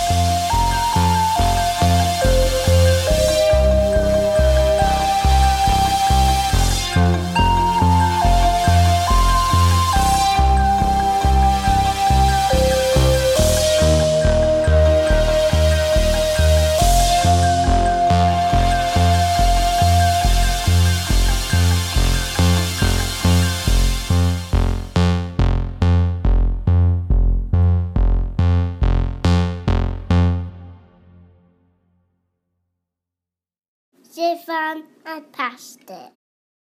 I 34.56 35.20
passed 35.32 35.90
it. 35.90 36.13